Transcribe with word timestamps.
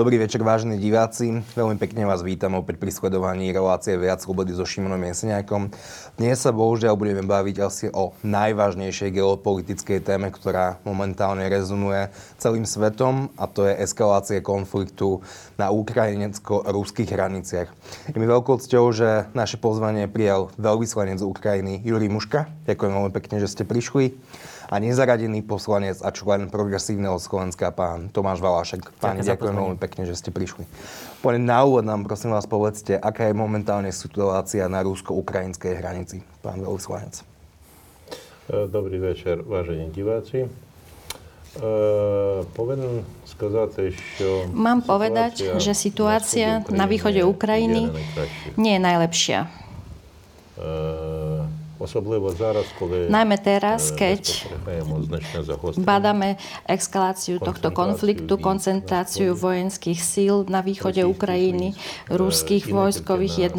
Dobrý 0.00 0.16
večer, 0.16 0.40
vážení 0.40 0.80
diváci. 0.80 1.44
Veľmi 1.52 1.76
pekne 1.76 2.08
vás 2.08 2.24
vítam 2.24 2.56
opäť 2.56 2.80
pri 2.80 2.88
sledovaní 2.88 3.52
relácie 3.52 4.00
Viac 4.00 4.24
slobody 4.24 4.56
so 4.56 4.64
Šimonom 4.64 4.96
Jeseniakom. 4.96 5.68
Dnes 6.16 6.40
sa 6.40 6.56
bohužiaľ 6.56 6.96
budeme 6.96 7.20
baviť 7.20 7.56
asi 7.60 7.92
o 7.92 8.16
najvážnejšej 8.24 9.20
geopolitickej 9.20 10.00
téme, 10.00 10.32
ktorá 10.32 10.80
momentálne 10.88 11.44
rezonuje 11.52 12.08
celým 12.40 12.64
svetom 12.64 13.28
a 13.36 13.44
to 13.44 13.68
je 13.68 13.76
eskalácie 13.76 14.40
konfliktu 14.40 15.20
na 15.60 15.68
ukrajinecko-ruských 15.68 17.12
hraniciach. 17.12 17.68
Je 18.08 18.16
mi 18.16 18.24
veľkou 18.24 18.56
cťou, 18.56 18.96
že 18.96 19.28
naše 19.36 19.60
pozvanie 19.60 20.08
prijal 20.08 20.48
veľvyslanec 20.56 21.20
Ukrajiny 21.20 21.84
Jurij 21.84 22.08
Muška. 22.08 22.48
Ďakujem 22.64 22.92
veľmi 22.96 23.12
pekne, 23.12 23.36
že 23.36 23.52
ste 23.52 23.68
prišli 23.68 24.16
a 24.69 24.75
nezaradený 24.79 25.45
poslanec 25.45 26.01
a 26.01 26.09
člen 26.09 26.49
progresívneho 26.49 27.19
Slovenska, 27.21 27.71
pán 27.71 28.09
Tomáš 28.09 28.41
Valášek. 28.41 28.81
Páni, 28.97 29.21
ďakujem 29.25 29.55
veľmi 29.55 29.77
pekne, 29.79 30.05
že 30.05 30.17
ste 30.17 30.29
prišli. 30.33 30.65
Poďme 31.21 31.45
na 31.45 31.59
úvod 31.65 31.85
nám, 31.85 32.05
prosím 32.05 32.33
vás, 32.33 32.45
povedzte, 32.45 32.97
aká 32.97 33.29
je 33.29 33.35
momentálne 33.35 33.89
situácia 33.89 34.65
na 34.69 34.85
rusko-ukrajinskej 34.85 35.73
hranici, 35.77 36.21
pán 36.45 36.61
veľvyslanec. 36.61 37.21
E, 38.45 38.69
dobrý 38.69 38.97
večer, 39.01 39.41
vážení 39.41 39.89
diváci. 39.89 40.45
Uh, 41.55 42.43
poviem 42.53 43.05
сказати, 43.25 43.91
що 43.91 44.51
Mám 44.51 44.83
povedať, 44.83 45.55
že 45.55 45.71
situácia 45.71 46.59
na 46.67 46.83
východe 46.83 47.23
Ukrajiny 47.23 47.95
nie 48.59 48.75
je 48.75 48.81
najlepšia. 48.83 49.47
Uh, 51.79 51.79
Особливо 51.79 52.31
зараз, 52.31 52.65
коли 52.79 53.11
Najmä 53.11 53.37
teraz, 53.37 53.91
keď 53.91 54.47
badáme 55.83 56.39
eskaláciu 56.63 57.43
tohto 57.43 57.75
konfliktu, 57.75 58.39
koncentráciu 58.39 59.35
vojenských 59.35 59.99
síl 59.99 60.47
na 60.47 60.63
východe 60.63 61.03
Ukrajiny, 61.03 61.75
ruských 62.07 62.71
vojskových 62.71 63.51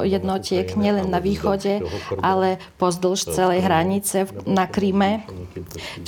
jednotiek 0.00 0.66
nielen 0.80 1.12
na 1.12 1.20
východe, 1.20 1.84
ale 2.24 2.56
pozdĺž 2.80 3.36
celej 3.36 3.60
hranice 3.60 4.32
na 4.48 4.64
Kríme. 4.64 5.28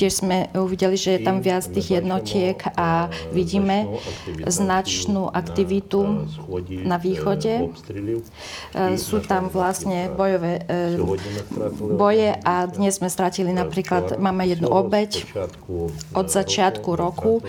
Tiež 0.00 0.25
sme 0.25 0.48
uvideli, 0.56 0.97
že 0.97 1.20
je 1.20 1.28
tam 1.28 1.45
viac 1.45 1.69
tých 1.69 2.00
jednotiek 2.00 2.56
a 2.73 3.12
vidíme 3.36 4.00
značnú 4.48 5.28
aktivitu 5.28 6.25
na 6.89 6.97
východe. 6.97 7.69
Sú 8.97 9.20
tam 9.20 9.53
vlastne 9.53 10.09
bojové 10.09 10.64
boje 11.80 12.36
a 12.44 12.67
dnes 12.67 13.00
sme 13.00 13.09
stratili 13.09 13.56
napríklad, 13.56 14.20
máme 14.20 14.44
jednu 14.48 14.67
obeď 14.67 15.25
od 16.14 16.28
začiatku 16.28 16.95
roku. 16.95 17.42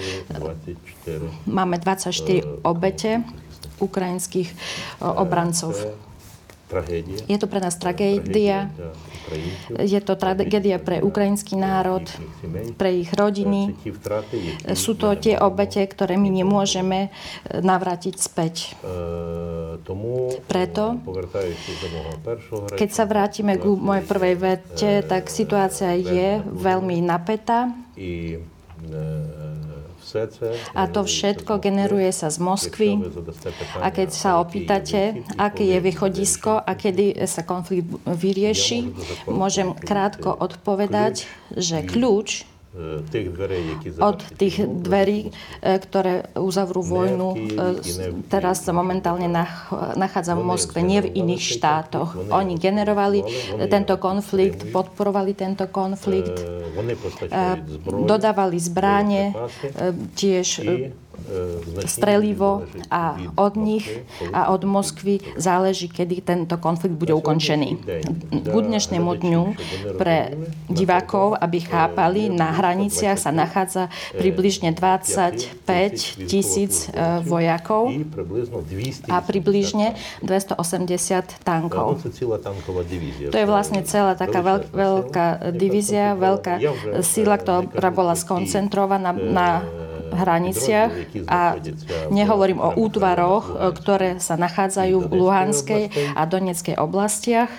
Máme 1.47 1.77
24 1.83 2.62
obete 2.62 3.27
ukrajinských 3.83 4.49
obrancov. 5.03 5.77
Je 7.31 7.39
to 7.39 7.47
pre 7.47 7.62
nás 7.62 7.78
tragédia. 7.78 8.70
Je 9.78 10.00
to 10.03 10.19
tragédia 10.19 10.83
pre 10.83 10.98
ukrajinský 10.98 11.55
národ, 11.55 12.03
pre 12.75 13.06
ich 13.06 13.11
rodiny. 13.14 13.78
Sú 14.75 14.98
to 14.98 15.14
tie 15.14 15.39
obete, 15.39 15.87
ktoré 15.87 16.19
my 16.19 16.27
nemôžeme 16.27 17.14
navrátiť 17.50 18.14
späť. 18.19 18.75
Preto, 20.50 20.84
keď 22.75 22.91
sa 22.91 23.05
vrátime 23.06 23.55
k 23.55 23.64
mojej 23.67 24.05
prvej 24.06 24.34
vete, 24.34 24.92
tak 25.06 25.31
situácia 25.31 25.94
je 25.94 26.42
veľmi 26.42 26.98
napätá. 26.98 27.70
A 30.75 30.83
to 30.89 31.05
všetko 31.05 31.61
generuje 31.61 32.11
sa 32.11 32.33
z 32.33 32.39
Moskvy. 32.41 32.98
A 33.81 33.93
keď 33.93 34.09
sa 34.10 34.41
opýtate, 34.41 35.22
aké 35.37 35.65
je 35.65 35.78
východisko 35.78 36.59
a 36.59 36.72
kedy 36.75 37.21
sa 37.28 37.44
konflikt 37.44 37.93
vyrieši, 38.09 38.93
môžem 39.28 39.76
krátko 39.76 40.32
odpovedať, 40.32 41.28
že 41.53 41.84
kľúč 41.84 42.56
od 43.98 44.19
tých 44.37 44.60
dverí, 44.62 45.32
e, 45.64 45.81
ktoré 45.81 46.28
uzavrú 46.37 46.84
vojnu, 46.84 47.28
e, 47.32 47.38
teraz 48.28 48.62
sa 48.62 48.76
momentálne 48.76 49.26
nachádza 49.97 50.37
v 50.37 50.44
Moskve, 50.44 50.84
nie 50.84 51.00
v 51.00 51.09
iných 51.12 51.42
štátoch. 51.56 52.28
Oni 52.28 52.60
generovali 52.60 53.25
tento 53.72 53.97
konflikt, 53.97 54.69
podporovali 54.69 55.32
tento 55.32 55.64
konflikt, 55.72 56.37
e, 56.37 57.41
dodávali 58.04 58.60
zbráne, 58.60 59.32
tiež 60.16 60.48
E, 60.66 60.93
strelivo 61.87 62.62
a 62.91 63.19
od 63.34 63.56
nich 63.56 63.87
a 64.32 64.50
od 64.54 64.62
Moskvy 64.65 65.19
záleží, 65.37 65.88
kedy 65.91 66.22
tento 66.22 66.56
konflikt 66.59 66.94
bude 66.94 67.15
ukončený. 67.15 67.71
K 68.31 68.54
dnešnému 68.54 69.10
dňu 69.10 69.43
pre 69.99 70.38
divákov, 70.71 71.38
aby 71.38 71.59
chápali, 71.60 72.28
na 72.31 72.55
hraniciach 72.55 73.19
sa 73.19 73.31
nachádza 73.34 73.91
približne 74.15 74.71
25 74.75 76.26
tisíc 76.31 76.88
e, 76.88 77.21
vojakov 77.26 77.91
a 79.10 79.16
približne 79.22 79.99
280 80.22 81.43
tankov. 81.43 82.03
To 83.31 83.37
je 83.37 83.47
vlastne 83.47 83.81
celá 83.82 84.15
taká 84.15 84.41
veľká 84.71 85.26
divízia, 85.55 86.15
veľká 86.15 86.62
sila, 87.03 87.38
ktorá 87.38 87.91
bola 87.91 88.15
skoncentrovaná 88.15 89.10
na 89.15 89.66
hraniciach 90.16 90.91
a 91.28 91.60
nehovorím 92.10 92.59
o 92.59 92.72
útvaroch, 92.75 93.44
e, 93.47 93.54
ktoré 93.77 94.10
sa 94.19 94.34
nachádzajú 94.41 94.97
v 95.06 95.12
Luhanskej 95.12 95.82
a 96.16 96.22
Donetskej 96.25 96.77
oblastiach. 96.81 97.53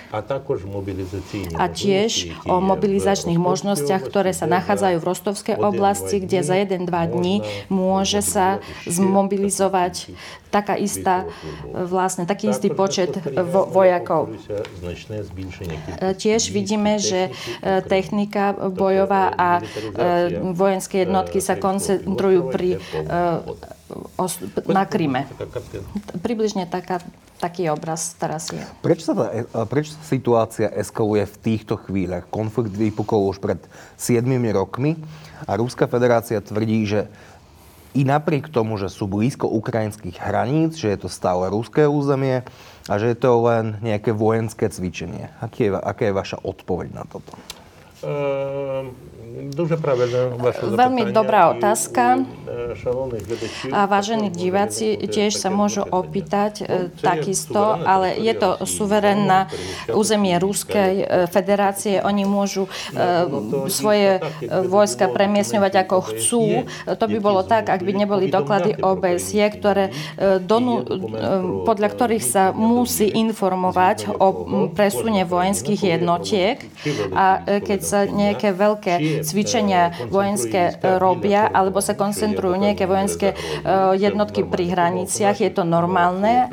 A 1.56 1.64
tiež 1.70 2.12
o 2.44 2.54
mobilizačných 2.58 3.38
možnostiach, 3.38 4.02
ktoré 4.02 4.34
sa 4.34 4.50
nachádzajú 4.50 4.96
v 4.98 5.08
Rostovskej 5.08 5.56
oblasti, 5.56 6.20
kde 6.22 6.42
za 6.42 6.58
1-2 6.58 6.90
dní 6.90 7.46
môže 7.70 8.20
sa 8.20 8.58
zmobilizovať 8.84 10.12
taká 10.48 10.80
istá, 10.80 11.28
vlastne 11.72 12.24
taký 12.24 12.56
istý 12.56 12.72
počet 12.72 13.12
vo, 13.52 13.68
vojakov. 13.68 14.32
E, 14.32 16.16
tiež 16.16 16.48
vidíme, 16.50 16.96
že 16.96 17.28
e, 17.28 17.30
technika 17.84 18.56
bojová 18.56 19.28
a 19.36 19.60
vojenské 20.56 21.04
jednotky 21.04 21.38
sa 21.44 21.60
koncentrujú 21.60 22.47
pri, 22.50 22.68
uh, 23.06 23.44
na 24.68 24.84
Kryme. 24.84 25.24
Približne 26.20 26.68
taká, 26.68 27.00
taký 27.38 27.70
obraz 27.70 28.18
teraz 28.18 28.50
je. 28.50 28.60
Prečo 28.82 29.12
sa, 29.12 29.14
tá, 29.14 29.26
e, 29.32 29.44
prečo 29.70 29.94
sa 29.94 30.02
situácia 30.04 30.68
eskaluje 30.74 31.24
v 31.24 31.36
týchto 31.40 31.78
chvíľach? 31.78 32.26
Konflikt 32.28 32.74
vypukol 32.74 33.30
už 33.30 33.38
pred 33.38 33.60
7 33.96 34.26
rokmi 34.52 34.98
a 35.46 35.54
Ruská 35.54 35.86
federácia 35.86 36.42
tvrdí, 36.42 36.84
že 36.84 37.00
i 37.96 38.04
napriek 38.04 38.52
tomu, 38.52 38.76
že 38.76 38.92
sú 38.92 39.08
blízko 39.08 39.48
ukrajinských 39.48 40.20
hraníc, 40.20 40.76
že 40.76 40.92
je 40.92 40.98
to 41.00 41.08
stále 41.08 41.48
ruské 41.48 41.88
územie 41.88 42.44
a 42.84 42.94
že 43.00 43.16
je 43.16 43.18
to 43.18 43.32
len 43.48 43.80
nejaké 43.80 44.12
vojenské 44.12 44.68
cvičenie. 44.68 45.32
Aký 45.40 45.68
je, 45.68 45.70
aká 45.72 46.12
je 46.12 46.14
vaša 46.14 46.38
odpoveď 46.44 46.92
na 46.92 47.04
toto? 47.08 47.32
Uh, 47.98 48.67
Дуже 49.33 49.77
правильне 49.77 50.29
ваше 50.37 50.61
Veľmi 50.61 51.09
dobrá 51.09 51.49
otázka. 51.49 52.21
A 53.73 53.89
vážení 53.89 54.29
diváci 54.29 54.93
tiež 55.09 55.33
sa 55.33 55.49
môžu 55.49 55.81
opýtať 55.81 56.61
takisto, 57.01 57.57
ale 57.81 58.13
je 58.21 58.33
to 58.37 58.61
suverénna 58.61 59.49
územie 59.89 60.37
Ruskej 60.37 61.25
federácie. 61.33 61.97
Oni 62.05 62.29
môžu 62.29 62.69
svoje 63.73 64.21
vojska 64.69 65.09
premiesňovať 65.09 65.73
ako 65.81 65.97
chcú. 66.13 66.43
To 66.85 67.05
by 67.09 67.17
bolo 67.17 67.41
tak, 67.41 67.73
ak 67.73 67.81
by 67.81 67.91
neboli 68.05 68.29
doklady 68.29 68.77
OBSE, 68.77 69.49
ktoré 69.57 69.89
donu, 70.45 70.85
podľa 71.65 71.89
ktorých 71.89 72.25
sa 72.25 72.53
musí 72.53 73.09
informovať 73.09 74.13
o 74.13 74.27
presune 74.77 75.25
vojenských 75.25 75.97
jednotiek. 75.97 76.61
A 77.17 77.41
keď 77.65 77.79
sa 77.81 77.99
nejaké 78.05 78.53
veľké 78.68 79.24
cvičenia 79.24 80.08
vojenské 80.12 80.76
e, 80.76 81.00
robia 81.00 81.48
alebo 81.48 81.80
sa 81.80 81.96
koncentrujú 81.96 82.54
nejaké 82.60 82.84
vojenské 82.84 83.32
e, 83.32 83.36
jednotky 83.96 84.44
pri 84.44 84.72
hraniciach. 84.72 85.40
Je 85.40 85.50
to 85.52 85.64
normálne, 85.64 86.52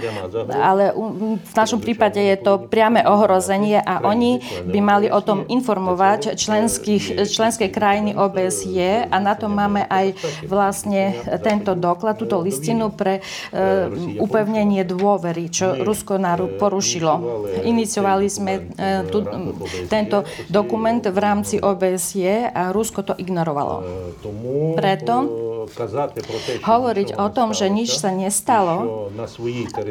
ale 0.52 0.96
v 1.40 1.54
našom 1.54 1.84
prípade 1.84 2.20
je 2.20 2.38
to 2.40 2.66
priame 2.72 3.04
ohrozenie 3.04 3.80
a 3.84 4.02
oni 4.08 4.40
by 4.66 4.80
mali 4.80 5.08
o 5.12 5.20
tom 5.20 5.44
informovať 5.46 6.40
členských, 6.40 7.28
členské 7.28 7.70
krajiny 7.70 8.16
OBSE 8.16 9.12
a 9.12 9.18
na 9.20 9.36
to 9.36 9.52
máme 9.52 9.84
aj 9.86 10.16
vlastne 10.48 11.16
tento 11.44 11.76
doklad, 11.76 12.18
túto 12.18 12.40
listinu 12.40 12.94
pre 12.94 13.20
upevnenie 14.20 14.88
dôvery, 14.88 15.52
čo 15.52 15.84
Rusko 15.84 16.18
porušilo. 16.56 17.14
Iniciovali 17.66 18.28
sme 18.32 18.54
tu, 19.10 19.26
tento 19.92 20.24
dokument 20.48 21.02
v 21.02 21.18
rámci 21.18 21.60
OBSE 21.60 22.05
a 22.54 22.70
Rusko 22.70 23.02
to 23.02 23.14
ignorovalo. 23.18 23.82
Preto 24.78 25.16
hovoriť 26.62 27.18
o 27.18 27.28
tom, 27.34 27.50
že 27.58 27.66
nič 27.74 27.98
sa 27.98 28.14
nestalo 28.14 29.10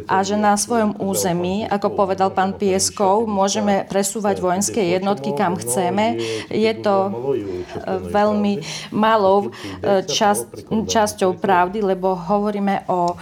a 0.07 0.17
že 0.23 0.39
na 0.39 0.55
svojom 0.55 1.03
území, 1.03 1.67
ako 1.67 1.99
povedal 1.99 2.31
pán 2.31 2.55
Pieskov, 2.55 3.27
môžeme 3.27 3.83
presúvať 3.91 4.39
vojenské 4.39 4.95
jednotky 4.95 5.35
kam 5.35 5.59
chceme, 5.59 6.23
je 6.47 6.73
to 6.79 7.11
veľmi 8.07 8.63
malou 8.95 9.51
časť, 10.07 10.71
časťou 10.71 11.43
pravdy, 11.43 11.83
lebo 11.83 12.15
hovoríme 12.15 12.87
o 12.87 13.19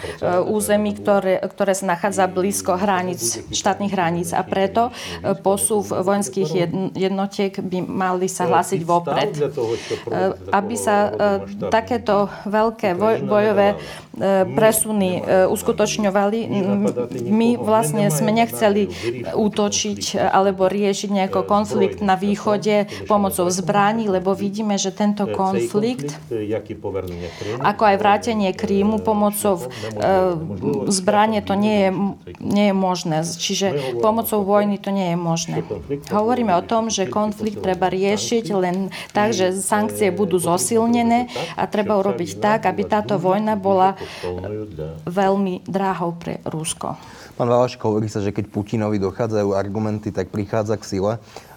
území, 0.52 1.00
ktoré, 1.00 1.40
ktoré 1.40 1.72
sa 1.72 1.96
nachádza 1.96 2.28
blízko 2.28 2.76
hraníc, 2.76 3.40
štátnych 3.48 3.92
hraníc 3.92 4.36
a 4.36 4.44
preto 4.44 4.92
posúv 5.40 5.88
vojenských 5.88 6.68
jednotiek 6.92 7.56
by 7.56 7.78
mali 7.80 8.28
sa 8.28 8.44
hlásiť 8.44 8.81
vopred. 8.84 9.32
Aby 10.50 10.74
sa 10.76 11.12
takéto 11.70 12.28
veľké 12.46 12.94
bojové 13.22 13.74
e, 13.74 13.76
presuny 14.56 15.10
e, 15.18 15.46
uskutočňovali. 15.48 16.38
My 17.28 17.56
vlastne 17.56 18.08
sme 18.10 18.30
nechceli 18.34 18.88
útočiť 19.32 20.18
alebo 20.18 20.66
riešiť 20.68 21.08
nejako 21.10 21.46
konflikt 21.46 22.00
na 22.04 22.18
východe 22.18 22.88
pomocou 23.06 23.48
zbraní, 23.48 24.08
lebo 24.08 24.34
vidíme, 24.36 24.76
že 24.76 24.94
tento 24.94 25.28
konflikt, 25.30 26.18
ako 27.62 27.82
aj 27.82 27.96
vrátenie 27.98 28.50
Krímu 28.52 29.00
pomocou 29.00 29.58
e, 29.58 29.66
zbranie, 30.90 31.40
to 31.42 31.54
nie 31.54 31.88
je, 31.88 31.90
nie 32.40 32.66
je 32.70 32.74
možné. 32.76 33.16
Čiže 33.24 33.98
pomocou 34.00 34.44
vojny 34.44 34.76
to 34.78 34.90
nie 34.90 35.14
je 35.14 35.18
možné. 35.18 35.56
Hovoríme 36.10 36.52
o 36.56 36.62
tom, 36.64 36.88
že 36.92 37.08
konflikt 37.08 37.62
treba 37.62 37.88
riešiť 37.88 38.44
len 38.52 38.71
tak, 39.12 39.32
že 39.36 39.56
sankcie 39.58 40.12
budú 40.12 40.36
zosilnené 40.40 41.28
a 41.56 41.64
treba 41.68 41.98
urobiť 41.98 42.40
tak, 42.40 42.60
aby 42.68 42.82
táto 42.88 43.16
vojna 43.16 43.56
bola 43.58 43.96
veľmi 45.06 45.64
drahou 45.66 46.16
pre 46.16 46.40
Rusko. 46.46 46.96
Pán 47.32 47.48
Valaško, 47.48 47.88
hovorí 47.88 48.12
sa, 48.12 48.20
že 48.20 48.28
keď 48.28 48.52
Putinovi 48.52 49.00
dochádzajú 49.00 49.56
argumenty, 49.56 50.12
tak 50.12 50.28
prichádza 50.28 50.76
k 50.76 50.84
sile. 50.84 51.12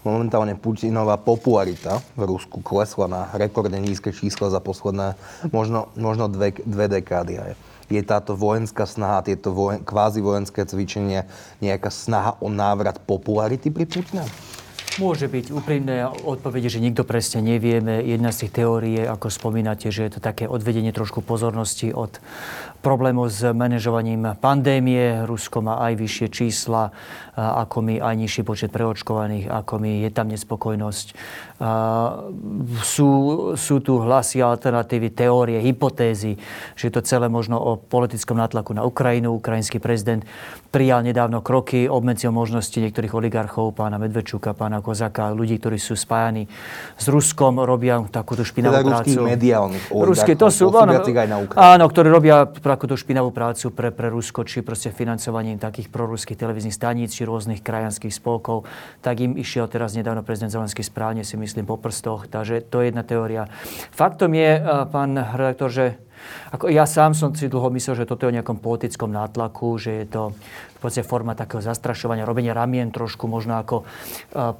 Momentálne 0.08 0.56
Putinová 0.56 1.20
popularita 1.20 2.00
v 2.16 2.32
Rusku 2.32 2.64
klesla 2.64 3.12
na 3.12 3.22
rekordne 3.36 3.84
nízke 3.84 4.16
čísla 4.16 4.48
za 4.48 4.64
posledné 4.64 5.20
možno, 5.52 5.92
možno 6.00 6.32
dve, 6.32 6.56
dve 6.64 6.88
dekády. 6.88 7.60
Je 7.86 8.02
táto 8.02 8.34
vojenská 8.34 8.88
snaha, 8.90 9.22
tieto 9.22 9.54
vojen, 9.54 9.84
kvázi 9.86 10.24
vojenské 10.24 10.66
cvičenie 10.66 11.28
nejaká 11.62 11.94
snaha 11.94 12.34
o 12.42 12.50
návrat 12.50 12.98
popularity 13.04 13.70
pri 13.70 13.86
Putina? 13.86 14.26
Môže 14.96 15.28
byť 15.28 15.52
úprimné 15.52 16.08
odpovede, 16.08 16.72
že 16.72 16.80
nikto 16.80 17.04
presne 17.04 17.44
nevieme. 17.44 18.00
Jedna 18.00 18.32
z 18.32 18.48
tých 18.48 18.64
teórií 18.64 19.04
ako 19.04 19.28
spomínate, 19.28 19.92
že 19.92 20.08
je 20.08 20.12
to 20.16 20.22
také 20.24 20.48
odvedenie 20.48 20.96
trošku 20.96 21.20
pozornosti 21.20 21.92
od 21.92 22.24
problémov 22.82 23.32
s 23.32 23.44
manažovaním 23.46 24.36
pandémie. 24.40 25.24
Rusko 25.24 25.62
má 25.62 25.80
aj 25.84 25.94
vyššie 26.00 26.28
čísla, 26.32 26.92
ako 27.36 27.84
my, 27.84 28.00
aj 28.00 28.16
nižší 28.16 28.42
počet 28.48 28.72
preočkovaných, 28.72 29.52
ako 29.52 29.82
my. 29.82 30.08
Je 30.08 30.12
tam 30.14 30.32
nespokojnosť. 30.32 31.08
Sú, 32.84 33.10
sú 33.56 33.76
tu 33.80 33.94
hlasy, 34.00 34.44
alternatívy, 34.44 35.12
teórie, 35.12 35.60
hypotézy, 35.64 36.36
že 36.76 36.84
je 36.88 36.94
to 36.94 37.02
celé 37.04 37.32
možno 37.32 37.60
o 37.60 37.80
politickom 37.80 38.40
nátlaku 38.40 38.76
na 38.76 38.84
Ukrajinu. 38.84 39.36
Ukrajinský 39.40 39.80
prezident 39.80 40.24
prijal 40.72 41.04
nedávno 41.08 41.40
kroky, 41.40 41.88
obmedzil 41.88 42.36
možnosti 42.36 42.76
niektorých 42.76 43.16
oligarchov, 43.16 43.72
pána 43.76 43.96
Medvečuka, 43.96 44.52
pána 44.52 44.84
Kozaka, 44.84 45.32
ľudí, 45.32 45.56
ktorí 45.60 45.80
sú 45.80 45.96
spájani 45.96 46.48
s 47.00 47.06
Ruskom, 47.08 47.64
robia 47.64 48.04
takúto 48.12 48.44
špinavú 48.44 48.84
teda 48.84 48.90
prácu. 48.92 49.20
mediálnych 49.24 49.84
Ruské, 49.92 50.36
to 50.36 50.52
sú, 50.52 50.68
áno, 50.76 51.00
áno, 51.56 51.86
ktorí 51.88 52.08
robia 52.12 52.44
takúto 52.70 52.96
špinavú 52.98 53.30
prácu 53.34 53.74
pre, 53.74 53.90
pre 53.92 54.08
Rusko, 54.10 54.46
či 54.48 54.66
proste 54.66 54.94
financovaním 54.94 55.60
takých 55.60 55.92
proruských 55.92 56.40
televíznych 56.40 56.74
staníc, 56.74 57.14
či 57.14 57.28
rôznych 57.28 57.62
krajanských 57.62 58.14
spolkov, 58.14 58.66
tak 59.02 59.22
im 59.22 59.36
išiel 59.36 59.68
teraz 59.68 59.98
nedávno 59.98 60.22
prezident 60.22 60.54
Zelenský 60.54 60.86
správne, 60.86 61.26
si 61.26 61.36
myslím, 61.36 61.66
po 61.68 61.82
prstoch. 61.82 62.30
Takže 62.30 62.64
to 62.66 62.82
je 62.82 62.94
jedna 62.94 63.04
teória. 63.04 63.50
Faktom 63.92 64.32
je, 64.34 64.62
pán 64.94 65.18
redaktor, 65.18 65.70
že 65.74 65.86
ako 66.54 66.72
ja 66.72 66.88
sám 66.88 67.18
som 67.18 67.34
si 67.34 67.52
dlho 67.52 67.68
myslel, 67.74 68.04
že 68.04 68.10
toto 68.10 68.26
je 68.26 68.32
o 68.32 68.36
nejakom 68.36 68.62
politickom 68.62 69.12
nátlaku, 69.12 69.76
že 69.82 70.04
je 70.04 70.06
to 70.08 70.24
v 70.76 70.78
podstate 70.80 71.08
forma 71.08 71.34
takého 71.34 71.64
zastrašovania, 71.64 72.28
robenia 72.28 72.54
ramien 72.54 72.94
trošku, 72.94 73.26
možno 73.26 73.58
ako 73.58 73.84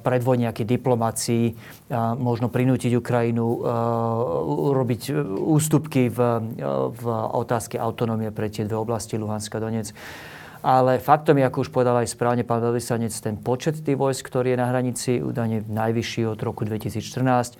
predvoj 0.02 0.36
nejakej 0.42 0.66
diplomácii, 0.66 1.44
možno 2.18 2.50
prinútiť 2.50 2.92
Ukrajinu 2.98 3.62
robiť 4.74 5.02
ústupky 5.38 6.10
v, 6.10 6.18
v 6.90 7.04
otázke 7.36 7.78
autonómie 7.78 8.34
pre 8.34 8.50
tie 8.50 8.66
dve 8.66 8.76
oblasti, 8.76 9.20
Luhanska 9.20 9.58
a 9.58 9.62
Donec. 9.62 9.94
Ale 10.66 10.98
faktom 10.98 11.38
je, 11.38 11.46
ako 11.46 11.62
už 11.62 11.70
povedal 11.70 12.02
aj 12.02 12.10
správne 12.10 12.42
pán 12.42 12.58
veľvyslanec, 12.58 13.14
ten 13.22 13.38
počet 13.38 13.86
tých 13.86 13.94
vojsk, 13.94 14.26
ktorý 14.26 14.56
je 14.56 14.58
na 14.58 14.66
hranici, 14.66 15.22
údajne 15.22 15.62
najvyšší 15.70 16.26
od 16.26 16.42
roku 16.42 16.66
2014 16.66 17.54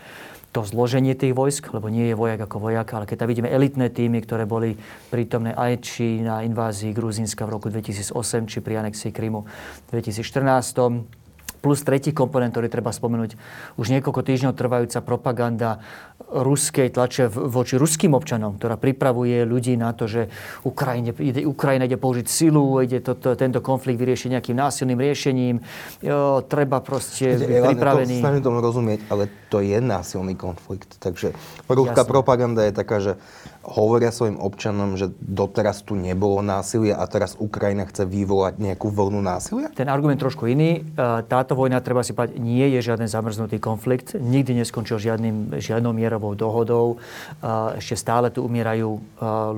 to 0.56 0.64
zloženie 0.64 1.12
tých 1.12 1.36
vojsk, 1.36 1.76
lebo 1.76 1.92
nie 1.92 2.08
je 2.08 2.16
vojak 2.16 2.48
ako 2.48 2.56
vojak, 2.64 2.88
ale 2.96 3.04
keď 3.04 3.16
tam 3.20 3.28
vidíme 3.28 3.52
elitné 3.52 3.92
týmy, 3.92 4.24
ktoré 4.24 4.48
boli 4.48 4.72
prítomné 5.12 5.52
aj 5.52 5.84
či 5.84 6.24
na 6.24 6.40
invázii 6.40 6.96
Gruzínska 6.96 7.44
v 7.44 7.60
roku 7.60 7.68
2008, 7.68 8.48
či 8.48 8.64
pri 8.64 8.80
anexii 8.80 9.12
Krymu 9.12 9.44
v 9.44 9.88
2014, 10.00 11.25
Plus 11.66 11.82
tretí 11.82 12.14
komponent, 12.14 12.54
ktorý 12.54 12.70
treba 12.70 12.94
spomenúť, 12.94 13.34
už 13.74 13.90
niekoľko 13.90 14.22
týždňov 14.22 14.54
trvajúca 14.54 15.02
propaganda 15.02 15.82
ruskej 16.30 16.94
tlače 16.94 17.26
voči 17.26 17.74
ruským 17.74 18.14
občanom, 18.14 18.54
ktorá 18.54 18.78
pripravuje 18.78 19.42
ľudí 19.42 19.74
na 19.74 19.90
to, 19.90 20.06
že 20.06 20.30
Ukrajine, 20.62 21.10
ide, 21.18 21.42
Ukrajina 21.42 21.90
ide 21.90 21.98
použiť 21.98 22.26
silu, 22.30 22.78
ide 22.78 23.02
to, 23.02 23.18
to, 23.18 23.34
tento 23.34 23.58
konflikt 23.58 23.98
vyriešiť 23.98 24.38
nejakým 24.38 24.54
násilným 24.54 24.94
riešením. 24.94 25.58
Jo, 26.06 26.46
treba 26.46 26.78
proste 26.78 27.34
byť 27.34 27.74
pripravený. 27.74 28.22
To, 28.22 28.46
tomu 28.46 28.62
rozumieť, 28.62 29.02
ale 29.10 29.26
to 29.50 29.58
je 29.58 29.82
násilný 29.82 30.38
konflikt. 30.38 31.02
Takže 31.02 31.34
ruská 31.66 32.06
propaganda 32.06 32.62
je 32.62 32.72
taká, 32.78 33.02
že 33.02 33.18
hovoria 33.66 34.14
svojim 34.14 34.38
občanom, 34.38 34.94
že 34.94 35.10
doteraz 35.18 35.82
tu 35.82 35.98
nebolo 35.98 36.38
násilie 36.38 36.94
a 36.94 37.02
teraz 37.10 37.34
Ukrajina 37.34 37.82
chce 37.90 38.06
vyvolať 38.06 38.62
nejakú 38.62 38.86
vlnu 38.94 39.18
násilia? 39.18 39.74
Ten 39.74 39.90
argument 39.90 40.22
trošku 40.22 40.46
iný. 40.46 40.86
E, 40.86 41.02
táto 41.26 41.58
vojna, 41.58 41.82
treba 41.82 42.06
si 42.06 42.14
povedať, 42.14 42.38
nie 42.38 42.62
je 42.78 42.80
žiaden 42.86 43.10
zamrznutý 43.10 43.58
konflikt. 43.58 44.14
Nikdy 44.14 44.62
neskončil 44.62 45.02
žiadnym, 45.02 45.58
žiadnou 45.58 45.90
mierovou 45.90 46.38
dohodou. 46.38 46.96
E, 46.96 47.82
ešte 47.82 47.98
stále 47.98 48.30
tu 48.30 48.46
umierajú 48.46 48.90
e, 48.94 49.00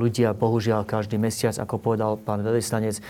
ľudia, 0.00 0.32
bohužiaľ, 0.32 0.88
každý 0.88 1.20
mesiac, 1.20 1.60
ako 1.60 1.76
povedal 1.76 2.16
pán 2.16 2.40
veľvyslanec 2.40 3.04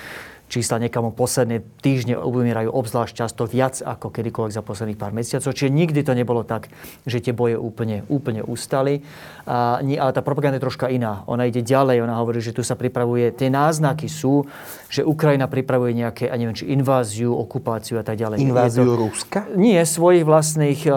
čísla 0.49 0.81
niekam 0.81 1.13
posledné 1.13 1.61
týždne 1.85 2.17
umierajú 2.17 2.73
obzvlášť 2.73 3.15
často 3.15 3.45
viac 3.45 3.85
ako 3.85 4.09
kedykoľvek 4.09 4.53
za 4.53 4.65
posledných 4.65 4.99
pár 4.99 5.13
mesiacov. 5.13 5.53
Čiže 5.53 5.71
nikdy 5.71 6.01
to 6.03 6.17
nebolo 6.17 6.43
tak, 6.43 6.73
že 7.05 7.21
tie 7.21 7.37
boje 7.37 7.61
úplne, 7.61 8.03
úplne 8.09 8.41
ustali. 8.41 9.05
A, 9.45 9.81
ale 9.81 10.11
tá 10.13 10.25
propaganda 10.25 10.57
je 10.57 10.65
troška 10.65 10.89
iná. 10.89 11.25
Ona 11.29 11.49
ide 11.49 11.61
ďalej, 11.61 12.01
ona 12.01 12.17
hovorí, 12.21 12.41
že 12.41 12.57
tu 12.57 12.65
sa 12.65 12.75
pripravuje, 12.75 13.33
tie 13.37 13.53
náznaky 13.53 14.09
sú, 14.09 14.49
že 14.89 15.05
Ukrajina 15.05 15.49
pripravuje 15.49 15.93
nejaké, 15.93 16.33
a 16.33 16.35
neviem, 16.41 16.57
či 16.57 16.69
inváziu, 16.73 17.33
okupáciu 17.37 18.01
a 18.01 18.05
tak 18.05 18.17
ďalej. 18.17 18.41
Inváziu 18.41 18.89
to, 18.89 18.97
Ruska? 18.97 19.45
Nie, 19.53 19.85
svojich 19.85 20.25
vlastných 20.25 20.89
uh, 20.89 20.97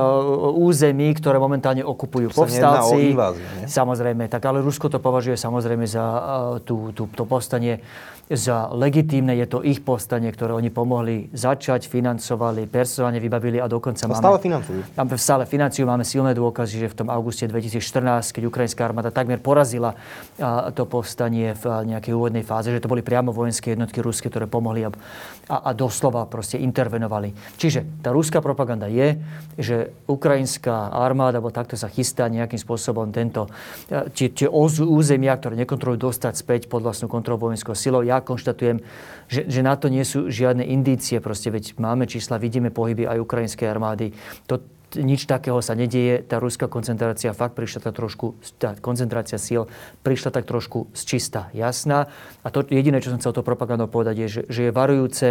území, 0.55 1.11
ktoré 1.15 1.39
momentálne 1.39 1.83
okupujú 1.83 2.31
povstalci. 2.31 3.11
Inváziu, 3.11 3.43
samozrejme, 3.67 4.31
tak 4.31 4.47
ale 4.47 4.63
Rusko 4.63 4.87
to 4.87 5.03
považuje 5.03 5.35
samozrejme 5.35 5.83
za 5.83 6.03
uh, 6.03 6.19
tú, 6.63 6.95
tú, 6.95 7.11
to 7.11 7.27
povstanie 7.27 7.83
za 8.31 8.71
legitímne. 8.71 9.35
Je 9.35 9.47
to 9.47 9.59
ich 9.61 9.83
povstanie, 9.83 10.31
ktoré 10.31 10.55
oni 10.55 10.71
pomohli 10.71 11.27
začať, 11.35 11.91
financovali, 11.91 12.63
personálne 12.71 13.19
vybavili 13.19 13.59
a 13.59 13.67
dokonca 13.67 14.07
máme... 14.07 14.23
stále 14.23 14.39
financujú. 14.39 14.79
Máme 14.95 15.19
stále 15.19 15.43
financiu, 15.43 15.83
máme 15.83 16.07
silné 16.07 16.31
dôkazy, 16.31 16.79
že 16.79 16.87
v 16.91 16.95
tom 17.03 17.07
auguste 17.11 17.43
2014, 17.45 18.31
keď 18.31 18.43
ukrajinská 18.47 18.87
armáda 18.87 19.11
takmer 19.11 19.43
porazila 19.43 19.99
to 20.71 20.87
povstanie 20.87 21.51
v 21.59 21.63
nejakej 21.91 22.15
úvodnej 22.15 22.47
fáze, 22.47 22.71
že 22.71 22.79
to 22.79 22.87
boli 22.87 23.03
priamo 23.03 23.35
vojenské 23.35 23.75
jednotky 23.75 23.99
ruské, 23.99 24.31
ktoré 24.31 24.47
pomohli 24.47 24.87
a, 24.87 24.89
a, 25.51 25.55
a 25.67 25.71
doslova 25.75 26.23
proste 26.31 26.55
intervenovali. 26.55 27.35
Čiže 27.59 27.99
tá 27.99 28.15
ruská 28.15 28.39
propaganda 28.39 28.87
je, 28.87 29.19
že 29.59 29.91
ukrajinská 30.07 30.95
armáda, 30.95 31.43
alebo 31.43 31.51
takto 31.51 31.75
sa 31.75 31.91
chystá 31.91 32.31
nejakým 32.31 32.59
spôsobom 32.61 33.11
tento, 33.11 33.51
tie, 34.15 34.31
tie 34.31 34.47
územia, 34.47 35.35
ktoré 35.35 35.59
nekontrolujú, 35.59 36.07
dostať 36.07 36.33
späť 36.39 36.61
pod 36.71 36.85
vlastnú 36.85 37.11
kontrolu 37.11 37.51
vojenskou 37.51 37.75
silou. 37.75 38.05
Ja 38.05 38.20
konštatujem, 38.23 38.81
že, 39.27 39.47
že 39.49 39.61
na 39.65 39.75
to 39.75 39.89
nie 39.91 40.05
sú 40.05 40.29
žiadne 40.31 40.63
indície. 40.63 41.19
Proste 41.19 41.49
veď 41.49 41.77
máme 41.81 42.05
čísla, 42.05 42.41
vidíme 42.41 42.69
pohyby 42.69 43.09
aj 43.09 43.21
ukrajinskej 43.21 43.67
armády. 43.67 44.13
To, 44.47 44.61
nič 44.99 45.23
takého 45.23 45.63
sa 45.63 45.71
nedieje. 45.77 46.19
Tá 46.27 46.41
ruská 46.41 46.67
koncentrácia 46.67 47.31
fakt 47.31 47.55
prišla 47.55 47.79
tak 47.87 47.95
trošku, 47.95 48.35
tá 48.59 48.75
koncentrácia 48.75 49.39
síl 49.39 49.71
prišla 50.03 50.35
tak 50.35 50.43
trošku 50.43 50.91
z 50.91 51.01
čista 51.07 51.47
jasná. 51.55 52.11
A 52.43 52.51
to 52.51 52.67
jediné, 52.67 52.99
čo 52.99 53.13
som 53.13 53.21
chcel 53.23 53.31
to 53.31 53.45
propagandou 53.45 53.87
povedať, 53.87 54.15
je, 54.19 54.27
že, 54.27 54.41
že 54.51 54.61
je 54.67 54.75
varujúce, 54.75 55.27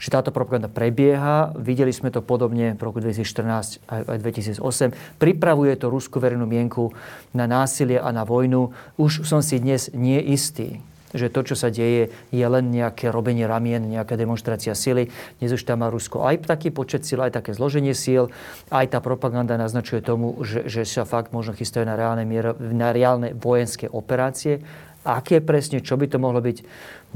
že 0.00 0.08
táto 0.10 0.34
propaganda 0.34 0.66
prebieha. 0.66 1.54
Videli 1.54 1.94
sme 1.94 2.10
to 2.10 2.24
podobne 2.24 2.74
v 2.74 2.82
roku 2.82 2.98
2014 2.98 3.86
aj, 3.86 4.00
aj 4.10 4.18
2008. 4.58 5.22
Pripravuje 5.22 5.72
to 5.78 5.86
ruskú 5.86 6.18
verejnú 6.18 6.48
mienku 6.48 6.90
na 7.30 7.46
násilie 7.46 8.00
a 8.00 8.10
na 8.10 8.26
vojnu. 8.26 8.74
Už 8.98 9.22
som 9.22 9.44
si 9.44 9.62
dnes 9.62 9.92
nie 9.94 10.18
istý, 10.18 10.82
že 11.10 11.32
to, 11.32 11.42
čo 11.42 11.54
sa 11.58 11.68
deje, 11.70 12.10
je 12.30 12.46
len 12.46 12.70
nejaké 12.70 13.10
robenie 13.10 13.46
ramien, 13.46 13.82
nejaká 13.82 14.14
demonstrácia 14.14 14.74
sily. 14.78 15.10
Dnes 15.42 15.50
už 15.54 15.66
tam 15.66 15.82
má 15.82 15.90
Rusko 15.90 16.22
aj 16.22 16.46
taký 16.46 16.70
počet 16.70 17.02
síl, 17.02 17.18
aj 17.18 17.34
také 17.34 17.50
zloženie 17.54 17.94
síl. 17.94 18.30
Aj 18.70 18.86
tá 18.86 19.02
propaganda 19.02 19.58
naznačuje 19.58 20.02
tomu, 20.02 20.38
že, 20.46 20.66
že 20.70 20.86
sa 20.86 21.02
fakt 21.02 21.34
možno 21.34 21.56
chystajú 21.58 21.86
na 21.86 21.98
reálne, 21.98 22.22
mier, 22.22 22.54
na 22.58 22.94
reálne 22.94 23.34
vojenské 23.34 23.90
operácie. 23.90 24.62
Aké 25.00 25.40
presne, 25.40 25.80
čo 25.80 25.96
by 25.96 26.12
to 26.12 26.20
mohlo 26.20 26.44
byť, 26.44 26.60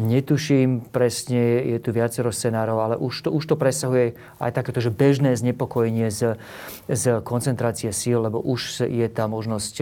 netuším 0.00 0.88
presne, 0.88 1.60
je 1.68 1.78
tu 1.84 1.92
viacero 1.92 2.32
scenárov, 2.32 2.78
ale 2.80 2.94
už 2.96 3.28
to, 3.28 3.28
už 3.28 3.44
to 3.44 3.60
presahuje 3.60 4.16
aj 4.40 4.50
takéto, 4.56 4.80
že 4.80 4.88
bežné 4.88 5.36
znepokojenie 5.36 6.08
z, 6.08 6.40
z 6.88 7.20
koncentrácie 7.20 7.92
síl, 7.92 8.24
lebo 8.24 8.40
už 8.40 8.88
je 8.88 9.04
tá 9.12 9.28
možnosť, 9.28 9.74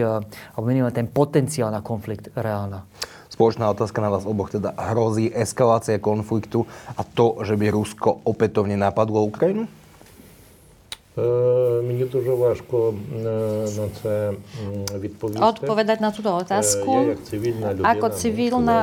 alebo 0.51 0.65
minimálne 0.67 0.99
ten 0.99 1.07
potenciál 1.07 1.71
na 1.71 1.79
konflikt 1.79 2.27
reálna. 2.35 2.83
Spoločná 3.33 3.65
otázka 3.73 3.97
na 3.97 4.13
vás 4.13 4.29
oboch 4.29 4.53
teda 4.53 4.77
hrozí 4.77 5.33
eskalácia 5.33 5.97
konfliktu 5.97 6.69
a 6.93 7.01
to, 7.01 7.41
že 7.41 7.57
by 7.57 7.73
Rusko 7.73 8.21
opätovne 8.29 8.77
napadlo 8.77 9.25
Ukrajinu? 9.25 9.65
Мені 11.82 12.04
дуже 12.04 12.30
важко 12.30 12.94
на 13.76 13.86
це 14.02 14.32
відповісти. 14.98 15.42
Odpovedať 15.42 15.98
na 15.98 16.14
túto 16.14 16.30
otázku. 16.30 16.90
Ja, 16.94 17.10
jak 17.10 17.20
civilná 17.26 17.68
ľudina, 17.74 17.90
Ako 17.90 18.06
civilná 18.14 18.78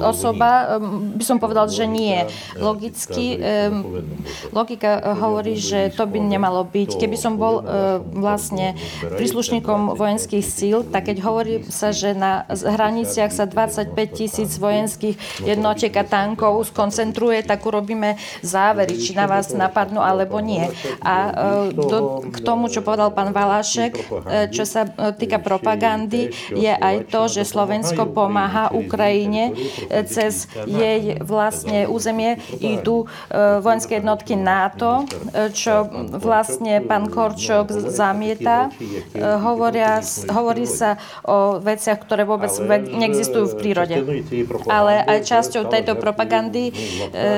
osoba 0.00 0.80
by 1.20 1.24
som 1.24 1.36
povedal, 1.36 1.68
že 1.68 1.84
nie. 1.84 2.24
Logicky, 2.56 3.36
logika 4.56 5.04
hovorí, 5.20 5.60
že 5.60 5.92
to 5.92 6.08
by 6.08 6.16
nemalo 6.16 6.64
byť. 6.64 6.96
Keby 6.96 7.16
som 7.20 7.36
bol 7.36 7.60
vlastne 8.08 8.72
príslušníkom 9.12 10.00
vojenských 10.00 10.46
síl, 10.48 10.80
tak 10.80 11.12
keď 11.12 11.28
hovorí 11.28 11.60
sa, 11.68 11.92
že 11.92 12.16
na 12.16 12.48
hraniciach 12.48 13.28
sa 13.28 13.44
25 13.44 13.92
tisíc 14.16 14.56
vojenských 14.56 15.44
jednotiek 15.44 15.92
a 15.92 16.08
tankov 16.08 16.72
skoncentruje, 16.72 17.44
tak 17.44 17.68
urobíme 17.68 18.16
závery, 18.40 18.96
či 18.96 19.12
na 19.12 19.28
vás 19.28 19.52
napadnú 19.52 20.00
alebo 20.00 20.40
nie. 20.40 20.72
A 21.04 21.14
do, 21.69 22.25
k 22.25 22.37
tomu, 22.41 22.65
čo 22.71 22.81
povedal 22.81 23.13
pán 23.13 23.29
Valašek, 23.29 23.93
e, 23.93 24.01
čo 24.49 24.65
sa 24.65 24.89
e, 24.89 25.13
týka 25.13 25.37
propagandy, 25.37 26.33
je 26.49 26.73
aj 26.73 27.13
to, 27.13 27.29
že 27.29 27.45
Slovensko 27.45 28.09
pomáha 28.09 28.73
Ukrajine 28.73 29.53
e, 29.53 30.01
cez 30.09 30.49
jej 30.65 31.21
vlastne 31.21 31.85
územie 31.85 32.41
idú 32.57 33.05
vojenské 33.61 33.99
jednotky 34.01 34.37
NATO, 34.37 35.05
čo 35.51 35.87
vlastne 36.15 36.81
pán 36.83 37.09
Korčok 37.09 37.71
zamieta. 37.91 38.71
Hovoria, 39.17 39.99
hovorí 40.29 40.65
sa 40.65 40.97
o 41.25 41.59
veciach, 41.59 41.99
ktoré 42.01 42.23
vôbec 42.23 42.51
neexistujú 42.89 43.55
v 43.55 43.57
prírode. 43.59 43.95
Ale 44.67 45.01
aj 45.03 45.19
časťou 45.27 45.67
tejto 45.67 45.97
propagandy 45.99 46.71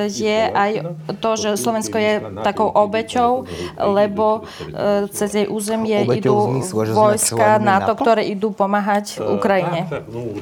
je 0.10 0.40
aj 0.52 0.72
to, 1.20 1.32
že 1.40 1.50
Slovensko 1.58 1.98
je 1.98 2.14
takou 2.44 2.70
obeťou, 2.70 3.48
lebo 3.80 4.13
E, 4.14 5.10
cez 5.10 5.30
jej 5.34 5.48
územie 5.50 6.06
idú 6.06 6.62
vojska 6.94 7.58
NATO, 7.58 7.98
ktoré 7.98 8.30
idú 8.30 8.54
pomáhať 8.54 9.18
e, 9.18 9.26
Ukrajine. 9.26 9.90
No, 10.14 10.38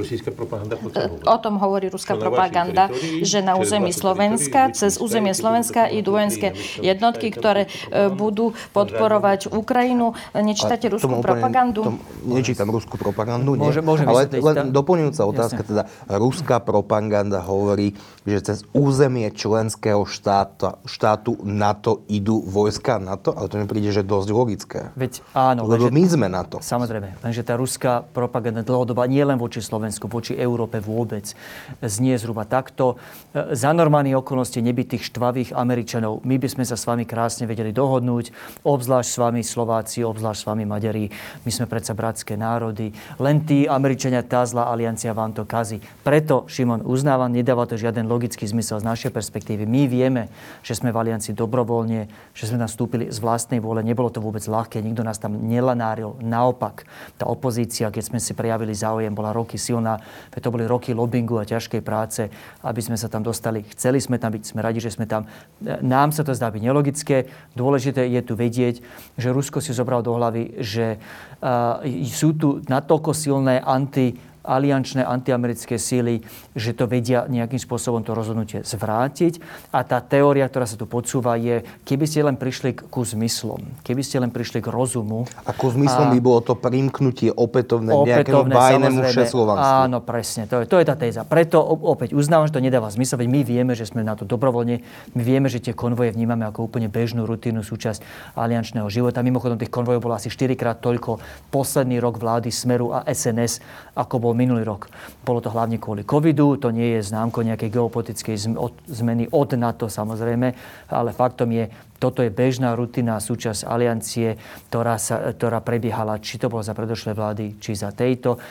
o 1.25 1.37
tom 1.39 1.55
hovorí 1.57 1.87
ruská 1.87 2.19
propaganda, 2.19 2.91
že 3.23 3.39
na 3.39 3.55
území 3.55 3.95
Slovenska, 3.95 4.75
cez 4.75 4.99
územie 4.99 5.31
Slovenska 5.31 5.87
idú 5.87 6.15
vojenské 6.17 6.53
jednotky, 6.83 7.31
ktoré 7.31 7.71
e, 7.89 8.11
budú 8.11 8.51
podporovať 8.75 9.51
Ukrajinu. 9.53 10.13
Nečítate 10.35 10.91
ruskú 10.91 11.23
propagandu? 11.23 12.01
nečítam 12.25 12.69
ruskú 12.69 12.97
propagandu, 12.97 13.57
nie. 13.57 13.69
Ale 13.71 14.29
len 14.29 14.73
doplňujúca 14.73 15.21
otázka, 15.25 15.61
teda 15.61 15.83
ruská 16.07 16.57
propaganda 16.61 17.41
hovorí, 17.41 17.93
že 18.25 18.39
cez 18.41 18.57
územie 18.73 19.29
členského 19.33 20.05
štátu, 20.05 20.77
štátu 20.85 21.37
NATO 21.45 22.05
idú 22.09 22.41
vojska 22.41 23.01
NATO, 23.01 23.33
ale 23.33 23.49
to 23.49 23.60
mi 23.61 23.69
príde, 23.69 23.93
že 23.93 24.01
dosť 24.01 24.29
logické. 24.33 24.79
Veď 24.97 25.21
áno. 25.37 25.69
Lebo 25.69 25.87
lenže, 25.87 25.93
my 25.93 26.03
sme 26.09 26.27
na 26.27 26.41
to. 26.41 26.57
Samozrejme. 26.57 27.21
Lenže 27.21 27.45
tá 27.45 27.53
ruská 27.53 28.01
propaganda 28.01 28.65
dlhodobá 28.65 29.05
nie 29.05 29.21
len 29.21 29.37
voči 29.37 29.61
Slovensku, 29.61 30.09
voči 30.09 30.33
Európe 30.33 30.81
vôbec 30.81 31.37
znie 31.85 32.17
zhruba 32.17 32.49
takto. 32.49 32.97
Za 33.35 33.69
normálnych 33.75 34.17
okolností 34.17 34.63
nebytých 34.63 35.05
štvavých 35.05 35.49
Američanov 35.53 36.23
my 36.25 36.39
by 36.39 36.47
sme 36.47 36.63
sa 36.65 36.79
s 36.79 36.87
vami 36.87 37.03
krásne 37.03 37.45
vedeli 37.45 37.75
dohodnúť, 37.75 38.31
obzvlášť 38.63 39.09
s 39.11 39.17
vami 39.19 39.41
Slováci, 39.43 39.99
obzvlášť 40.07 40.39
s 40.39 40.47
vami 40.47 40.63
Maďari. 40.63 41.11
My 41.43 41.51
sme 41.51 41.67
predsa 41.67 41.91
bratské 41.91 42.39
národy. 42.39 42.95
Len 43.19 43.43
tí 43.43 43.67
Američania, 43.67 44.23
tá 44.23 44.47
zlá 44.47 44.71
aliancia 44.71 45.11
vám 45.11 45.35
to 45.35 45.43
kazí. 45.43 45.83
Preto, 46.07 46.47
Šimon, 46.47 46.87
uznávam, 46.87 47.27
nedáva 47.27 47.67
to 47.67 47.75
žiaden 47.75 48.07
logický 48.07 48.47
zmysel 48.47 48.79
z 48.79 48.87
našej 48.87 49.11
perspektívy. 49.11 49.67
My 49.67 49.83
vieme, 49.91 50.31
že 50.63 50.79
sme 50.79 50.95
v 50.95 50.99
aliancii 51.03 51.35
dobrovoľne, 51.35 52.07
že 52.31 52.47
sme 52.47 52.55
nastúpili 52.55 53.11
z 53.11 53.19
vlastnej 53.19 53.50
vôle 53.59 53.81
ale 53.81 53.89
nebolo 53.89 54.13
to 54.13 54.21
vôbec 54.21 54.45
ľahké, 54.45 54.77
nikto 54.77 55.01
nás 55.01 55.17
tam 55.17 55.33
nelanáril. 55.33 56.13
Naopak, 56.21 56.85
tá 57.17 57.25
opozícia, 57.25 57.89
keď 57.89 58.13
sme 58.13 58.19
si 58.21 58.37
prejavili 58.37 58.77
záujem, 58.77 59.09
bola 59.09 59.33
roky 59.33 59.57
silná, 59.57 59.97
to 60.37 60.53
boli 60.53 60.69
roky 60.69 60.93
lobbingu 60.93 61.41
a 61.41 61.49
ťažkej 61.49 61.81
práce, 61.81 62.29
aby 62.61 62.77
sme 62.77 62.93
sa 62.93 63.09
tam 63.09 63.25
dostali. 63.25 63.65
Chceli 63.73 63.97
sme 63.97 64.21
tam 64.21 64.37
byť, 64.37 64.43
sme 64.53 64.61
radi, 64.61 64.77
že 64.77 64.93
sme 64.93 65.09
tam. 65.09 65.25
Nám 65.65 66.13
sa 66.13 66.21
to 66.21 66.37
zdá 66.37 66.53
byť 66.53 66.61
nelogické. 66.61 67.25
Dôležité 67.57 68.05
je 68.05 68.21
tu 68.21 68.37
vedieť, 68.37 68.85
že 69.17 69.33
Rusko 69.33 69.57
si 69.57 69.73
zobral 69.73 70.05
do 70.05 70.13
hlavy, 70.13 70.61
že 70.61 71.01
uh, 71.41 71.81
sú 72.05 72.37
tu 72.37 72.61
natoľko 72.69 73.17
silné 73.17 73.57
anti 73.65 74.13
aliančné 74.41 75.05
antiamerické 75.05 75.77
síly, 75.77 76.25
že 76.57 76.73
to 76.73 76.89
vedia 76.89 77.29
nejakým 77.29 77.61
spôsobom 77.61 78.01
to 78.01 78.17
rozhodnutie 78.17 78.65
zvrátiť. 78.65 79.41
A 79.73 79.85
tá 79.85 80.01
teória, 80.01 80.49
ktorá 80.49 80.65
sa 80.65 80.77
tu 80.77 80.89
podsúva, 80.89 81.37
je, 81.37 81.61
keby 81.85 82.05
ste 82.09 82.25
len 82.25 82.35
prišli 82.37 82.73
ku 82.73 83.05
zmyslom, 83.05 83.61
keby 83.85 84.01
ste 84.01 84.17
len 84.21 84.33
prišli 84.33 84.59
k 84.59 84.67
rozumu. 84.69 85.29
A 85.45 85.53
ku 85.53 85.69
zmyslom 85.69 86.09
a... 86.09 86.13
by 86.13 86.19
bolo 86.19 86.39
to 86.41 86.53
primknutie 86.57 87.29
opätovné, 87.29 87.93
opätovné 87.93 88.11
nejakému 88.21 88.43
bajnému 88.49 88.99
všeslovanstvu. 89.07 89.77
Áno, 89.85 89.97
presne, 90.01 90.49
to 90.49 90.61
je, 90.61 90.65
to 90.65 90.77
je 90.81 90.85
tá 90.85 90.95
téza. 90.97 91.21
Preto 91.23 91.61
opäť 91.61 92.17
uznávam, 92.17 92.49
že 92.49 92.57
to 92.57 92.63
nedáva 92.63 92.89
zmysel, 92.89 93.21
veď 93.21 93.29
my 93.29 93.41
vieme, 93.45 93.73
že 93.77 93.85
sme 93.85 94.01
na 94.01 94.17
to 94.17 94.25
dobrovoľne, 94.25 94.81
my 95.13 95.21
vieme, 95.21 95.47
že 95.47 95.61
tie 95.61 95.77
konvoje 95.77 96.13
vnímame 96.13 96.45
ako 96.49 96.67
úplne 96.67 96.89
bežnú 96.89 97.23
rutinnú 97.29 97.61
súčasť 97.61 98.33
aliančného 98.35 98.87
života. 98.89 99.21
Mimochodom, 99.21 99.61
tých 99.61 99.71
konvojov 99.71 100.01
bolo 100.01 100.17
asi 100.17 100.27
4 100.33 100.57
krát 100.57 100.77
toľko 100.81 101.21
posledný 101.53 102.01
rok 102.01 102.17
vlády 102.17 102.49
Smeru 102.49 102.91
a 102.91 103.05
SNS, 103.05 103.61
ako 103.95 104.15
bol 104.17 104.30
bol 104.31 104.39
minulý 104.39 104.63
rok. 104.63 104.87
Bolo 105.27 105.43
to 105.43 105.51
hlavne 105.51 105.75
kvôli 105.75 106.07
covidu, 106.07 106.55
to 106.55 106.71
nie 106.71 106.95
je 106.95 107.11
známko 107.11 107.43
nejakej 107.43 107.67
geopolitickej 107.67 108.55
zmeny 108.87 109.27
od 109.27 109.51
NATO 109.59 109.91
samozrejme, 109.91 110.47
ale 110.87 111.11
faktom 111.11 111.51
je, 111.51 111.67
toto 112.01 112.25
je 112.25 112.33
bežná 112.33 112.73
rutina 112.73 113.21
súčasť 113.21 113.69
aliancie, 113.69 114.41
ktorá, 114.73 114.97
sa, 114.97 115.37
ktorá 115.37 115.61
prebiehala, 115.61 116.17
či 116.17 116.41
to 116.41 116.49
bolo 116.49 116.65
za 116.65 116.73
predošlé 116.73 117.13
vlády, 117.13 117.61
či 117.61 117.77
za 117.77 117.93
tejto. 117.93 118.41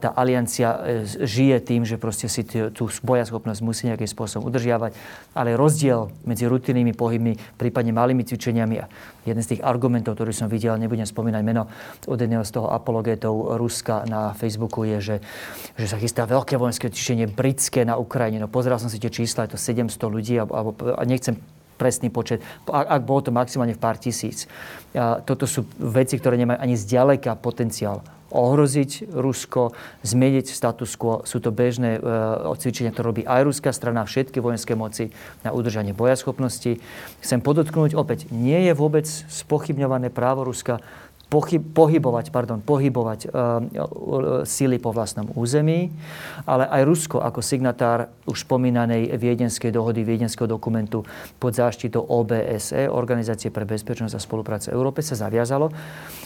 Tá 0.00 0.08
aliancia 0.16 0.72
e, 0.72 1.04
žije 1.04 1.60
tým, 1.60 1.84
že 1.84 2.00
proste 2.00 2.32
si 2.32 2.48
tú 2.48 2.88
bojaschopnosť 3.04 3.60
musí 3.60 3.92
nejakým 3.92 4.08
spôsobom 4.08 4.48
udržiavať, 4.48 4.96
ale 5.36 5.52
rozdiel 5.52 6.08
medzi 6.24 6.48
rutinnými 6.48 6.96
pohybmi, 6.96 7.60
prípadne 7.60 7.92
malými 7.92 8.24
cvičeniami 8.24 8.76
a 8.80 8.88
jeden 9.28 9.44
z 9.44 9.56
tých 9.56 9.62
argumentov, 9.68 10.16
ktorý 10.16 10.32
som 10.32 10.48
videl, 10.48 10.80
nebudem 10.80 11.04
spomínať 11.04 11.42
meno 11.44 11.68
od 12.08 12.16
jedného 12.16 12.40
z 12.40 12.56
toho 12.56 12.72
apologetov 12.72 13.60
Ruska 13.60 14.08
na 14.08 14.32
Facebooku, 14.32 14.88
je, 14.88 14.98
že, 15.04 15.16
že 15.76 15.86
sa 15.92 16.00
chystá 16.00 16.24
veľké 16.24 16.56
vojenské 16.56 16.88
cvičenie 16.88 17.28
britské 17.28 17.84
na 17.84 18.00
Ukrajine. 18.00 18.40
No 18.40 18.48
pozeral 18.48 18.80
som 18.80 18.88
si 18.88 18.96
tie 18.96 19.12
čísla, 19.12 19.44
je 19.44 19.52
to 19.52 19.60
700 19.60 19.92
ľudí, 20.08 20.40
alebo, 20.40 20.72
a 20.96 21.04
nechcem 21.04 21.36
presný 21.78 22.10
počet, 22.10 22.42
ak, 22.66 23.06
bolo 23.06 23.22
to 23.22 23.30
maximálne 23.30 23.72
v 23.72 23.80
pár 23.80 23.96
tisíc. 23.96 24.50
Toto 25.22 25.46
sú 25.46 25.64
veci, 25.78 26.18
ktoré 26.18 26.34
nemajú 26.34 26.58
ani 26.58 26.74
zďaleka 26.74 27.38
potenciál 27.38 28.02
ohroziť 28.28 29.08
Rusko, 29.08 29.72
zmeniť 30.04 30.52
status 30.52 31.00
quo. 31.00 31.24
Sú 31.24 31.40
to 31.40 31.48
bežné 31.48 31.96
e, 31.96 32.00
cvičenia, 32.60 32.92
ktoré 32.92 33.06
robí 33.08 33.22
aj 33.24 33.42
ruská 33.48 33.72
strana, 33.72 34.04
všetky 34.04 34.44
vojenské 34.44 34.76
moci 34.76 35.08
na 35.40 35.56
udržanie 35.56 35.96
bojaschopnosti. 35.96 36.80
Chcem 37.24 37.40
podotknúť 37.40 37.96
opäť, 37.96 38.28
nie 38.28 38.68
je 38.68 38.72
vôbec 38.76 39.08
spochybňované 39.08 40.12
právo 40.12 40.44
Ruska 40.44 40.84
pochyb, 41.28 41.60
pohybovať, 41.60 42.32
pardon, 42.32 42.58
pohybovať 42.64 43.28
uh, 43.28 43.60
síly 44.48 44.80
po 44.80 44.96
vlastnom 44.96 45.28
území, 45.36 45.92
ale 46.48 46.64
aj 46.64 46.82
Rusko 46.88 47.20
ako 47.20 47.44
signatár 47.44 48.08
už 48.24 48.48
spomínanej 48.48 49.12
viedenskej 49.12 49.68
dohody, 49.68 50.08
viedenského 50.08 50.48
dokumentu 50.48 51.04
pod 51.36 51.52
záštitou 51.52 52.00
OBSE, 52.00 52.88
Organizácie 52.88 53.52
pre 53.52 53.68
bezpečnosť 53.68 54.16
a 54.16 54.20
spoluprácu 54.20 54.72
Európe, 54.72 55.04
sa 55.04 55.20
zaviazalo, 55.20 55.68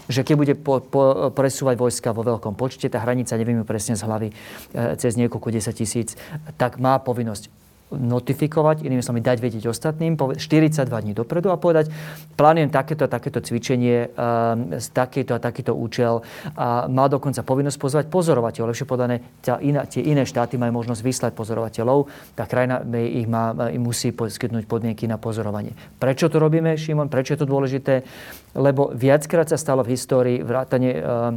že 0.06 0.22
keď 0.22 0.34
bude 0.38 0.54
po, 0.54 0.78
po, 0.78 1.34
presúvať 1.34 1.74
vojska 1.74 2.14
vo 2.14 2.22
veľkom 2.22 2.54
počte, 2.54 2.86
tá 2.86 3.02
hranica, 3.02 3.34
neviem 3.34 3.66
presne 3.66 3.98
z 3.98 4.06
hlavy, 4.06 4.28
uh, 4.30 4.94
cez 4.94 5.18
niekoľko 5.18 5.48
desať 5.50 5.74
tisíc, 5.82 6.14
tak 6.54 6.78
má 6.78 6.94
povinnosť 7.02 7.61
notifikovať, 7.96 8.84
inými 8.84 9.04
slovami 9.04 9.22
dať 9.22 9.38
vedieť 9.38 9.64
ostatným 9.68 10.16
42 10.16 10.88
dní 10.88 11.12
dopredu 11.12 11.52
a 11.52 11.60
povedať, 11.60 11.92
plánujem 12.34 12.72
takéto 12.72 13.06
a 13.06 13.12
takéto 13.12 13.44
cvičenie, 13.44 14.12
um, 14.12 14.76
takýto 14.92 15.36
a 15.36 15.40
takýto 15.40 15.76
účel 15.76 16.24
a 16.56 16.88
má 16.88 17.06
dokonca 17.06 17.44
povinnosť 17.44 17.78
pozvať 17.78 18.04
pozorovateľov. 18.08 18.70
Lepšie 18.72 18.88
podané, 18.88 19.22
tie 19.42 20.02
iné 20.02 20.22
štáty 20.24 20.56
majú 20.56 20.82
možnosť 20.82 21.02
vyslať 21.04 21.32
pozorovateľov, 21.36 22.10
tá 22.34 22.44
krajina 22.48 22.82
ich, 22.96 23.28
má, 23.28 23.52
im 23.70 23.82
musí 23.82 24.10
poskytnúť 24.10 24.64
podmienky 24.66 25.04
na 25.06 25.20
pozorovanie. 25.20 25.76
Prečo 26.00 26.32
to 26.32 26.40
robíme, 26.40 26.74
Šimon? 26.74 27.12
Prečo 27.12 27.34
je 27.36 27.40
to 27.44 27.50
dôležité? 27.50 28.04
Lebo 28.52 28.92
viackrát 28.92 29.48
sa 29.48 29.56
stalo 29.56 29.80
v 29.84 29.96
histórii 29.96 30.38
vrátane 30.44 30.90
uh, 31.00 31.32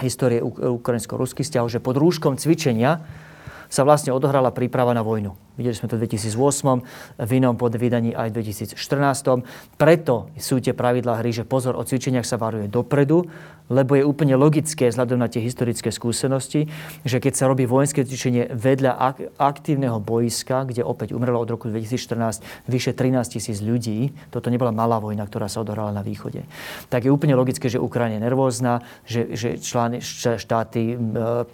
histórie 0.00 0.40
ukrajinsko-ruských 0.40 1.44
vzťahov, 1.44 1.68
že 1.68 1.84
pod 1.84 2.00
rúškom 2.00 2.40
cvičenia 2.40 3.04
sa 3.70 3.86
vlastne 3.86 4.10
odohrala 4.10 4.50
príprava 4.50 4.90
na 4.96 5.04
vojnu. 5.04 5.36
Videli 5.60 5.76
sme 5.76 5.92
to 5.92 6.00
v 6.00 6.08
2008, 6.08 7.20
v 7.20 7.30
inom 7.36 7.52
podvydaní 7.52 8.16
aj 8.16 8.32
v 8.32 8.40
2014. 8.72 9.44
Preto 9.76 10.32
sú 10.40 10.56
tie 10.56 10.72
pravidlá 10.72 11.20
hry, 11.20 11.36
že 11.36 11.44
pozor, 11.44 11.76
o 11.76 11.84
cvičeniach 11.84 12.24
sa 12.24 12.40
varuje 12.40 12.64
dopredu, 12.64 13.28
lebo 13.70 13.94
je 13.94 14.02
úplne 14.02 14.34
logické 14.34 14.90
vzhľadom 14.90 15.20
na 15.22 15.30
tie 15.30 15.38
historické 15.38 15.94
skúsenosti, 15.94 16.66
že 17.06 17.22
keď 17.22 17.32
sa 17.38 17.44
robí 17.46 17.70
vojenské 17.70 18.02
cvičenie 18.02 18.50
vedľa 18.50 18.92
ak- 18.98 19.26
aktívneho 19.38 20.02
boiska, 20.02 20.66
kde 20.66 20.82
opäť 20.82 21.14
umrelo 21.14 21.38
od 21.38 21.52
roku 21.52 21.70
2014 21.70 22.42
vyše 22.66 22.96
13 22.96 23.38
tisíc 23.38 23.62
ľudí, 23.62 24.10
toto 24.34 24.50
nebola 24.50 24.74
malá 24.74 24.98
vojna, 24.98 25.22
ktorá 25.22 25.46
sa 25.46 25.62
odohrala 25.62 25.94
na 25.94 26.02
východe, 26.02 26.42
tak 26.90 27.06
je 27.06 27.14
úplne 27.14 27.38
logické, 27.38 27.70
že 27.70 27.78
Ukrajina 27.78 28.18
je 28.18 28.26
nervózna, 28.26 28.82
že, 29.06 29.38
že 29.38 29.62
člány, 29.62 30.02
štáty, 30.02 30.98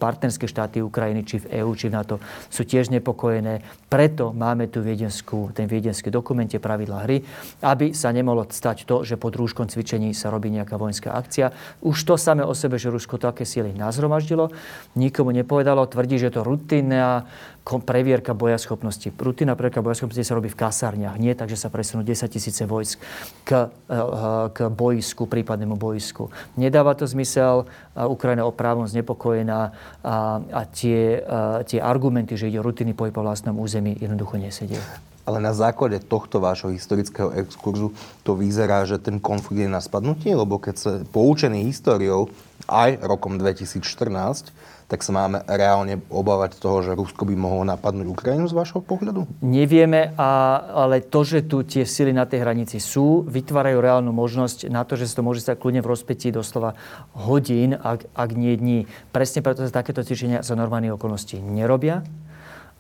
partnerské 0.01 0.49
štáty 0.49 0.81
Ukrajiny, 0.81 1.21
či 1.29 1.45
v 1.45 1.61
EÚ, 1.61 1.77
či 1.77 1.93
v 1.93 2.01
NATO, 2.01 2.17
sú 2.49 2.65
tiež 2.65 2.89
nepokojené. 2.89 3.61
Preto 3.97 4.37
máme 4.37 4.69
tu 4.69 4.85
viedenskú, 4.85 5.57
ten 5.57 5.65
viedenský 5.65 6.13
dokument, 6.13 6.45
tie 6.45 6.61
pravidlá 6.61 7.09
hry, 7.09 7.25
aby 7.65 7.97
sa 7.97 8.13
nemohlo 8.13 8.45
stať 8.45 8.85
to, 8.85 9.09
že 9.09 9.17
pod 9.17 9.33
rúškom 9.33 9.73
cvičení 9.73 10.13
sa 10.13 10.29
robí 10.29 10.53
nejaká 10.53 10.77
vojenská 10.77 11.17
akcia. 11.17 11.49
Už 11.81 12.05
to 12.05 12.21
samé 12.21 12.45
o 12.45 12.53
sebe, 12.53 12.77
že 12.77 12.93
Rusko 12.93 13.17
také 13.17 13.49
síly 13.49 13.73
nazhromaždilo, 13.73 14.53
nikomu 15.01 15.33
nepovedalo, 15.33 15.89
tvrdí, 15.89 16.21
že 16.21 16.29
to 16.29 16.45
rutinná 16.45 17.25
previerka 17.67 18.31
bojaschopnosti. 18.31 19.11
Rutina 19.11 19.59
previerka 19.59 19.83
bojaschopnosti 19.83 20.23
sa 20.23 20.39
robí 20.39 20.47
v 20.47 20.55
kasárniach, 20.55 21.19
nie 21.19 21.35
tak, 21.35 21.51
že 21.51 21.59
sa 21.59 21.67
presunú 21.67 22.07
10 22.07 22.31
tisíce 22.31 22.63
vojsk 22.63 23.03
k, 23.43 23.67
eh, 23.67 24.47
k 24.55 24.59
boisku, 24.71 25.27
prípadnému 25.27 25.75
boisku. 25.75 26.31
Nedáva 26.55 26.95
to 26.95 27.11
zmysel, 27.11 27.67
Ukrajina 27.97 28.47
oprávno 28.47 28.87
znepokojená 28.87 29.75
a, 30.07 30.15
a 30.39 30.61
tie, 30.71 31.19
eh, 31.19 31.59
tie 31.67 31.83
argumenty, 31.83 32.39
že 32.39 32.47
ide 32.47 32.63
o 32.63 32.67
rutinný 32.67 32.95
pohyb 32.95 33.11
po 33.11 33.27
vlastnom 33.27 33.59
území, 33.59 33.99
jednoducho 33.99 34.39
nesedia. 34.39 34.81
Ale 35.27 35.43
na 35.43 35.51
základe 35.51 35.99
tohto 35.99 36.39
vášho 36.39 36.71
historického 36.71 37.35
exkurzu 37.35 37.91
to 38.23 38.39
vyzerá, 38.39 38.87
že 38.87 39.03
ten 39.03 39.19
konflikt 39.19 39.59
je 39.59 39.67
na 39.67 39.83
spadnutie, 39.83 40.31
lebo 40.31 40.63
keď 40.63 40.75
sa 40.79 40.91
poučený 41.03 41.67
históriou 41.67 42.31
aj 42.67 43.03
rokom 43.03 43.39
2014, 43.39 44.53
tak 44.87 45.03
sa 45.03 45.11
máme 45.11 45.43
reálne 45.51 45.99
obávať 46.15 46.63
toho, 46.63 46.79
že 46.79 46.95
Rusko 46.95 47.27
by 47.27 47.35
mohlo 47.35 47.67
napadnúť 47.67 48.07
Ukrajinu 48.07 48.47
z 48.47 48.55
vášho 48.55 48.79
pohľadu? 48.79 49.27
Nevieme, 49.43 50.15
a, 50.15 50.63
ale 50.87 51.03
to, 51.03 51.27
že 51.27 51.43
tu 51.43 51.67
tie 51.67 51.83
sily 51.83 52.15
na 52.15 52.23
tej 52.23 52.47
hranici 52.47 52.79
sú, 52.79 53.27
vytvárajú 53.27 53.83
reálnu 53.83 54.15
možnosť 54.15 54.71
na 54.71 54.87
to, 54.87 54.95
že 54.95 55.11
sa 55.11 55.19
to 55.19 55.27
môže 55.27 55.43
stať 55.43 55.59
kľudne 55.59 55.83
v 55.83 55.91
rozpetí 55.91 56.31
doslova 56.31 56.79
hodín, 57.19 57.75
ak, 57.75 58.07
ak 58.15 58.31
nie 58.39 58.55
dní. 58.55 58.79
Presne 59.11 59.43
preto 59.43 59.67
sa 59.67 59.75
takéto 59.75 60.07
cvičenia 60.07 60.47
za 60.47 60.55
normálnych 60.55 60.95
okolností 60.95 61.43
nerobia 61.43 62.07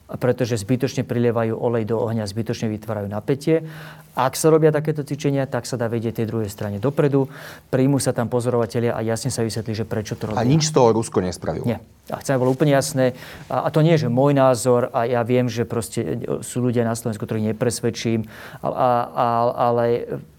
pretože 0.06 0.54
zbytočne 0.54 1.02
prilievajú 1.02 1.58
olej 1.58 1.90
do 1.90 1.98
ohňa, 1.98 2.30
zbytočne 2.30 2.70
vytvárajú 2.70 3.10
napätie. 3.10 3.66
Ak 4.14 4.38
sa 4.38 4.48
robia 4.48 4.70
takéto 4.70 5.02
cvičenia, 5.02 5.44
tak 5.50 5.66
sa 5.66 5.74
dá 5.74 5.90
vedieť 5.90 6.22
tej 6.22 6.30
druhej 6.30 6.48
strane 6.48 6.78
dopredu. 6.78 7.26
Príjmu 7.68 7.98
sa 7.98 8.14
tam 8.14 8.30
pozorovatelia 8.30 8.94
a 8.94 9.02
jasne 9.02 9.34
sa 9.34 9.42
vysvetlí, 9.42 9.76
že 9.76 9.84
prečo 9.84 10.14
to 10.14 10.30
robia. 10.30 10.40
A 10.40 10.46
nič 10.46 10.70
z 10.70 10.78
toho 10.78 10.94
Rusko 10.94 11.20
nespravilo? 11.20 11.66
Nie. 11.66 11.82
A 12.06 12.22
chcem, 12.22 12.38
bolo 12.38 12.54
úplne 12.54 12.70
jasné. 12.70 13.18
A, 13.50 13.66
a 13.66 13.68
to 13.74 13.82
nie 13.82 13.98
je, 13.98 14.06
že 14.06 14.14
môj 14.14 14.30
názor 14.30 14.94
a 14.94 15.10
ja 15.10 15.26
viem, 15.26 15.50
že 15.50 15.66
proste 15.66 16.22
sú 16.40 16.62
ľudia 16.62 16.86
na 16.86 16.94
Slovensku, 16.94 17.26
ktorých 17.26 17.52
nepresvedčím, 17.52 18.30
a, 18.62 18.68
a, 18.70 18.88
a, 19.10 19.26
ale 19.74 19.84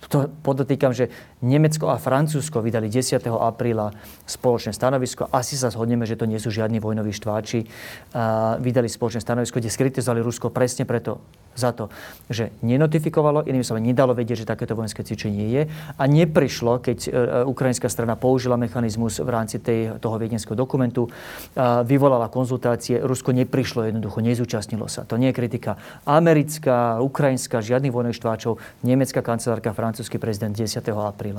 to 0.08 0.32
podotýkam, 0.42 0.96
že 0.96 1.12
Nemecko 1.38 1.94
a 1.94 2.02
Francúzsko 2.02 2.66
vydali 2.66 2.90
10. 2.90 3.22
apríla 3.30 3.94
spoločné 4.26 4.74
stanovisko. 4.74 5.30
Asi 5.30 5.54
sa 5.54 5.70
zhodneme, 5.70 6.10
že 6.10 6.18
to 6.18 6.26
nie 6.26 6.42
sú 6.42 6.50
žiadni 6.50 6.82
vojnoví 6.82 7.14
štváči. 7.14 7.70
A 8.18 8.58
vydali 8.58 8.90
spoločné 8.90 9.22
stanovisko, 9.22 9.62
kde 9.62 9.70
skritizovali 9.70 10.26
Rusko 10.26 10.50
presne 10.50 10.90
preto, 10.90 11.22
za 11.58 11.74
to, 11.74 11.90
že 12.30 12.54
nenotifikovalo, 12.62 13.50
iným 13.50 13.66
sa 13.66 13.74
nedalo 13.82 14.14
vedieť, 14.14 14.46
že 14.46 14.50
takéto 14.50 14.78
vojenské 14.78 15.02
cvičenie 15.02 15.46
je 15.50 15.62
a 15.98 16.04
neprišlo, 16.06 16.78
keď 16.78 16.98
e, 17.06 17.12
ukrajinská 17.50 17.90
strana 17.90 18.14
použila 18.14 18.56
mechanizmus 18.62 19.18
v 19.18 19.30
rámci 19.30 19.58
tej, 19.58 19.98
toho 19.98 20.22
viedenského 20.22 20.54
dokumentu, 20.54 21.10
vyvolala 21.84 22.30
konzultácie, 22.30 23.02
Rusko 23.02 23.34
neprišlo 23.34 23.90
jednoducho, 23.90 24.22
nezúčastnilo 24.22 24.86
sa. 24.86 25.08
To 25.10 25.18
nie 25.18 25.34
je 25.34 25.38
kritika 25.38 25.82
americká, 26.06 27.02
ukrajinská, 27.02 27.62
žiadnych 27.66 27.94
vojnových 27.94 28.20
štváčov, 28.22 28.62
nemecká 28.86 29.26
kancelárka, 29.26 29.74
francúzsky 29.74 30.22
prezident 30.22 30.54
10. 30.54 30.82
apríla. 30.94 31.37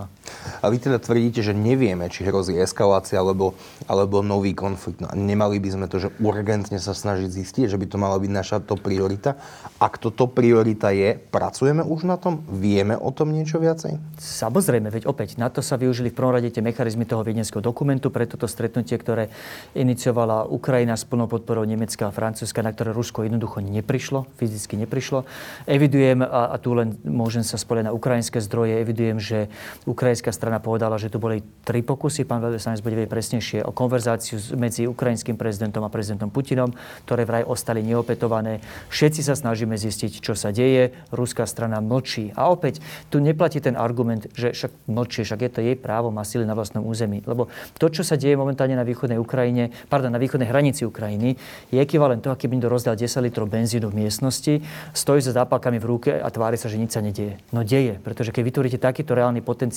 A 0.60 0.66
vy 0.68 0.76
teda 0.82 0.98
tvrdíte, 1.00 1.40
že 1.40 1.56
nevieme, 1.56 2.10
či 2.12 2.26
hrozí 2.26 2.54
eskalácia 2.58 3.18
alebo, 3.18 3.56
alebo 3.86 4.20
nový 4.20 4.52
konflikt. 4.52 5.00
No 5.00 5.08
nemali 5.14 5.62
by 5.62 5.68
sme 5.74 5.86
to, 5.86 6.02
že 6.02 6.12
urgentne 6.20 6.76
sa 6.82 6.92
snažiť 6.92 7.30
zistiť, 7.30 7.64
že 7.70 7.78
by 7.80 7.86
to 7.88 7.96
mala 7.96 8.18
byť 8.18 8.30
naša 8.30 8.56
to 8.62 8.76
priorita. 8.76 9.38
Ak 9.78 10.02
toto 10.02 10.26
priorita 10.26 10.90
je, 10.90 11.14
pracujeme 11.14 11.86
už 11.86 12.04
na 12.04 12.18
tom? 12.18 12.42
Vieme 12.50 12.98
o 12.98 13.10
tom 13.14 13.30
niečo 13.30 13.62
viacej? 13.62 13.96
Samozrejme, 14.18 14.90
veď 14.90 15.06
opäť 15.06 15.38
na 15.38 15.48
to 15.48 15.62
sa 15.62 15.78
využili 15.78 16.10
v 16.10 16.18
prvom 16.18 16.34
rade 16.34 16.50
tie 16.50 16.62
mechanizmy 16.62 17.06
toho 17.06 17.22
viedenského 17.22 17.62
dokumentu 17.62 18.10
pre 18.10 18.26
toto 18.26 18.50
stretnutie, 18.50 18.98
ktoré 18.98 19.30
iniciovala 19.78 20.50
Ukrajina 20.50 20.98
s 20.98 21.06
plnou 21.06 21.30
podporou 21.30 21.62
Nemecka 21.62 22.10
a 22.10 22.14
Francúzska, 22.14 22.60
na 22.66 22.74
ktoré 22.74 22.90
Rusko 22.90 23.22
jednoducho 23.22 23.62
neprišlo, 23.62 24.26
fyzicky 24.36 24.74
neprišlo. 24.82 25.22
Evidujem, 25.70 26.26
a, 26.26 26.52
a 26.52 26.56
tu 26.58 26.74
len 26.74 26.98
môžem 27.06 27.46
sa 27.46 27.54
spoliť 27.54 27.88
na 27.88 27.94
ukrajinské 27.94 28.42
zdroje, 28.42 28.82
evidujem, 28.82 29.18
že 29.22 29.38
ukrajinská 29.84 30.32
strana 30.34 30.58
povedala, 30.58 30.98
že 30.98 31.12
tu 31.12 31.20
boli 31.20 31.44
tri 31.62 31.84
pokusy, 31.84 32.26
pán 32.26 32.42
veľvyslanec 32.42 32.80
bude 32.82 32.96
vedieť 32.98 33.12
presnejšie, 33.12 33.58
o 33.62 33.70
konverzáciu 33.70 34.40
medzi 34.58 34.88
ukrajinským 34.88 35.38
prezidentom 35.38 35.86
a 35.86 35.92
prezidentom 35.92 36.32
Putinom, 36.32 36.74
ktoré 37.06 37.28
vraj 37.28 37.44
ostali 37.46 37.82
neopetované. 37.82 38.62
Všetci 38.90 39.20
sa 39.24 39.34
snažíme 39.38 39.74
zistiť, 39.78 40.22
čo 40.22 40.34
sa 40.34 40.50
deje. 40.54 40.92
Ruská 41.10 41.46
strana 41.46 41.78
mlčí. 41.78 42.34
A 42.34 42.50
opäť, 42.50 42.82
tu 43.08 43.22
neplatí 43.22 43.62
ten 43.62 43.78
argument, 43.78 44.28
že 44.34 44.54
však 44.54 44.90
mlčí, 44.90 45.22
však 45.24 45.40
je 45.44 45.50
to 45.50 45.60
jej 45.64 45.76
právo, 45.78 46.10
má 46.10 46.22
sily 46.26 46.44
na 46.44 46.52
vlastnom 46.52 46.84
území. 46.84 47.24
Lebo 47.24 47.48
to, 47.78 47.88
čo 47.88 48.02
sa 48.04 48.20
deje 48.20 48.36
momentálne 48.36 48.76
na 48.76 48.84
východnej 48.84 49.16
Ukrajine, 49.16 49.70
pardon, 49.88 50.12
na 50.12 50.20
východnej 50.20 50.48
hranici 50.48 50.84
Ukrajiny, 50.84 51.38
je 51.72 51.78
ekvivalent 51.80 52.20
toho, 52.20 52.36
keby 52.36 52.58
niekto 52.58 52.72
rozdal 52.72 52.94
10 52.96 53.08
litrov 53.24 53.48
benzínu 53.48 53.88
v 53.88 54.04
miestnosti, 54.06 54.60
stojí 54.92 55.20
so 55.24 55.32
zápalkami 55.32 55.80
v 55.80 55.86
ruke 55.86 56.12
a 56.12 56.28
tvári 56.28 56.60
sa, 56.60 56.68
že 56.68 56.76
nič 56.76 56.92
sa 56.92 57.00
nedieje. 57.00 57.40
No 57.54 57.64
deje, 57.64 57.96
pretože 58.02 58.30
keď 58.34 58.42
vytvoríte 58.44 58.78
takýto 58.78 59.16
reálny 59.16 59.40
potenciál 59.40 59.67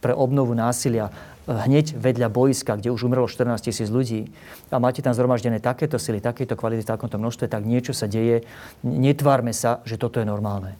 pre 0.00 0.12
obnovu 0.12 0.52
násilia 0.56 1.12
hneď 1.48 1.96
vedľa 1.96 2.28
boiska, 2.28 2.76
kde 2.76 2.92
už 2.92 3.08
umrelo 3.08 3.24
14 3.24 3.56
tisíc 3.64 3.88
ľudí 3.88 4.28
a 4.68 4.76
máte 4.76 5.00
tam 5.00 5.16
zhromaždené 5.16 5.64
takéto 5.64 5.96
sily, 5.96 6.20
takéto 6.20 6.52
kvality 6.52 6.84
takomto 6.84 7.16
množstve, 7.16 7.48
tak 7.48 7.64
niečo 7.64 7.96
sa 7.96 8.04
deje. 8.04 8.44
Netvárme 8.84 9.56
sa, 9.56 9.80
že 9.88 9.96
toto 9.96 10.20
je 10.20 10.28
normálne. 10.28 10.76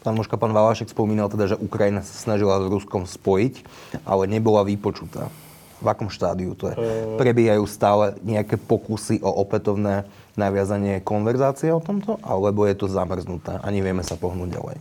Pán 0.00 0.16
Moška, 0.16 0.40
pán 0.40 0.54
Valašek 0.54 0.88
spomínal 0.88 1.28
teda, 1.28 1.52
že 1.52 1.60
Ukrajina 1.60 2.00
sa 2.00 2.14
snažila 2.14 2.62
s 2.62 2.70
Ruskom 2.70 3.04
spojiť, 3.04 3.66
ale 4.06 4.30
nebola 4.30 4.64
vypočutá. 4.64 5.28
V 5.76 5.86
akom 5.92 6.08
štádiu 6.08 6.56
to 6.56 6.72
je? 6.72 6.76
Prebiehajú 7.20 7.68
stále 7.68 8.16
nejaké 8.24 8.56
pokusy 8.56 9.20
o 9.20 9.28
opätovné 9.28 10.08
naviazanie 10.32 11.04
konverzácie 11.04 11.68
o 11.68 11.84
tomto, 11.84 12.16
alebo 12.24 12.64
je 12.64 12.78
to 12.78 12.88
zamrznuté 12.88 13.60
a 13.60 13.66
nevieme 13.68 14.00
sa 14.00 14.16
pohnúť 14.16 14.56
ďalej? 14.56 14.76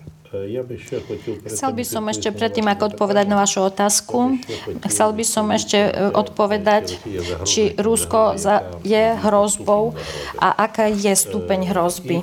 Chcel 1.45 1.71
by 1.71 1.83
som 1.85 2.03
ešte 2.09 2.29
predtým, 2.33 2.65
ako 2.67 2.95
odpovedať 2.95 3.25
na 3.29 3.37
vašu 3.39 3.69
otázku, 3.69 4.41
chcel 4.89 5.09
by 5.13 5.25
som 5.25 5.45
ešte 5.53 5.79
e, 5.79 5.89
odpovedať, 6.11 6.97
či 7.45 7.77
Rusko 7.77 8.35
je 8.83 9.03
hrozbou 9.21 9.95
a 10.41 10.47
aká 10.65 10.89
je 10.91 11.13
stupeň 11.13 11.71
hrozby. 11.71 12.21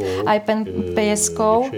Aj 0.00 0.38
pán 0.46 0.60
Peskov, 0.94 1.70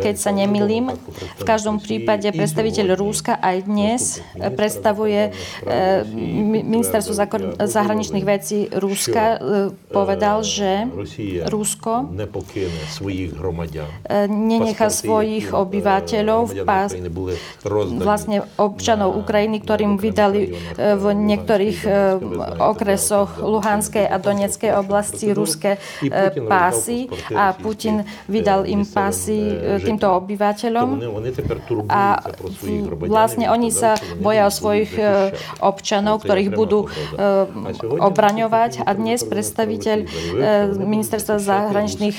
keď 0.00 0.14
sa 0.16 0.30
nemilím, 0.32 0.92
v 1.36 1.44
každom 1.44 1.78
prípade 1.80 2.28
predstaviteľ 2.32 2.96
Rúska 2.96 3.36
aj 3.36 3.56
dnes 3.68 4.02
predstavuje 4.36 5.32
ministerstvo 6.64 7.12
zahraničných 7.60 8.26
vecí 8.26 8.68
Rúska, 8.72 9.40
povedal, 9.92 10.42
že 10.42 10.88
Rusko 11.48 12.12
nenechá 14.26 14.88
svojich 14.90 15.52
obyvateľov 15.52 16.40
v 16.50 16.54
pás, 16.64 16.90
vlastne 18.00 18.44
občanov 18.56 19.16
Ukrajiny, 19.20 19.60
ktorým 19.62 20.00
vydali 20.00 20.56
v 20.76 21.04
niektorých 21.14 21.78
okresoch 22.60 23.40
Luhanskej 23.40 24.06
a 24.06 24.16
Donetskej 24.16 24.72
oblasti 24.76 25.32
ruské 25.32 25.78
pásy 26.48 27.08
a 27.32 27.52
Putin 27.66 28.06
vydal 28.30 28.62
im 28.70 28.86
pásy 28.86 29.58
týmto 29.82 30.06
obyvateľom 30.06 31.02
a 31.90 32.22
vlastne 33.10 33.50
oni 33.50 33.74
sa 33.74 33.98
boja 34.22 34.46
o 34.46 34.52
svojich 34.54 34.94
občanov, 35.58 36.22
ktorých 36.22 36.54
budú 36.54 36.86
obraňovať 37.82 38.86
a 38.86 38.90
dnes 38.94 39.26
predstaviteľ 39.26 40.06
ministerstva 40.78 41.42
zahraničných 41.42 42.18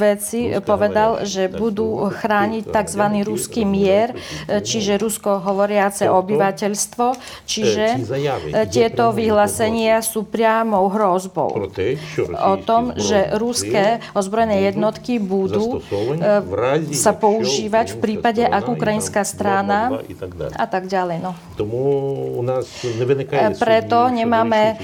vecí 0.00 0.48
povedal, 0.64 1.28
že 1.28 1.52
budú 1.52 2.08
chrániť 2.08 2.72
tzv. 2.72 3.02
ruský 3.20 3.68
mier, 3.68 4.16
čiže 4.48 4.96
rusko 4.96 5.44
hovoriace 5.44 6.08
obyvateľstvo, 6.08 7.06
čiže 7.44 8.08
tieto 8.72 9.12
vyhlásenia 9.12 10.00
sú 10.00 10.24
priamou 10.24 10.88
hrozbou 10.88 11.68
o 12.40 12.54
tom, 12.64 12.96
že 12.96 13.36
ruské 13.36 14.00
ozbrojené 14.16 14.72
jednotky 14.72 15.20
budú 15.20 15.84
sa 16.96 17.12
používať 17.12 17.92
v 17.94 17.98
prípade, 18.00 18.42
ak 18.46 18.64
ukrajinská 18.70 19.26
strana 19.28 20.00
a 20.56 20.64
tak 20.64 20.88
ďalej. 20.88 21.18
No. 21.20 21.36
Preto 23.58 23.98
nemáme, 24.08 24.78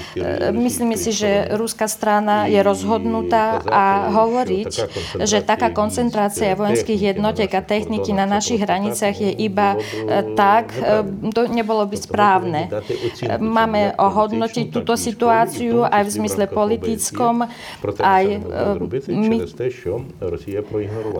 myslíme 0.53 0.99
si, 0.99 1.15
že 1.15 1.47
ruská 1.55 1.87
strana 1.87 2.51
je 2.51 2.59
rozhodnutá 2.59 3.63
a 3.63 4.11
hovoriť, 4.11 4.71
že 5.15 5.45
taká 5.45 5.71
koncentrácia 5.71 6.57
vojenských 6.57 7.15
jednotiek 7.15 7.51
a 7.53 7.61
techniky 7.61 8.11
na 8.11 8.27
našich 8.27 8.59
hraniciach 8.59 9.15
je 9.15 9.31
iba 9.37 9.79
tak, 10.35 10.73
to 11.31 11.41
nebolo 11.47 11.85
by 11.87 11.97
správne. 11.97 12.61
Máme 13.39 13.95
ohodnotiť 13.95 14.73
túto 14.73 14.99
situáciu 14.99 15.87
aj 15.87 16.01
v 16.03 16.11
zmysle 16.11 16.45
politickom, 16.51 17.47
aj 18.01 18.25
my, 19.07 19.37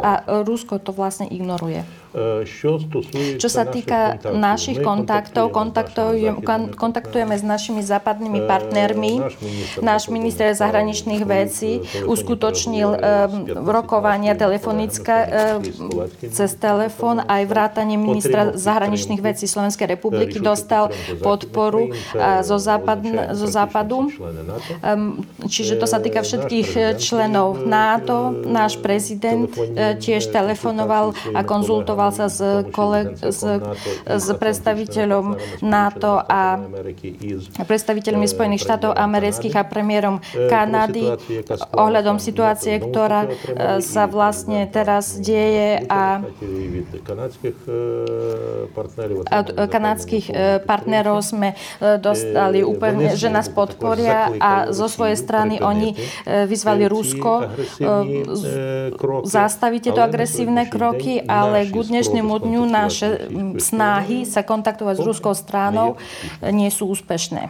a 0.02 0.12
Rusko 0.44 0.82
to 0.82 0.92
vlastne 0.92 1.30
ignoruje. 1.30 1.86
Čo 3.38 3.50
sa 3.52 3.68
týka 3.68 4.16
našich 4.32 4.80
kontaktov, 4.80 5.52
kontaktujeme 6.74 7.36
s 7.36 7.44
našimi 7.44 7.84
západnými 7.84 8.48
partnermi. 8.48 9.14
Náš 9.84 10.08
minister 10.08 10.56
zahraničných 10.56 11.28
vecí 11.28 11.84
uskutočnil 12.08 12.96
rokovania 13.60 14.40
telefonické 14.40 15.28
cez 16.32 16.56
telefón. 16.56 17.20
Aj 17.28 17.44
vrátanie 17.44 18.00
ministra 18.00 18.56
zahraničných 18.56 19.20
vecí 19.20 19.44
Slovenskej 19.44 20.00
republiky 20.00 20.40
dostal 20.40 20.96
podporu 21.20 21.92
zo, 22.42 22.56
západ, 22.56 23.36
zo 23.36 23.48
západu. 23.52 24.08
Čiže 25.44 25.76
to 25.76 25.86
sa 25.86 26.00
týka 26.00 26.24
všetkých 26.24 26.98
členov 27.04 27.68
NATO. 27.68 28.32
Náš 28.32 28.80
prezident 28.80 29.52
tiež 30.00 30.32
telefonoval 30.32 31.12
a 31.36 31.44
konzultoval 31.44 31.97
stretával 31.98 32.12
sa 32.14 32.28
s, 32.30 32.40
koleg- 32.70 33.18
s, 33.18 33.42
s 34.06 34.28
predstaviteľom 34.38 35.26
NATO 35.66 36.22
a 36.22 36.62
predstaviteľmi 37.66 38.30
Spojených 38.30 38.62
štátov 38.62 38.94
amerických 38.94 39.56
a 39.58 39.64
premiérom 39.66 40.22
Kanady 40.50 41.10
ohľadom 41.74 42.22
situácie, 42.22 42.78
ktorá 42.78 43.26
sa 43.82 44.06
vlastne 44.06 44.70
teraz 44.70 45.18
deje 45.18 45.82
a 45.90 46.22
od 49.34 49.48
kanadských 49.58 50.26
partnerov 50.70 51.26
sme 51.26 51.58
dostali 51.98 52.62
úplne, 52.62 53.18
že 53.18 53.34
nás 53.34 53.50
podporia 53.50 54.30
a 54.38 54.52
zo 54.70 54.86
svojej 54.86 55.18
strany 55.18 55.58
oni 55.58 55.98
vyzvali 56.26 56.86
Rusko 56.86 57.50
zastaviť 59.26 59.80
tieto 59.90 60.02
agresívne 60.04 60.70
kroky, 60.70 61.24
ale 61.24 61.66
k 61.66 61.74
dnešnému 61.88 62.34
dňu 62.44 62.62
naše 62.68 63.32
snahy 63.58 64.28
sa 64.28 64.44
kontaktovať 64.44 64.96
s 65.00 65.04
ruskou 65.04 65.34
stranou 65.34 65.96
nie 66.44 66.68
sú 66.68 66.92
úspešné. 66.92 67.50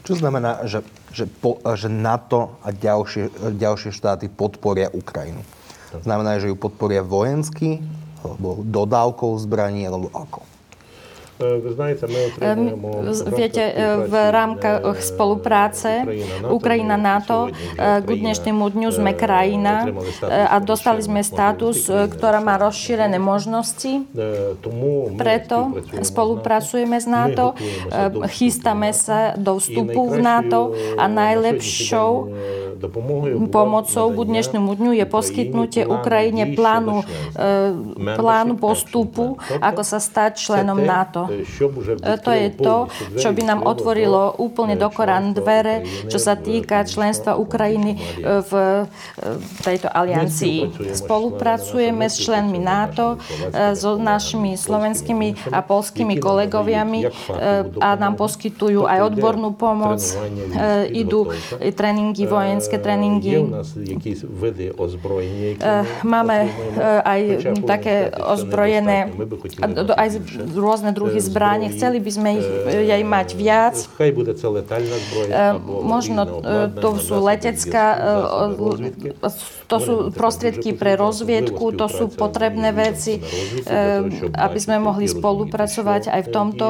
Čo 0.00 0.16
znamená, 0.16 0.64
že, 0.64 0.80
že, 1.12 1.28
po, 1.28 1.60
že 1.76 1.92
NATO 1.92 2.56
a 2.64 2.72
ďalšie, 2.72 3.56
ďalšie 3.60 3.92
štáty 3.92 4.32
podporia 4.32 4.88
Ukrajinu? 4.90 5.44
Znamená, 6.02 6.40
že 6.40 6.48
ju 6.48 6.56
podporia 6.56 7.04
vojensky, 7.04 7.82
alebo 8.24 8.64
dodávkou 8.64 9.36
zbraní, 9.42 9.84
alebo 9.84 10.08
ako? 10.12 10.49
Viete, 13.32 13.64
v 14.04 14.14
rámkach 14.28 15.00
spolupráce 15.00 16.04
Ukrajina-NATO 16.44 17.48
k 17.80 18.04
dnešnému 18.04 18.60
dňu 18.68 18.88
sme 18.92 19.16
krajina 19.16 19.88
a 20.28 20.60
dostali 20.60 21.00
sme 21.00 21.24
status, 21.24 21.88
ktorá 21.88 22.44
má 22.44 22.60
rozšírené 22.60 23.16
možnosti. 23.16 24.04
Preto 25.16 25.80
spolupracujeme 26.04 27.00
s 27.00 27.08
NATO, 27.08 27.56
chystáme 28.36 28.92
sa 28.92 29.32
do 29.40 29.56
vstupu 29.56 30.12
v 30.12 30.20
NATO 30.20 30.76
a 31.00 31.08
najlepšou 31.08 32.36
pomocou 33.48 34.06
k 34.12 34.18
dnešnému 34.28 34.72
dňu 34.76 34.92
je 34.96 35.06
poskytnutie 35.08 35.82
Ukrajine 35.88 36.52
plánu, 36.52 37.04
plánu 37.96 38.56
postupu, 38.60 39.40
ako 39.60 39.82
sa 39.84 40.00
stať 40.00 40.36
členom 40.36 40.80
NATO. 40.80 41.29
To 42.24 42.30
je 42.34 42.48
to, 42.58 42.76
čo 43.16 43.28
by 43.30 43.42
nám 43.46 43.60
otvorilo 43.62 44.34
úplne 44.36 44.74
do 44.74 44.90
Korán 44.90 45.32
dvere, 45.32 45.86
čo 46.10 46.18
sa 46.18 46.34
týka 46.34 46.82
členstva 46.84 47.38
Ukrajiny 47.38 47.96
v 48.24 48.52
tejto 49.62 49.88
aliancii. 49.88 50.90
Spolupracujeme 50.96 52.10
s 52.10 52.18
členmi 52.18 52.58
NATO, 52.58 53.16
so 53.76 53.96
našimi 54.00 54.58
slovenskými 54.58 55.52
a 55.54 55.62
polskými 55.62 56.18
kolegoviami 56.18 57.06
a 57.78 57.88
nám 57.94 58.18
poskytujú 58.18 58.88
aj 58.88 59.14
odbornú 59.14 59.54
pomoc. 59.54 60.02
Idú 60.90 61.30
tréningy, 61.60 62.24
vojenské 62.26 62.80
tréningy. 62.80 63.46
Máme 66.02 66.36
aj 67.04 67.20
také 67.68 68.10
ozbrojené, 68.10 69.12
aj 69.94 70.08
rôzne 70.56 70.90
druhy 70.96 71.19
zbraní. 71.20 71.68
Chceli 71.70 72.00
by 72.00 72.10
sme 72.10 72.28
ich 72.40 72.48
jej 72.66 73.02
mať 73.04 73.28
viac. 73.36 73.76
Možno 75.66 76.20
to 76.80 76.88
sú 76.98 77.20
letecká, 77.20 77.86
to 79.70 79.76
sú 79.78 79.94
prostriedky 80.10 80.74
pre 80.74 80.98
rozviedku, 80.98 81.70
to 81.76 81.86
sú 81.86 82.10
potrebné 82.10 82.74
veci, 82.74 83.22
aby 84.34 84.58
sme 84.58 84.82
mohli 84.82 85.06
spolupracovať 85.06 86.10
aj 86.10 86.20
v 86.26 86.30
tomto 86.32 86.66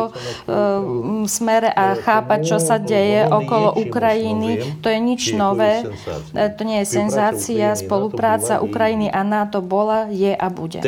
smere 1.25 1.71
a 1.71 1.97
chápať, 1.97 2.41
čo 2.45 2.59
sa 2.61 2.77
deje 2.77 3.25
okolo 3.31 3.79
Ukrajiny. 3.81 4.83
To 4.85 4.91
je 4.91 4.99
nič 5.01 5.33
nové, 5.33 5.87
to 6.35 6.63
nie 6.67 6.83
je 6.85 6.87
senzácia. 6.91 7.73
Spolupráca 7.79 8.61
Ukrajiny 8.61 9.09
a 9.09 9.23
NATO 9.23 9.63
bola, 9.63 10.11
je 10.11 10.35
a 10.35 10.47
bude. 10.51 10.83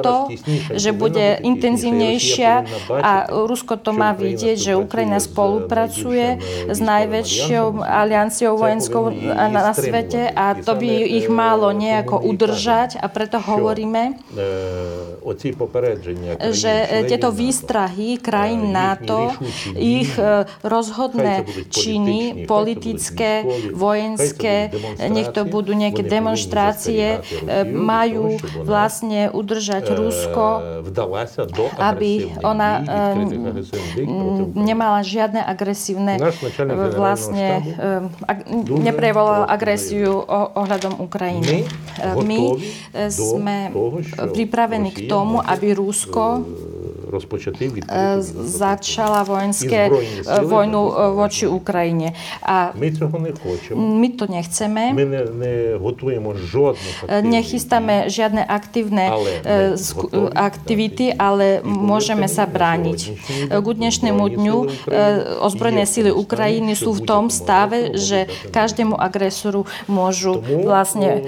To, 0.00 0.30
že 0.76 0.90
bude 0.94 1.40
intenzívnejšia, 1.42 2.52
a 2.90 3.12
Rusko 3.30 3.76
to 3.80 3.92
má 3.92 4.12
vidieť, 4.12 4.56
že 4.56 4.72
Ukrajina 4.78 5.18
spolupracuje 5.22 6.40
s 6.70 6.78
najväčšou 6.78 7.82
alianciou 7.82 8.56
vojenskou 8.56 9.10
na 9.32 9.72
svete 9.72 10.30
a 10.30 10.56
to 10.56 10.76
by 10.76 10.90
ich 11.20 11.28
malo 11.28 11.70
nejako 11.72 12.20
udržať 12.22 13.00
a 13.00 13.06
preto 13.10 13.38
hovoríme, 13.38 14.18
že 16.52 16.72
tieto 17.10 17.28
výstrahy 17.34 18.18
krajín 18.20 18.70
NATO, 18.72 19.34
ich 19.74 20.14
rozhodné 20.62 21.46
činy, 21.70 22.46
politické, 22.46 23.42
vojenské, 23.74 24.70
nech 25.10 25.30
to 25.34 25.44
budú 25.46 25.74
nejaké 25.74 26.06
demonstrácie, 26.06 27.20
majú 27.66 28.38
vlastne 28.62 29.28
udržať 29.30 29.92
Rusko, 29.94 30.46
aby 31.78 32.32
ona 32.56 32.80
nemala 34.56 35.04
žiadne 35.04 35.44
agresívne 35.44 36.16
vlastne 36.96 37.60
neprevolala 38.80 39.44
agresiu 39.44 40.24
ohľadom 40.56 40.96
Ukrajiny. 41.04 41.68
My 42.24 42.40
sme 43.12 43.68
pripravení 44.32 44.90
k 44.96 45.04
tomu, 45.04 45.44
aby 45.44 45.76
Rusko 45.76 46.48
rozpočatý 47.15 47.83
začala 48.45 49.23
vojenské 49.23 49.91
vojnu 50.43 50.81
voči 51.15 51.47
Ukrajine. 51.47 52.13
A 52.43 52.71
my 52.75 52.89
toho 52.91 53.17
nechceme. 53.19 53.75
My 53.75 54.09
to 54.15 54.25
nechceme. 54.27 54.83
My 54.93 55.05
ne, 55.05 55.21
ne 55.33 55.53
готуємо 55.77 56.33
жодних 56.37 57.03
Nechystáme 57.21 58.07
žiadne 58.07 58.43
aktívne 58.45 59.11
aktivity, 60.35 61.11
ale 61.11 61.59
môžeme 61.63 62.27
sa 62.27 62.45
brániť. 62.47 62.99
K 63.51 63.65
dnešnému 63.65 64.23
dňu 64.23 64.57
ozbrojené 65.41 65.85
síly 65.89 66.11
Ukrajiny 66.11 66.77
sú 66.77 66.95
v 66.95 67.05
tom 67.05 67.27
stave, 67.33 67.97
že 67.97 68.29
každému 68.53 68.95
agresoru 68.95 69.65
môžu 69.87 70.39
vlastne 70.43 71.23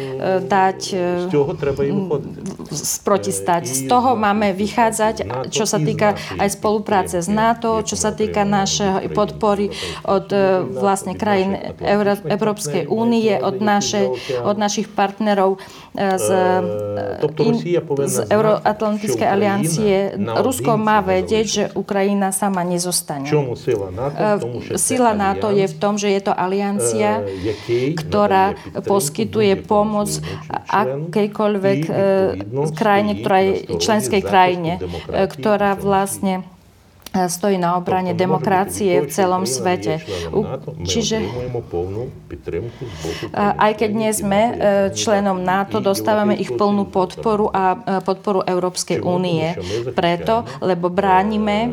dať 0.46 0.80
protistať. 3.04 3.64
Z 3.68 3.82
toho 3.90 4.16
máme 4.16 4.54
vychádzať, 4.54 5.16
čo 5.50 5.66
sa 5.79 5.87
týka 5.87 6.09
aj 6.43 6.49
spolupráce 6.59 7.17
s 7.23 7.31
NATO, 7.31 7.79
čo 7.87 7.95
sa 7.95 8.11
týka 8.11 8.43
našej 8.43 9.15
podpory 9.15 9.71
od 10.03 10.27
e, 10.35 10.67
vlastne 10.67 11.15
krajín 11.15 11.55
Európskej 12.27 12.91
únie, 12.91 13.39
od, 13.39 13.63
naše, 13.63 14.11
od 14.43 14.59
našich 14.59 14.91
partnerov 14.91 15.63
z, 15.99 16.29
e, 16.31 17.43
in, 17.43 17.55
z 18.07 18.17
Euroatlantickej 18.31 19.29
aliancie. 19.29 19.97
Rusko 20.19 20.79
má 20.79 21.03
vedieť, 21.03 21.47
že 21.47 21.65
Ukrajina 21.75 22.31
sama 22.31 22.63
nezostane. 22.63 23.27
Sila 24.79 25.13
NATO 25.19 25.51
je 25.51 25.67
v 25.67 25.77
tom, 25.83 25.99
že 25.99 26.15
je 26.15 26.21
to 26.23 26.33
aliancia, 26.33 27.27
ktorá 27.99 28.55
poskytuje 28.87 29.59
pomoc 29.67 30.09
akejkoľvek 30.71 31.81
krajine, 32.79 33.13
ktorá 33.19 33.39
je 33.43 33.53
členskej 33.83 34.23
krajine, 34.23 34.79
ktorá 35.09 35.75
vlastne 35.75 36.47
e, 36.47 36.58
stojí 37.13 37.57
na 37.57 37.77
obrane 37.81 38.13
demokracie 38.13 39.01
v 39.01 39.09
celom 39.09 39.49
svete. 39.49 40.05
Čiže 40.85 41.25
aj 43.35 43.73
keď 43.81 43.91
nie 43.97 44.13
sme 44.13 44.41
e, 44.41 44.53
členom 44.93 45.41
NATO, 45.41 45.81
dostávame 45.81 46.37
ich 46.37 46.53
plnú 46.53 46.89
podporu 46.93 47.49
a 47.49 47.65
e, 47.75 47.79
podporu 48.05 48.45
Európskej 48.45 49.01
únie. 49.01 49.57
Preto, 49.97 50.45
lebo 50.61 50.93
bránime 50.93 51.73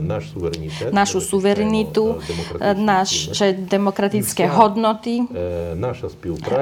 náš 0.00 0.32
našu 0.94 1.20
suverenitu, 1.20 2.22
naše 2.78 3.52
demokratické 3.52 4.48
hodnoty 4.48 5.26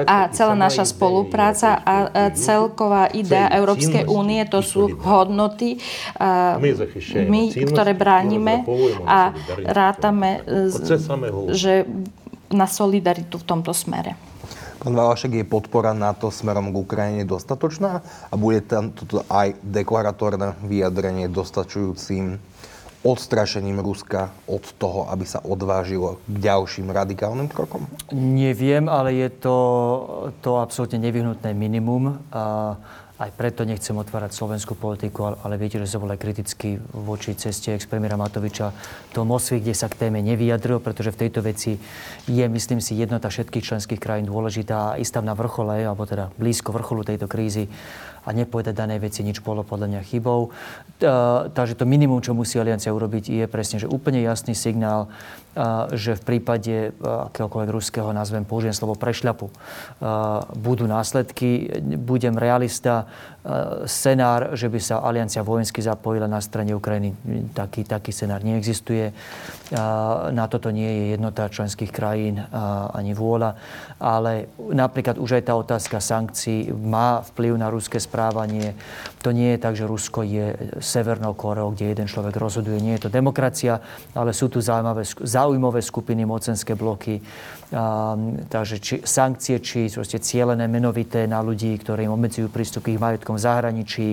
a 0.09 0.27
celá 0.33 0.57
naša 0.57 0.89
spolupráca 0.89 1.79
a 1.79 1.95
celková 2.35 3.07
idea 3.15 3.47
Európskej 3.53 4.09
únie 4.09 4.43
to 4.49 4.59
sú 4.59 4.97
hodnoty, 4.99 5.79
my, 7.31 7.41
ktoré 7.53 7.93
bránime 7.95 8.67
a 9.05 9.31
rátame, 9.69 10.43
že 11.53 11.87
na 12.51 12.67
solidaritu 12.67 13.39
v 13.39 13.45
tomto 13.47 13.71
smere. 13.71 14.31
Pán 14.81 14.97
Valašek, 14.97 15.37
je 15.37 15.45
podpora 15.45 15.93
NATO 15.93 16.33
smerom 16.33 16.73
k 16.73 16.81
Ukrajine 16.81 17.21
dostatočná 17.21 18.01
a 18.01 18.33
bude 18.33 18.65
tam 18.65 18.89
toto 18.89 19.21
aj 19.29 19.53
deklaratórne 19.61 20.57
vyjadrenie 20.65 21.29
dostačujúcim 21.29 22.41
odstrašením 23.01 23.81
Ruska 23.81 24.29
od 24.45 24.61
toho, 24.77 25.09
aby 25.09 25.25
sa 25.25 25.41
odvážilo 25.41 26.21
k 26.29 26.35
ďalším 26.37 26.93
radikálnym 26.93 27.49
krokom? 27.49 27.89
Neviem, 28.13 28.85
ale 28.85 29.17
je 29.17 29.29
to, 29.41 29.57
to 30.45 30.61
absolútne 30.61 31.01
nevyhnutné 31.01 31.53
minimum. 31.57 32.21
A 32.29 32.77
aj 33.21 33.37
preto 33.37 33.61
nechcem 33.61 33.93
otvárať 33.93 34.33
slovenskú 34.33 34.73
politiku, 34.73 35.37
ale 35.37 35.53
viete, 35.61 35.77
že 35.77 35.85
som 35.85 36.01
bol 36.01 36.09
aj 36.09 36.17
kritický 36.17 36.81
voči 36.89 37.37
ceste 37.37 37.69
ex-premiéra 37.69 38.17
Matoviča 38.17 38.73
do 39.13 39.21
Moskvy, 39.21 39.61
kde 39.61 39.77
sa 39.77 39.85
k 39.85 40.09
téme 40.09 40.25
nevyjadril, 40.25 40.81
pretože 40.81 41.13
v 41.13 41.19
tejto 41.21 41.45
veci 41.45 41.77
je, 42.25 42.45
myslím 42.49 42.81
si, 42.81 42.97
jednota 42.97 43.29
všetkých 43.29 43.61
členských 43.61 44.01
krajín 44.01 44.25
dôležitá 44.25 44.97
a 44.97 45.03
tam 45.05 45.29
na 45.29 45.37
vrchole, 45.37 45.85
alebo 45.85 46.09
teda 46.09 46.33
blízko 46.41 46.73
vrcholu 46.73 47.05
tejto 47.05 47.29
krízy 47.29 47.69
a 48.21 48.29
nepovedať 48.31 48.77
danej 48.77 49.01
veci 49.01 49.25
nič 49.25 49.41
bolo 49.41 49.65
podľa 49.65 49.87
mňa 49.89 50.01
chybou. 50.05 50.53
Takže 51.51 51.73
to 51.73 51.89
minimum, 51.89 52.21
čo 52.21 52.37
musí 52.37 52.61
Aliancia 52.61 52.93
urobiť, 52.93 53.33
je 53.33 53.45
presne, 53.49 53.81
že 53.81 53.89
úplne 53.89 54.21
jasný 54.21 54.53
signál, 54.53 55.09
že 55.91 56.15
v 56.15 56.23
prípade 56.23 56.95
akéhokoľvek 57.03 57.71
ruského, 57.75 58.07
nazvem, 58.15 58.47
použijem 58.47 58.71
slovo 58.71 58.95
prešľapu, 58.95 59.51
budú 60.55 60.87
následky. 60.87 61.67
Budem 61.99 62.39
realista, 62.39 63.11
scenár, 63.89 64.53
že 64.53 64.69
by 64.69 64.79
sa 64.79 65.01
aliancia 65.01 65.41
vojensky 65.41 65.81
zapojila 65.81 66.29
na 66.29 66.37
strane 66.45 66.77
Ukrajiny, 66.77 67.17
taký, 67.57 67.83
taký 67.83 68.13
scenár 68.13 68.45
neexistuje. 68.45 69.11
Na 70.29 70.45
toto 70.45 70.69
nie 70.69 70.85
je 70.85 71.03
jednota 71.17 71.49
členských 71.49 71.89
krajín 71.89 72.37
ani 72.93 73.17
vôľa. 73.17 73.57
Ale 73.97 74.45
napríklad 74.57 75.17
už 75.17 75.41
aj 75.41 75.43
tá 75.49 75.53
otázka 75.57 75.97
sankcií 75.97 76.69
má 76.69 77.25
vplyv 77.33 77.57
na 77.57 77.73
ruské 77.73 77.97
správanie. 77.97 78.77
To 79.25 79.33
nie 79.33 79.57
je 79.57 79.61
tak, 79.61 79.73
že 79.73 79.89
Rusko 79.89 80.21
je 80.21 80.77
Severnou 80.77 81.33
Koreou, 81.33 81.73
kde 81.73 81.97
jeden 81.97 82.07
človek 82.09 82.37
rozhoduje. 82.37 82.77
Nie 82.77 83.01
je 83.01 83.09
to 83.09 83.13
demokracia, 83.13 83.81
ale 84.13 84.37
sú 84.37 84.53
tu 84.53 84.61
zaujímavé, 84.61 85.01
zaujímavé 85.05 85.40
skupiny, 85.81 86.25
mocenské 86.25 86.75
bloky. 86.75 87.21
Takže 88.51 88.83
či, 88.83 88.95
sankcie, 88.99 89.63
či 89.63 89.87
cielené 90.19 90.67
menovité 90.67 91.23
na 91.23 91.39
ľudí, 91.39 91.71
ktorí 91.79 92.03
im 92.03 92.11
obmedzujú 92.11 92.51
prístup 92.51 92.83
k 92.83 92.93
ich 92.95 92.99
majetkom 92.99 93.39
v 93.39 93.43
zahraničí, 93.47 94.07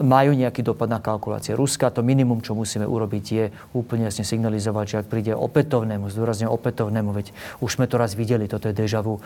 majú 0.00 0.32
nejaký 0.32 0.64
dopad 0.64 0.88
na 0.88 0.96
kalkulácie 1.04 1.52
Ruska. 1.52 1.92
To 1.92 2.00
minimum, 2.00 2.40
čo 2.40 2.56
musíme 2.56 2.88
urobiť, 2.88 3.24
je 3.28 3.44
úplne 3.76 4.08
jasne 4.08 4.24
signalizovať, 4.24 4.84
že 4.88 4.96
ak 5.04 5.12
príde 5.12 5.36
opätovnému, 5.36 6.08
zdôrazne 6.08 6.48
opätovnému, 6.48 7.12
veď 7.12 7.36
už 7.60 7.76
sme 7.76 7.84
to 7.84 8.00
raz 8.00 8.16
videli, 8.16 8.48
toto 8.48 8.72
je 8.72 8.74
deja 8.74 9.04
vu, 9.04 9.20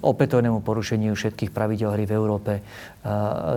opätovnému 0.00 0.64
porušeniu 0.64 1.12
všetkých 1.12 1.52
pravidel 1.52 1.92
hry 1.92 2.08
v 2.08 2.16
Európe 2.16 2.52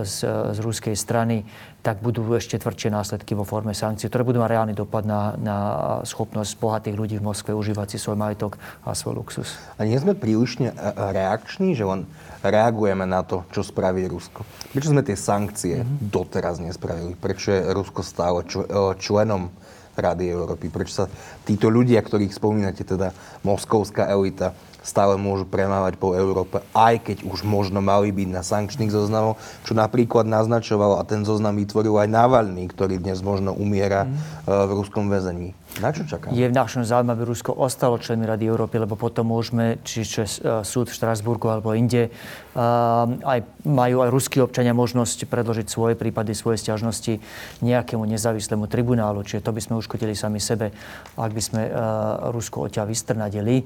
z, 0.03 0.17
z 0.51 0.57
ruskej 0.59 0.99
strany, 0.99 1.47
tak 1.81 1.97
budú 1.97 2.21
ešte 2.37 2.61
tvrdšie 2.61 2.93
následky 2.93 3.33
vo 3.33 3.41
forme 3.41 3.73
sankcií, 3.73 4.05
ktoré 4.05 4.21
budú 4.21 4.37
mať 4.37 4.53
reálny 4.53 4.73
dopad 4.77 5.01
na, 5.01 5.33
na 5.41 5.57
schopnosť 6.05 6.61
bohatých 6.61 6.93
ľudí 6.93 7.15
v 7.17 7.25
Moskve 7.25 7.57
užívať 7.57 7.87
si 7.89 7.97
svoj 7.97 8.21
majetok 8.21 8.61
a 8.81 8.97
svoj 8.97 9.21
luxus. 9.21 9.57
A 9.77 9.85
nie 9.85 9.97
sme 10.01 10.17
prílišne 10.17 10.73
reakční, 10.97 11.77
že 11.77 11.85
len 11.85 12.09
reagujeme 12.41 13.05
na 13.05 13.21
to, 13.21 13.45
čo 13.53 13.61
spraví 13.61 14.09
Rusko. 14.09 14.41
Prečo 14.73 14.89
sme 14.89 15.05
tie 15.05 15.13
sankcie 15.13 15.85
mm-hmm. 15.85 16.09
doteraz 16.09 16.57
nespravili? 16.57 17.13
Prečo 17.13 17.53
je 17.53 17.69
Rusko 17.69 18.01
stále 18.01 18.41
e, 18.41 18.65
členom 18.97 19.53
Rady 19.93 20.25
Európy? 20.33 20.73
Prečo 20.73 21.05
sa 21.05 21.05
títo 21.45 21.69
ľudia, 21.69 22.01
ktorých 22.01 22.33
spomínate, 22.33 22.81
teda 22.81 23.13
moskovská 23.45 24.09
elita, 24.09 24.57
stále 24.81 25.13
môžu 25.13 25.45
premávať 25.45 26.01
po 26.01 26.17
Európe, 26.17 26.65
aj 26.73 27.05
keď 27.05 27.17
už 27.29 27.45
možno 27.45 27.85
mali 27.85 28.09
byť 28.09 28.29
na 28.33 28.41
sankčných 28.41 28.89
zoznamoch, 28.89 29.37
čo 29.61 29.77
napríklad 29.77 30.25
naznačoval 30.25 30.97
a 30.97 31.05
ten 31.05 31.21
zoznam 31.21 31.53
vytvoril 31.53 32.01
aj 32.01 32.09
Navalny, 32.09 32.65
ktorý 32.65 32.97
dnes 32.97 33.21
možno 33.21 33.53
umiera 33.53 34.09
mm. 34.09 34.17
v 34.49 34.71
ruskom 34.73 35.05
väzení. 35.05 35.53
Na 35.79 35.95
čo 35.95 36.03
čakáme? 36.03 36.35
Je 36.35 36.43
v 36.43 36.51
našom 36.51 36.83
záujme, 36.83 37.15
aby 37.15 37.23
Rusko 37.23 37.55
ostalo 37.55 37.95
členmi 37.95 38.27
Rady 38.27 38.43
Európy, 38.51 38.75
lebo 38.83 38.99
potom 38.99 39.31
môžeme, 39.31 39.79
či 39.87 40.03
čo 40.03 40.27
e, 40.27 40.29
súd 40.67 40.91
v 40.91 40.97
Štrasburgu 40.99 41.47
alebo 41.47 41.71
inde, 41.71 42.11
aj, 42.51 43.39
majú 43.63 44.03
aj 44.03 44.09
ruskí 44.11 44.43
občania 44.43 44.75
možnosť 44.75 45.23
predložiť 45.31 45.67
svoje 45.71 45.95
prípady, 45.95 46.35
svoje 46.35 46.59
stiažnosti 46.59 47.23
nejakému 47.63 48.03
nezávislému 48.03 48.67
tribunálu. 48.67 49.23
Čiže 49.23 49.47
to 49.47 49.55
by 49.55 49.61
sme 49.63 49.79
uškodili 49.79 50.11
sami 50.11 50.43
sebe, 50.43 50.75
ak 51.15 51.31
by 51.31 51.41
sme 51.41 51.61
uh, 51.71 52.27
Rusko 52.35 52.67
odtiaľ 52.67 52.91
vystrnadili. 52.91 53.63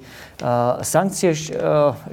Sankcie, 0.85 1.33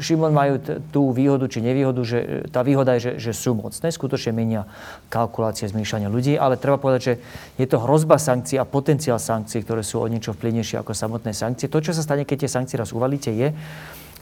Šimon, 0.01 0.33
majú 0.33 0.65
tú 0.89 1.13
výhodu 1.13 1.45
či 1.45 1.61
nevýhodu, 1.61 2.01
že 2.01 2.49
tá 2.49 2.65
výhoda 2.65 2.97
je, 2.97 3.13
že, 3.21 3.31
že 3.31 3.33
sú 3.37 3.53
mocné, 3.53 3.93
skutočne 3.93 4.33
menia 4.33 4.65
kalkulácie 5.13 5.69
zmýšľania 5.69 6.09
ľudí, 6.09 6.41
ale 6.41 6.57
treba 6.57 6.81
povedať, 6.81 7.01
že 7.05 7.15
je 7.61 7.67
to 7.69 7.85
hrozba 7.85 8.17
sankcií 8.17 8.57
a 8.57 8.65
potenciál 8.65 9.21
sankcií, 9.21 9.61
ktoré 9.61 9.82
ktoré 9.83 9.99
sú 9.99 9.99
o 9.99 10.07
niečo 10.07 10.31
vplyvnejšie 10.39 10.79
ako 10.79 10.95
samotné 10.95 11.35
sankcie. 11.35 11.67
To, 11.67 11.83
čo 11.83 11.91
sa 11.91 12.07
stane, 12.07 12.23
keď 12.23 12.47
tie 12.47 12.55
sankcie 12.55 12.79
raz 12.79 12.95
uvalíte, 12.95 13.35
je, 13.35 13.51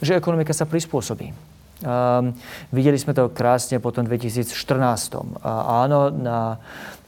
že 0.00 0.16
ekonomika 0.16 0.56
sa 0.56 0.64
prispôsobí. 0.64 1.36
Um, 1.80 2.32
videli 2.72 2.96
sme 2.96 3.12
to 3.12 3.28
krásne 3.28 3.76
potom 3.76 4.08
2014. 4.08 4.56
A 5.44 5.84
áno, 5.84 6.08
na, 6.08 6.56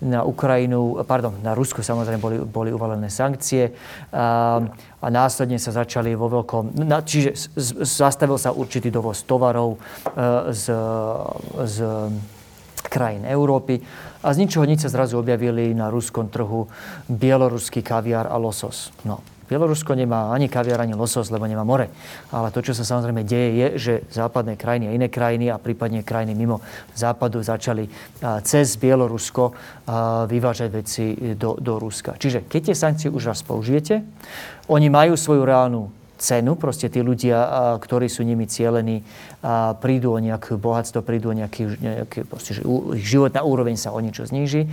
na 0.05 0.21
Ukrajinu, 0.21 1.01
pardon, 1.09 1.33
na 1.41 1.57
Rusko 1.57 1.81
samozrejme 1.81 2.21
boli, 2.21 2.37
boli 2.45 2.71
uvalené 2.73 3.09
sankcie 3.09 3.73
um, 3.73 4.69
a 5.01 5.07
následne 5.09 5.57
sa 5.57 5.73
začali 5.73 6.13
vo 6.13 6.29
veľkom, 6.29 6.77
na, 6.77 7.01
čiže 7.01 7.33
z, 7.33 7.45
z, 7.57 7.69
zastavil 7.85 8.37
sa 8.37 8.53
určitý 8.53 8.93
dovoz 8.93 9.25
tovarov 9.25 9.77
uh, 9.77 10.53
z, 10.53 10.73
z 11.69 11.77
krajín 12.89 13.25
Európy 13.29 13.81
a 14.23 14.31
z 14.31 14.47
ničoho 14.47 14.65
nič 14.65 14.87
sa 14.87 14.95
zrazu 14.95 15.19
objavili 15.19 15.75
na 15.75 15.91
ruskom 15.91 16.31
trhu 16.31 16.71
bieloruský 17.11 17.83
kaviár 17.83 18.31
a 18.31 18.39
losos. 18.39 18.95
No, 19.03 19.21
Bielorusko 19.53 19.93
nemá 19.93 20.33
ani 20.33 20.49
kaviar, 20.49 20.81
ani 20.81 20.97
losos, 20.97 21.29
lebo 21.29 21.45
nemá 21.45 21.61
more. 21.61 21.93
Ale 22.33 22.49
to, 22.49 22.65
čo 22.65 22.73
sa 22.73 22.89
samozrejme 22.89 23.21
deje, 23.21 23.51
je, 23.53 23.69
že 23.77 23.95
západné 24.09 24.57
krajiny 24.57 24.89
a 24.89 24.97
iné 24.97 25.13
krajiny 25.13 25.53
a 25.53 25.61
prípadne 25.61 26.01
krajiny 26.01 26.33
mimo 26.33 26.65
západu 26.97 27.45
začali 27.45 27.85
cez 28.49 28.81
Bielorusko 28.81 29.53
vyvážať 30.25 30.69
veci 30.73 31.37
do, 31.37 31.61
do 31.61 31.77
Ruska. 31.77 32.17
Čiže 32.17 32.49
keď 32.49 32.73
tie 32.73 32.77
sankcie 32.77 33.09
už 33.13 33.29
raz 33.29 33.45
použijete, 33.45 34.01
oni 34.73 34.89
majú 34.89 35.21
svoju 35.21 35.45
reálnu 35.45 35.93
cenu. 36.23 36.55
Proste 36.55 36.87
tí 36.87 37.03
ľudia, 37.03 37.75
ktorí 37.83 38.07
sú 38.07 38.23
nimi 38.23 38.47
cieľení, 38.47 39.03
prídu 39.83 40.15
o 40.15 40.19
nejaké 40.23 40.55
bohatstvo, 40.55 41.03
prídu 41.03 41.35
o 41.35 41.37
nejaký, 41.37 41.63
nejaký 41.83 42.19
proste, 42.31 42.63
životná 43.03 43.43
úroveň 43.43 43.75
sa 43.75 43.91
o 43.91 43.99
niečo 43.99 44.23
zníži. 44.23 44.71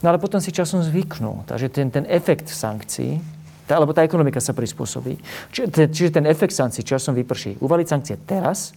No 0.00 0.08
ale 0.08 0.16
potom 0.16 0.40
si 0.40 0.48
časom 0.48 0.80
zvyknú. 0.80 1.44
Takže 1.44 1.68
ten, 1.68 1.92
ten 1.92 2.08
efekt 2.08 2.48
sankcií 2.48 3.36
tá, 3.66 3.82
lebo 3.82 3.90
tá 3.90 4.06
ekonomika 4.06 4.38
sa 4.38 4.54
prispôsobí. 4.54 5.18
Čiže, 5.50 5.90
čiže 5.90 6.10
ten 6.22 6.26
efekt 6.30 6.54
sankcií 6.54 6.86
časom 6.86 7.18
vyprší. 7.18 7.58
Uvaliť 7.58 7.86
sankcie 7.90 8.14
teraz 8.14 8.70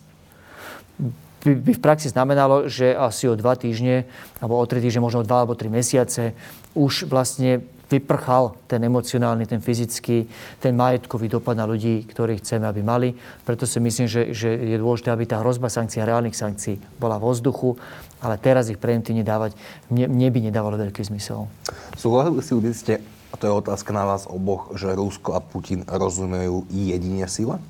by, 1.45 1.53
by 1.61 1.71
v 1.77 1.81
praxi 1.81 2.09
znamenalo, 2.09 2.65
že 2.65 2.97
asi 2.97 3.29
o 3.29 3.37
dva 3.37 3.53
týždne, 3.53 4.09
alebo 4.41 4.57
o 4.57 4.65
tri 4.65 4.81
týždne, 4.81 5.05
možno 5.05 5.21
o 5.21 5.27
dva 5.27 5.45
alebo 5.45 5.53
tri 5.53 5.69
mesiace, 5.69 6.33
už 6.73 7.05
vlastne 7.05 7.63
vyprchal 7.89 8.53
ten 8.69 8.85
emocionálny, 8.85 9.49
ten 9.49 9.59
fyzický, 9.59 10.29
ten 10.61 10.77
majetkový 10.77 11.27
dopad 11.27 11.57
na 11.57 11.65
ľudí, 11.65 12.05
ktorých 12.05 12.45
chceme, 12.45 12.69
aby 12.69 12.85
mali. 12.85 13.09
Preto 13.43 13.65
si 13.65 13.81
myslím, 13.81 14.05
že, 14.05 14.31
že 14.31 14.53
je 14.53 14.77
dôležité, 14.77 15.09
aby 15.09 15.25
tá 15.25 15.41
hrozba 15.41 15.73
sankcií 15.73 16.05
reálnych 16.05 16.37
sankcií 16.37 16.77
bola 17.01 17.17
vo 17.17 17.33
vzduchu, 17.33 17.75
ale 18.21 18.37
teraz 18.37 18.69
ich 18.69 18.77
preventívne 18.77 19.25
dávať 19.25 19.57
mne, 19.89 20.05
mne 20.13 20.27
by 20.29 20.39
nedávalo 20.53 20.77
veľký 20.77 21.01
zmysel. 21.01 21.49
Súhlasili 21.97 22.61
by 22.61 22.71
ste 22.71 22.93
a 23.29 23.37
to 23.37 23.45
je 23.45 23.53
otázka 23.53 23.93
na 23.93 24.09
vás 24.09 24.25
oboch, 24.25 24.73
že 24.73 24.89
Rusko 24.89 25.37
a 25.37 25.41
Putin 25.41 25.85
rozumejú 25.85 26.65
jedine 26.73 27.29
sile? 27.29 27.61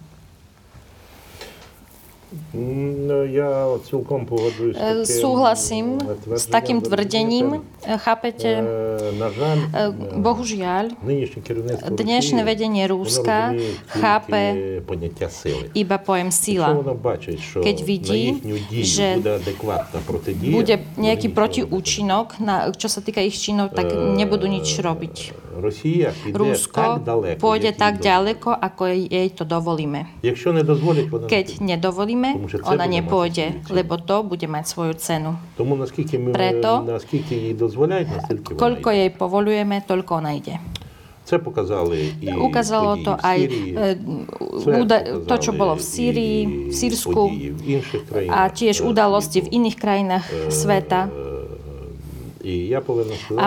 No, 2.54 3.26
ja 3.26 3.74
celkom 3.90 4.30
pohodujem 4.30 4.78
s 5.02 5.18
Súhlasím 5.18 5.98
s 6.30 6.46
takým 6.46 6.78
tvrdením. 6.78 7.66
Chápete? 7.82 8.62
Na 9.18 9.34
žáľ, 9.34 9.58
bohužiaľ, 10.22 10.94
dnešné 11.90 12.42
vedenie 12.46 12.86
Rúska 12.86 13.58
chápe 13.90 14.42
iba 15.74 15.98
pojem 15.98 16.30
sila. 16.30 16.78
Keď 17.66 17.78
vidí, 17.82 18.38
že 18.86 19.18
bude 20.54 20.76
nejaký 21.02 21.34
protiúčinok, 21.34 22.38
čo 22.78 22.88
sa 22.94 23.02
týka 23.02 23.26
ich 23.26 23.42
činov, 23.42 23.74
tak 23.74 23.90
nebudú 23.90 24.46
nič 24.46 24.78
robiť. 24.78 25.49
Rusko 25.60 27.04
pôjde 27.38 27.72
tak 27.76 28.00
ďaleko, 28.00 28.56
ako 28.56 28.82
jej 28.88 29.30
to 29.36 29.44
dovolíme. 29.44 30.08
Keď 31.30 31.46
nedovolíme, 31.60 32.30
ona 32.64 32.86
nepôjde, 32.88 33.68
lebo 33.70 34.00
to 34.00 34.24
bude 34.24 34.48
mať 34.48 34.64
svoju 34.66 34.94
cenu. 34.96 35.36
Preto, 36.32 36.88
koľko 38.56 38.90
jej 38.90 39.10
povolujeme, 39.14 39.84
toľko 39.84 40.12
ona 40.24 40.34
ide. 40.40 40.58
Ukázalo 42.42 43.06
to 43.06 43.14
aj 43.14 43.40
to, 45.30 45.36
čo 45.38 45.54
bolo 45.54 45.78
v 45.78 45.84
Sýrii, 45.86 46.38
v 46.70 46.74
Sýrsku 46.74 47.24
a 48.34 48.50
tiež 48.50 48.82
udalosti 48.82 49.46
v 49.46 49.62
iných 49.62 49.78
krajinách 49.78 50.26
sveta. 50.50 51.14
A 53.38 53.46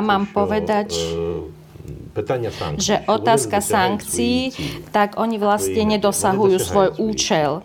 mám 2.12 2.76
povedať, 2.76 2.80
že 2.80 2.94
otázka 3.08 3.58
sankcií, 3.64 4.52
tak 4.92 5.16
oni 5.16 5.40
vlastne 5.40 5.82
nedosahujú 5.96 6.56
svoj 6.60 6.88
účel. 7.00 7.64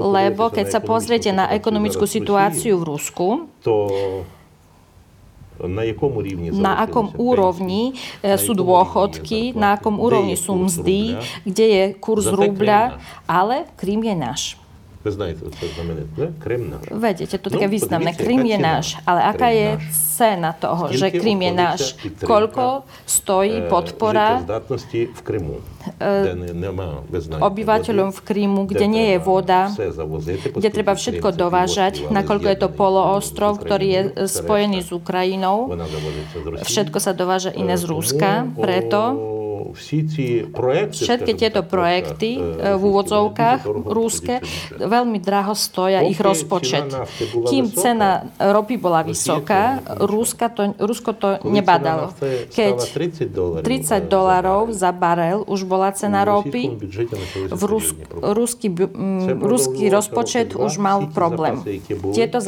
Lebo 0.00 0.48
keď 0.48 0.66
sa 0.72 0.80
pozriete 0.80 1.28
na 1.32 1.52
ekonomickú 1.52 2.08
situáciu 2.08 2.80
v 2.80 2.84
Rusku, 2.88 3.28
na, 5.62 5.82
na 6.58 6.72
akom 6.82 7.12
úrovni 7.20 7.94
e, 8.24 8.34
sú 8.40 8.56
dôchodky, 8.56 9.54
na 9.54 9.78
akom 9.78 10.00
úrovni 10.00 10.34
sú 10.34 10.56
mzdy, 10.58 11.20
kde 11.46 11.66
je 11.68 11.84
kurz 12.00 12.26
rubľa, 12.26 12.98
ale 13.28 13.68
Krím 13.78 14.02
je 14.02 14.14
náš. 14.16 14.42
Ви 15.07 15.11
знаєте, 15.11 15.39
це 15.59 15.67
знамените, 15.75 16.35
Крим 16.43 16.69
наш. 16.69 16.83
Vedete, 16.91 17.37
to 17.39 17.47
také 17.47 17.71
významné. 17.71 18.11
Krym 18.11 18.43
je 18.43 18.57
náš. 18.59 18.99
Ale 19.07 19.23
aká 19.23 19.55
je 19.55 19.79
cena 19.93 20.51
toho, 20.51 20.91
že 20.91 21.15
Krym 21.15 21.47
je 21.47 21.53
náš? 21.55 21.95
Koľko 22.19 22.83
stojí 23.07 23.71
podpora 23.71 24.43
v 24.91 25.21
Krymu, 25.23 25.63
kde 25.95 26.51
nemá, 26.51 27.07
obyvateľom 27.39 28.11
v 28.11 28.19
Krymu, 28.19 28.67
kde 28.67 28.85
nie 28.91 29.15
je 29.15 29.17
voda, 29.23 29.71
kde 30.59 30.69
treba 30.75 30.91
všetko 30.91 31.31
dovážať, 31.31 32.11
nakoľko 32.11 32.47
je 32.51 32.57
to 32.59 32.67
poloostrov, 32.67 33.63
ktorý 33.63 33.87
je 33.87 34.01
spojený 34.27 34.83
s 34.83 34.91
Ukrajinou. 34.91 35.71
Všetko 36.67 36.99
sa 36.99 37.15
dováža 37.15 37.55
iné 37.55 37.79
z 37.79 37.87
Ruska, 37.87 38.43
preto 38.59 38.99
Všetky 39.72 41.32
tieto 41.36 41.60
projekty 41.64 42.36
v 42.76 42.82
úvodzovkách 42.82 43.64
rúske 43.68 44.40
veľmi 44.76 45.18
draho 45.18 45.56
stoja 45.56 46.04
ich 46.04 46.20
rozpočet. 46.20 46.92
Kým 47.48 47.72
cena 47.72 48.28
ropy 48.36 48.76
bola 48.76 49.04
vysoká, 49.04 49.80
Ruska 50.02 50.48
to, 50.52 50.74
Rusko 50.78 51.12
to 51.16 51.28
nebadalo. 51.46 52.12
Keď 52.52 52.76
30 53.62 54.08
dolárov 54.08 54.72
za 54.72 54.92
barel. 54.92 55.44
už 55.46 55.64
bola 55.68 55.92
cena 55.92 56.24
ropy, 56.24 56.78
v 57.52 57.62
Rus, 57.68 57.94
ruský, 58.20 58.68
ruský 59.40 59.90
rozpočet 59.92 60.54
už 60.56 60.78
mal 60.80 61.06
problém. 61.12 61.60
Tieto, 62.14 62.40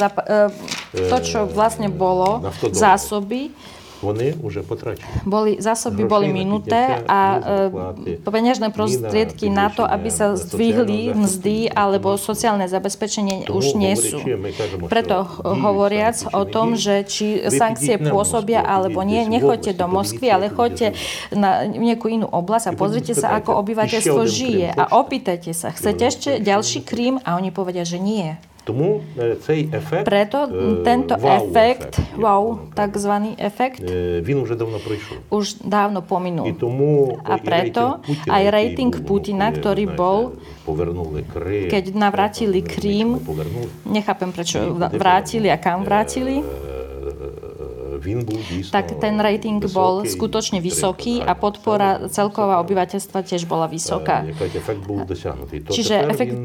to, 0.91 1.17
čo 1.21 1.45
vlastne 1.45 1.89
bolo, 1.89 2.41
zásoby, 2.71 3.51
Вони 4.04 4.34
вже 4.44 4.62
потрачені. 4.62 5.08
Boli, 5.24 5.60
zásoby 5.60 6.08
boli 6.08 6.32
minuté 6.32 7.04
a 7.04 7.20
e, 8.00 8.16
peňažné 8.24 8.72
prostriedky 8.72 9.52
na 9.52 9.68
to, 9.68 9.84
aby 9.84 10.08
sa 10.08 10.40
zdvihli 10.40 11.12
mzdy 11.12 11.68
alebo 11.68 12.16
sociálne 12.16 12.64
zabezpečenie 12.64 13.52
už 13.52 13.76
nie 13.76 13.92
sú. 14.00 14.24
Preto 14.88 15.28
hovoriac 15.44 16.16
o 16.32 16.48
tom, 16.48 16.80
že 16.80 17.04
či 17.04 17.44
sankcie 17.52 18.00
pôsobia 18.00 18.64
alebo 18.64 19.04
nie, 19.04 19.28
nechoďte 19.28 19.76
do 19.76 19.84
Moskvy, 19.84 20.32
ale 20.32 20.48
choďte 20.48 20.96
na 21.36 21.68
nejakú 21.68 22.08
inú 22.08 22.24
oblasť 22.24 22.72
a 22.72 22.76
pozrite 22.76 23.12
sa, 23.12 23.36
ako 23.36 23.60
obyvateľstvo 23.60 24.20
žije 24.24 24.68
a 24.72 24.96
opýtajte 24.96 25.52
sa, 25.52 25.76
chcete 25.76 26.02
ešte 26.08 26.30
ďalší 26.40 26.88
Krím? 26.88 27.20
A 27.28 27.36
oni 27.36 27.52
povedia, 27.52 27.84
že 27.84 28.00
nie. 28.00 28.40
Тому 28.64 29.00
цей 29.46 29.68
ефект 29.72 30.04
Прето 30.04 30.46
тento 30.84 31.16
ефект, 31.16 31.98
вау, 32.16 32.58
так 32.74 32.98
званий 32.98 33.34
ефект, 33.38 33.80
він 34.22 34.42
вже 34.42 34.54
давно 34.54 34.78
пройшов. 34.78 35.18
Už 35.30 35.54
dávno 35.64 36.02
pominul. 36.02 36.46
І 36.46 36.52
тому 36.52 37.18
a 37.24 37.38
preto 37.40 37.98
aj 38.28 38.44
rating 38.50 38.92
Putina, 39.02 39.48
ktorý 39.50 39.84
bol, 39.96 40.36
keď 41.70 41.84
navrátili 41.96 42.60
Krím, 42.62 43.18
nechápem 43.88 44.30
prečo 44.32 44.76
vrátili 44.76 45.48
a 45.50 45.56
kam 45.56 45.82
vrátili, 45.84 46.44
tak 48.69 48.85
ten 49.01 49.17
rating 49.17 49.59
bol 49.69 50.05
skutočne 50.05 50.61
vysoký 50.61 51.21
a 51.25 51.33
podpora 51.33 52.07
celková 52.09 52.61
obyvateľstva 52.61 53.19
tiež 53.25 53.49
bola 53.49 53.65
vysoká. 53.65 54.25
Čiže 55.69 55.95
efekt, 56.09 56.37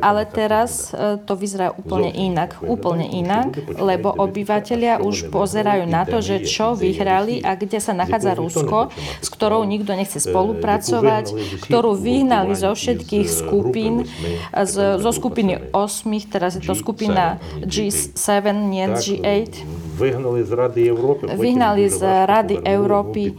ale 0.00 0.22
teraz 0.28 0.94
to 1.26 1.32
vyzerá 1.34 1.74
úplne 1.74 2.12
inak. 2.12 2.62
Úplne 2.62 3.06
inak, 3.10 3.56
lebo 3.78 4.12
obyvateľia 4.14 5.02
už 5.02 5.32
pozerajú 5.32 5.84
na 5.88 6.04
to, 6.04 6.22
že 6.22 6.46
čo 6.46 6.74
vyhrali 6.78 7.42
a 7.42 7.56
kde 7.56 7.78
sa 7.82 7.96
nachádza 7.96 8.36
Rusko, 8.38 8.92
s 9.20 9.28
ktorou 9.32 9.64
nikto 9.64 9.96
nechce 9.96 10.22
spolupracovať, 10.22 11.32
ktorú 11.66 11.96
vyhnali 11.98 12.54
zo 12.54 12.72
všetkých 12.72 13.26
skupín, 13.26 14.06
zo 14.54 15.10
skupiny 15.10 15.72
8, 15.72 16.32
teraz 16.32 16.56
je 16.56 16.62
to 16.62 16.74
skupina 16.76 17.40
G7, 17.64 18.44
nie 18.70 18.86
G8 18.90 19.89
Vyhnali 20.00 20.40
z 20.42 20.50
Rady 20.56 20.82
Európy. 20.88 21.22
Vyhnali 21.36 21.84
z 21.92 22.00
Rady 22.24 22.56
Európy, 22.64 23.36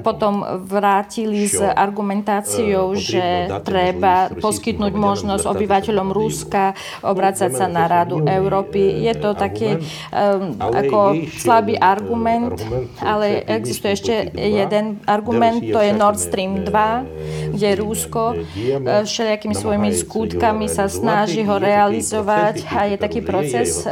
potom 0.00 0.40
vrátili 0.64 1.44
s 1.44 1.60
argumentáciou, 1.60 2.96
že 2.96 3.52
treba 3.62 4.32
poskytnúť 4.32 4.92
možnosť 4.96 5.44
obyvateľom 5.44 6.08
Ruska 6.10 6.72
obrácať 7.04 7.52
sa 7.52 7.68
na 7.68 7.84
Radu 7.84 8.24
Európy. 8.24 9.04
Je 9.04 9.14
to 9.20 9.36
také 9.36 9.78
ako 10.56 11.28
slabý 11.36 11.76
argument, 11.76 12.56
ale 13.04 13.44
existuje 13.44 13.92
ešte 13.92 14.14
jeden 14.32 15.04
argument, 15.04 15.60
to 15.60 15.80
je 15.82 15.92
Nord 15.92 16.16
Stream 16.16 16.64
2, 16.64 17.52
kde 17.52 17.68
Rusko 17.76 18.22
všelijakými 19.04 19.52
svojimi 19.52 19.90
skutkami 19.92 20.66
sa 20.72 20.88
snaží 20.88 21.44
ho 21.44 21.60
realizovať 21.60 22.64
a 22.72 22.88
je 22.88 22.96
taký 22.96 23.20
proces, 23.20 23.84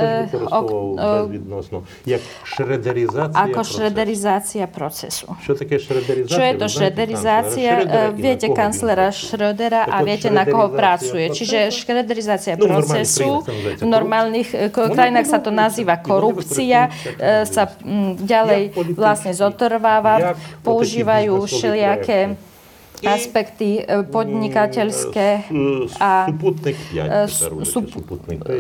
як 2.06 2.22
шредеризація 2.44 3.44
ako 3.46 3.62
šrederizácia 3.64 4.66
procesu. 4.66 5.28
Čo 5.44 5.54
také 5.56 5.78
šrederizácia? 5.80 6.36
Čo 6.36 6.42
je 6.42 6.54
to 6.56 6.68
šrederizácia? 6.72 7.72
Viete 8.16 8.48
kancelera 8.52 9.12
Schrödera 9.12 9.86
a 9.86 10.02
viete, 10.02 10.32
na 10.32 10.44
koho 10.46 10.72
pracuje. 10.74 11.30
Čiže 11.30 11.72
šrederizácia 11.72 12.56
procesu 12.58 13.46
v 13.80 13.86
normálnych 13.86 14.72
krajinách 14.72 15.28
sa 15.28 15.40
to 15.44 15.52
nazýva 15.54 16.02
korupcia, 16.02 16.90
sa 17.46 17.64
ďalej 18.24 18.74
vlastne 18.96 19.32
zotrváva, 19.36 20.36
používajú 20.64 21.34
všelijaké 21.46 22.40
aspekty 23.07 23.85
podnikateľské 23.87 25.49
a 25.97 26.29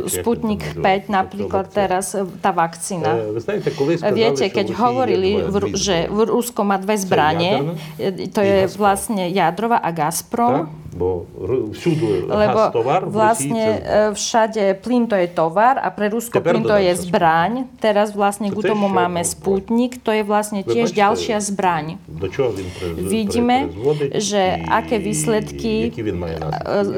Sputnik 0.09 0.62
5 0.80 1.09
napríklad 1.12 1.68
teraz 1.68 2.16
tá 2.41 2.51
vakcína. 2.51 3.20
Viete, 4.11 4.49
keď 4.49 4.72
hovorili, 4.74 5.45
že 5.76 6.09
Rusko 6.09 6.64
má 6.64 6.80
dve 6.80 6.97
zbranie, 6.97 7.76
to 8.32 8.41
je 8.41 8.66
vlastne 8.74 9.28
jadrova 9.28 9.78
a 9.80 9.93
Gazprom, 9.93 10.80
bo 10.91 11.26
všudu 11.70 12.26
Lebo 12.26 12.59
has 12.59 12.74
tovar. 12.74 13.01
vlastne 13.07 13.64
Rusii, 13.78 14.11
e, 14.11 14.14
všade 14.14 14.64
plyn 14.82 15.07
to 15.07 15.14
je 15.14 15.28
tovar 15.30 15.78
a 15.78 15.88
pre 15.95 16.11
Rusko 16.11 16.43
plyn 16.43 16.66
to 16.66 16.74
je 16.74 16.93
zbraň. 16.99 17.70
Teraz 17.78 18.11
vlastne 18.11 18.51
ku 18.51 18.59
tomu 18.59 18.91
máme 18.91 19.22
Sputnik, 19.22 20.03
to 20.03 20.11
je 20.11 20.26
vlastne 20.26 20.66
tiež 20.66 20.91
ďalšia 20.91 21.38
zbraň. 21.38 22.03
Do 22.11 22.26
čoho 22.26 22.51
Vidíme, 22.99 23.70
že 24.18 24.59
aké 24.66 24.99
výsledky 24.99 25.95
e, 25.95 26.03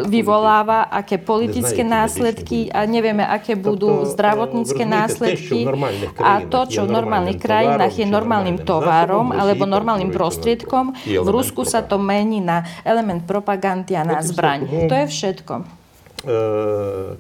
vyvoláva, 0.09 0.89
aké 0.89 1.21
politické 1.21 1.85
následky 1.85 2.73
a 2.73 2.89
nevieme, 2.89 3.23
aké 3.29 3.61
budú 3.61 4.09
zdravotnícke 4.09 4.89
následky. 4.89 5.69
A 6.17 6.41
to, 6.49 6.65
čo 6.65 6.89
v 6.89 6.91
normálnych 6.97 7.37
krajinách 7.37 7.93
je 7.93 8.07
normálnym 8.09 8.57
tovarom 8.65 9.37
alebo 9.37 9.69
normálnym 9.69 10.09
prostriedkom, 10.09 10.97
v 11.05 11.29
Rusku 11.29 11.69
sa 11.69 11.85
to 11.85 12.01
mení 12.01 12.41
na 12.41 12.65
element 12.89 13.29
propagandy 13.29 13.82
a 13.91 14.05
na 14.05 14.23
zbraň. 14.23 14.87
To 14.89 14.95
je 14.95 15.07
všetko 15.07 15.82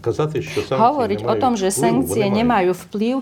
казати, 0.01 0.41
що 0.41 0.61
санкції 0.61 0.81
Hovoriť 0.81 1.19
o 1.29 1.35
tom, 1.37 1.53
že 1.53 1.69
sankcie 1.69 2.27
nemajú 2.33 2.73
vplyv, 2.73 3.15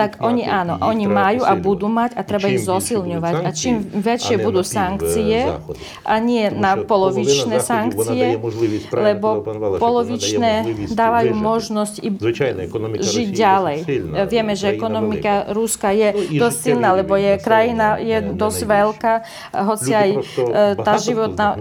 tak 0.00 0.18
oni 0.24 0.48
áno, 0.48 0.80
oni 0.80 1.04
majú 1.04 1.44
a 1.44 1.52
budú 1.52 1.86
mať 1.92 2.16
a 2.16 2.24
treba 2.24 2.48
ich 2.48 2.64
zosilňovať. 2.64 3.34
A 3.44 3.48
čím 3.52 3.84
väčšie 3.92 4.40
budú 4.40 4.64
sankcie 4.64 5.52
a 6.02 6.14
nie 6.16 6.48
na 6.48 6.80
polovičné 6.80 7.60
sankcie, 7.60 8.40
lebo 8.92 9.44
polovičné 9.76 10.52
dávajú 10.96 11.32
možnosť 11.36 11.94
i 12.02 12.08
žiť 12.98 13.28
ďalej. 13.36 13.78
Vieme, 14.32 14.52
že 14.56 14.72
ekonomika 14.72 15.52
Ruska 15.52 15.92
je 15.92 16.40
dosť 16.40 16.58
silná, 16.72 16.96
lebo 16.96 17.20
je 17.20 17.36
krajina 17.36 18.00
je 18.00 18.32
dosť 18.32 18.60
veľká, 18.64 19.12
hoci 19.70 19.90
aj 19.92 20.08
tá 20.80 20.96
životná 20.96 21.60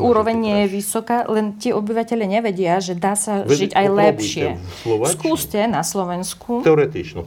úroveň 0.00 0.36
nie 0.40 0.56
je 0.64 0.68
vysoká, 0.80 1.28
len 1.28 1.52
tie 1.60 1.76
obyvateľe 1.76 2.24
nevedia, 2.24 2.49
vedia, 2.51 2.83
že 2.83 2.93
dá 2.99 3.15
sa 3.15 3.47
Vy 3.47 3.55
žiť 3.55 3.71
aj 3.71 3.87
lepšie. 3.87 4.47
Skúste 5.15 5.63
na 5.71 5.87
Slovensku 5.87 6.59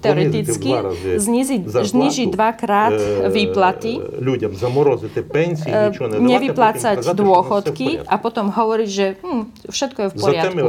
teoreticky 0.04 0.70
znižiť, 1.16 1.62
znižiť 1.64 2.28
dvakrát 2.28 2.92
e, 2.92 3.32
výplaty, 3.32 3.96
ľuďom 4.20 4.52
zamorozite 4.52 5.24
pensii, 5.24 5.72
niečo 5.72 6.04
nedávate, 6.12 6.28
nevyplácať 6.28 6.96
dôchodky 7.16 8.04
a 8.04 8.20
potom 8.20 8.52
hovoriť, 8.52 8.88
že 8.88 9.06
hm, 9.24 9.42
všetko 9.72 9.98
je 10.04 10.08
v 10.12 10.14
poriadku. 10.20 10.66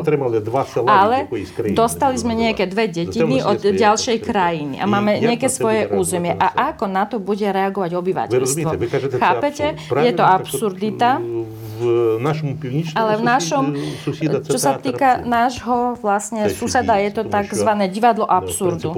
Ale 0.87 1.27
dostali 1.75 2.15
sme 2.15 2.33
nejaké 2.33 2.71
dve 2.71 2.87
detiny 2.87 3.43
od 3.43 3.59
ďalšej 3.59 4.17
krajiny 4.23 4.79
a 4.79 4.87
máme 4.87 5.19
nejaké 5.19 5.51
svoje 5.51 5.91
územie. 5.91 6.31
A 6.31 6.71
ako 6.71 6.87
na 6.87 7.03
to 7.03 7.19
bude 7.19 7.43
reagovať 7.43 7.91
obyvateľstvo? 7.91 8.69
Chápete? 9.19 9.75
Je 9.91 10.11
to 10.15 10.23
absurdita 10.23 11.19
v 11.75 11.81
našom 12.23 12.55
pivničnom 12.55 12.95
Ale 12.95 13.19
v 13.19 13.23
našom, 13.27 13.63
suseda, 14.01 14.39
čo 14.39 14.59
sa 14.59 14.79
týka 14.79 15.21
nášho 15.27 15.99
vlastne 15.99 16.47
suseda, 16.47 16.95
je 17.03 17.11
to 17.11 17.27
tzv. 17.27 17.69
divadlo 17.91 18.23
absurdu. 18.23 18.95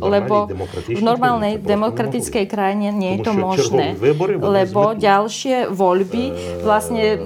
Lebo 0.00 0.48
v 0.88 1.02
normálnej 1.04 1.60
demokratickej 1.60 2.44
krajine 2.48 2.88
nie 2.92 3.20
je 3.20 3.28
to 3.28 3.32
možné. 3.36 3.94
Lebo 4.40 4.96
ďalšie 4.96 5.68
voľby 5.68 6.24
vlastne 6.64 7.20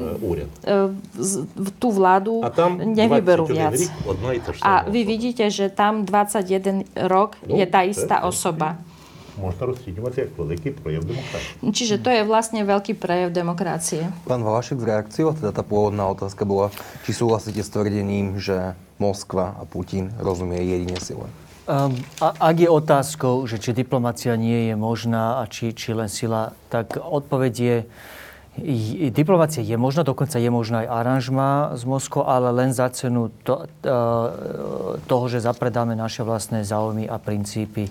tú 1.78 1.88
vládu 1.95 2.43
nevyberú 2.82 3.47
viac. 3.47 3.78
A 4.61 4.84
vy 4.91 5.07
vidíte, 5.07 5.49
že 5.49 5.70
tam 5.70 6.03
21 6.05 6.86
rok 7.07 7.38
je 7.47 7.64
tá 7.64 7.86
istá 7.86 8.26
osoba 8.26 8.78
možno 9.41 9.72
rozcíňovať 9.72 10.30
ako 10.30 10.53
veľký 10.53 10.70
prejav 10.76 11.03
demokracie. 11.09 11.57
Čiže 11.64 11.97
to 12.05 12.09
je 12.12 12.22
vlastne 12.28 12.61
veľký 12.62 12.93
prejav 13.01 13.32
demokracie. 13.32 14.12
Pán 14.28 14.45
Valašek 14.45 14.76
z 14.76 14.84
reakciou, 14.84 15.32
teda 15.32 15.57
tá 15.57 15.64
pôvodná 15.64 16.05
otázka 16.12 16.45
bola, 16.45 16.68
či 17.09 17.16
súhlasíte 17.16 17.64
s 17.64 17.72
tvrdením, 17.72 18.36
že 18.36 18.76
Moskva 19.01 19.57
a 19.57 19.64
Putin 19.64 20.12
rozumie 20.20 20.61
jedine 20.61 21.01
sile? 21.01 21.24
Um, 21.64 21.97
a, 22.20 22.36
ak 22.53 22.57
je 22.61 22.68
otázkou, 22.68 23.49
že 23.49 23.57
či 23.57 23.72
diplomácia 23.72 24.36
nie 24.36 24.68
je 24.68 24.76
možná 24.76 25.41
a 25.41 25.49
či, 25.49 25.72
či 25.72 25.97
len 25.97 26.12
sila, 26.12 26.53
tak 26.68 27.01
odpoveď 27.01 27.55
je, 27.57 27.76
Diplomácia 29.14 29.62
je 29.62 29.78
možná, 29.78 30.03
dokonca 30.03 30.34
je 30.36 30.51
možná 30.51 30.84
aj 30.84 30.88
aranžma 30.91 31.51
z 31.78 31.82
Moskvou, 31.86 32.26
ale 32.26 32.51
len 32.51 32.74
za 32.74 32.91
cenu 32.91 33.30
to, 33.47 33.64
toho, 35.07 35.24
že 35.30 35.41
zapredáme 35.41 35.95
naše 35.95 36.26
vlastné 36.26 36.66
záujmy 36.66 37.07
a 37.07 37.16
princípy. 37.16 37.88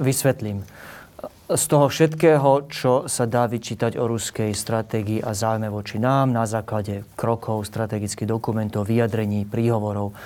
Vysvetlím. 0.00 0.64
Z 1.50 1.64
toho 1.68 1.92
všetkého, 1.92 2.72
čo 2.72 3.04
sa 3.04 3.28
dá 3.28 3.44
vyčítať 3.44 4.00
o 4.00 4.08
ruskej 4.08 4.56
stratégii 4.56 5.20
a 5.20 5.36
záujme 5.36 5.68
voči 5.68 6.00
nám 6.00 6.32
na 6.32 6.48
základe 6.48 7.04
krokov, 7.18 7.68
strategických 7.68 8.24
dokumentov, 8.24 8.88
vyjadrení, 8.88 9.44
príhovorov 9.44 10.16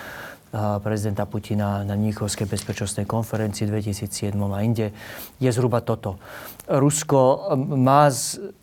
prezidenta 0.55 1.27
Putina 1.27 1.83
na 1.83 1.99
Mníchovskej 1.99 2.47
bezpečnostnej 2.47 3.11
konferencii 3.11 3.67
2007 3.67 4.39
a 4.39 4.59
inde, 4.63 4.95
je 5.43 5.51
zhruba 5.51 5.83
toto. 5.83 6.23
Rusko 6.71 7.51
má 7.75 8.07
z, 8.15 8.55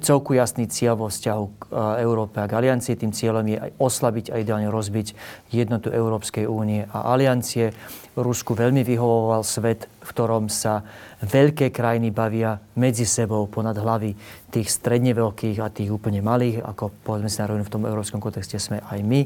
celku 0.00 0.32
jasný 0.32 0.64
cieľ 0.72 0.96
vo 0.96 1.12
vzťahu 1.12 1.44
k 1.44 1.62
Európe 2.00 2.40
a 2.40 2.48
k 2.48 2.56
aliancii. 2.56 2.96
Tým 2.96 3.12
cieľom 3.12 3.44
je 3.44 3.60
aj 3.60 3.70
oslabiť 3.76 4.32
a 4.32 4.40
ideálne 4.40 4.72
rozbiť 4.72 5.12
jednotu 5.52 5.92
Európskej 5.92 6.48
únie 6.48 6.88
a 6.88 7.12
aliancie. 7.12 7.76
Rusku 8.16 8.56
veľmi 8.56 8.80
vyhovoval 8.80 9.44
svet, 9.44 9.91
v 10.02 10.10
ktorom 10.10 10.50
sa 10.50 10.82
veľké 11.22 11.70
krajiny 11.70 12.10
bavia 12.10 12.58
medzi 12.74 13.06
sebou 13.06 13.46
ponad 13.46 13.78
hlavy 13.78 14.18
tých 14.52 14.68
stredne 14.68 15.16
veľkých 15.16 15.64
a 15.64 15.72
tých 15.72 15.88
úplne 15.88 16.20
malých, 16.20 16.60
ako 16.60 16.92
povedzme 17.00 17.32
si 17.32 17.40
na 17.40 17.48
rovinu 17.48 17.64
v 17.64 17.72
tom 17.72 17.88
európskom 17.88 18.20
kontexte 18.20 18.60
sme 18.60 18.84
aj 18.84 19.00
my. 19.00 19.20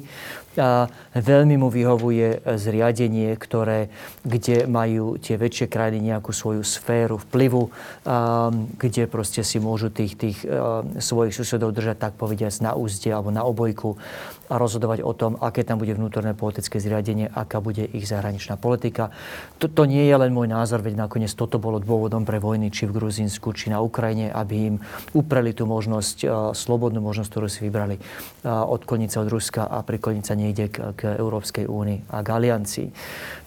A 0.57 0.87
veľmi 1.19 1.59
mu 1.59 1.67
vyhovuje 1.67 2.47
zriadenie, 2.57 3.35
ktoré, 3.35 3.91
kde 4.23 4.71
majú 4.71 5.19
tie 5.19 5.35
väčšie 5.35 5.67
krajiny 5.67 6.15
nejakú 6.15 6.31
svoju 6.31 6.63
sféru 6.63 7.19
vplyvu, 7.19 7.67
a, 8.07 8.55
kde 8.79 9.11
proste 9.11 9.43
si 9.43 9.59
môžu 9.59 9.91
tých, 9.91 10.15
tých 10.15 10.39
a, 10.47 10.87
svojich 11.03 11.35
susedov 11.35 11.75
držať 11.75 11.99
tak 11.99 12.15
povediať 12.15 12.63
na 12.63 12.79
úzde 12.79 13.11
alebo 13.11 13.35
na 13.35 13.43
obojku 13.43 13.99
a 14.47 14.55
rozhodovať 14.57 15.03
o 15.03 15.13
tom, 15.13 15.35
aké 15.43 15.67
tam 15.67 15.83
bude 15.83 15.91
vnútorné 15.95 16.33
politické 16.39 16.79
zriadenie, 16.79 17.27
aká 17.27 17.59
bude 17.59 17.83
ich 17.83 18.07
zahraničná 18.07 18.55
politika. 18.55 19.11
To, 19.59 19.83
nie 19.87 20.07
je 20.07 20.15
len 20.15 20.31
môj 20.31 20.47
názor, 20.47 20.83
veď 20.83 21.07
nakoniec 21.07 21.35
toto 21.35 21.59
bolo 21.59 21.83
dôvodom 21.83 22.23
pre 22.23 22.39
vojny 22.39 22.71
či 22.71 22.87
v 22.87 22.95
Gruzínsku, 22.95 23.51
či 23.55 23.75
na 23.75 23.83
Ukrajine, 23.83 24.31
aby 24.31 24.55
im 24.71 24.77
upreli 25.19 25.51
tú 25.51 25.67
možnosť, 25.67 26.17
e, 26.23 26.27
slobodnú 26.55 27.03
možnosť, 27.03 27.31
ktorú 27.31 27.49
si 27.51 27.67
vybrali, 27.67 27.99
e, 27.99 28.03
odkloniť 28.47 29.11
sa 29.11 29.19
od 29.27 29.29
Ruska 29.31 29.63
a 29.67 29.83
prikloniť 29.83 30.25
sa 30.25 30.35
niekde 30.39 30.71
k, 30.71 30.77
k 30.95 31.01
Európskej 31.19 31.67
únii 31.67 32.11
a 32.15 32.23
k 32.23 32.29
aliancii. 32.31 32.89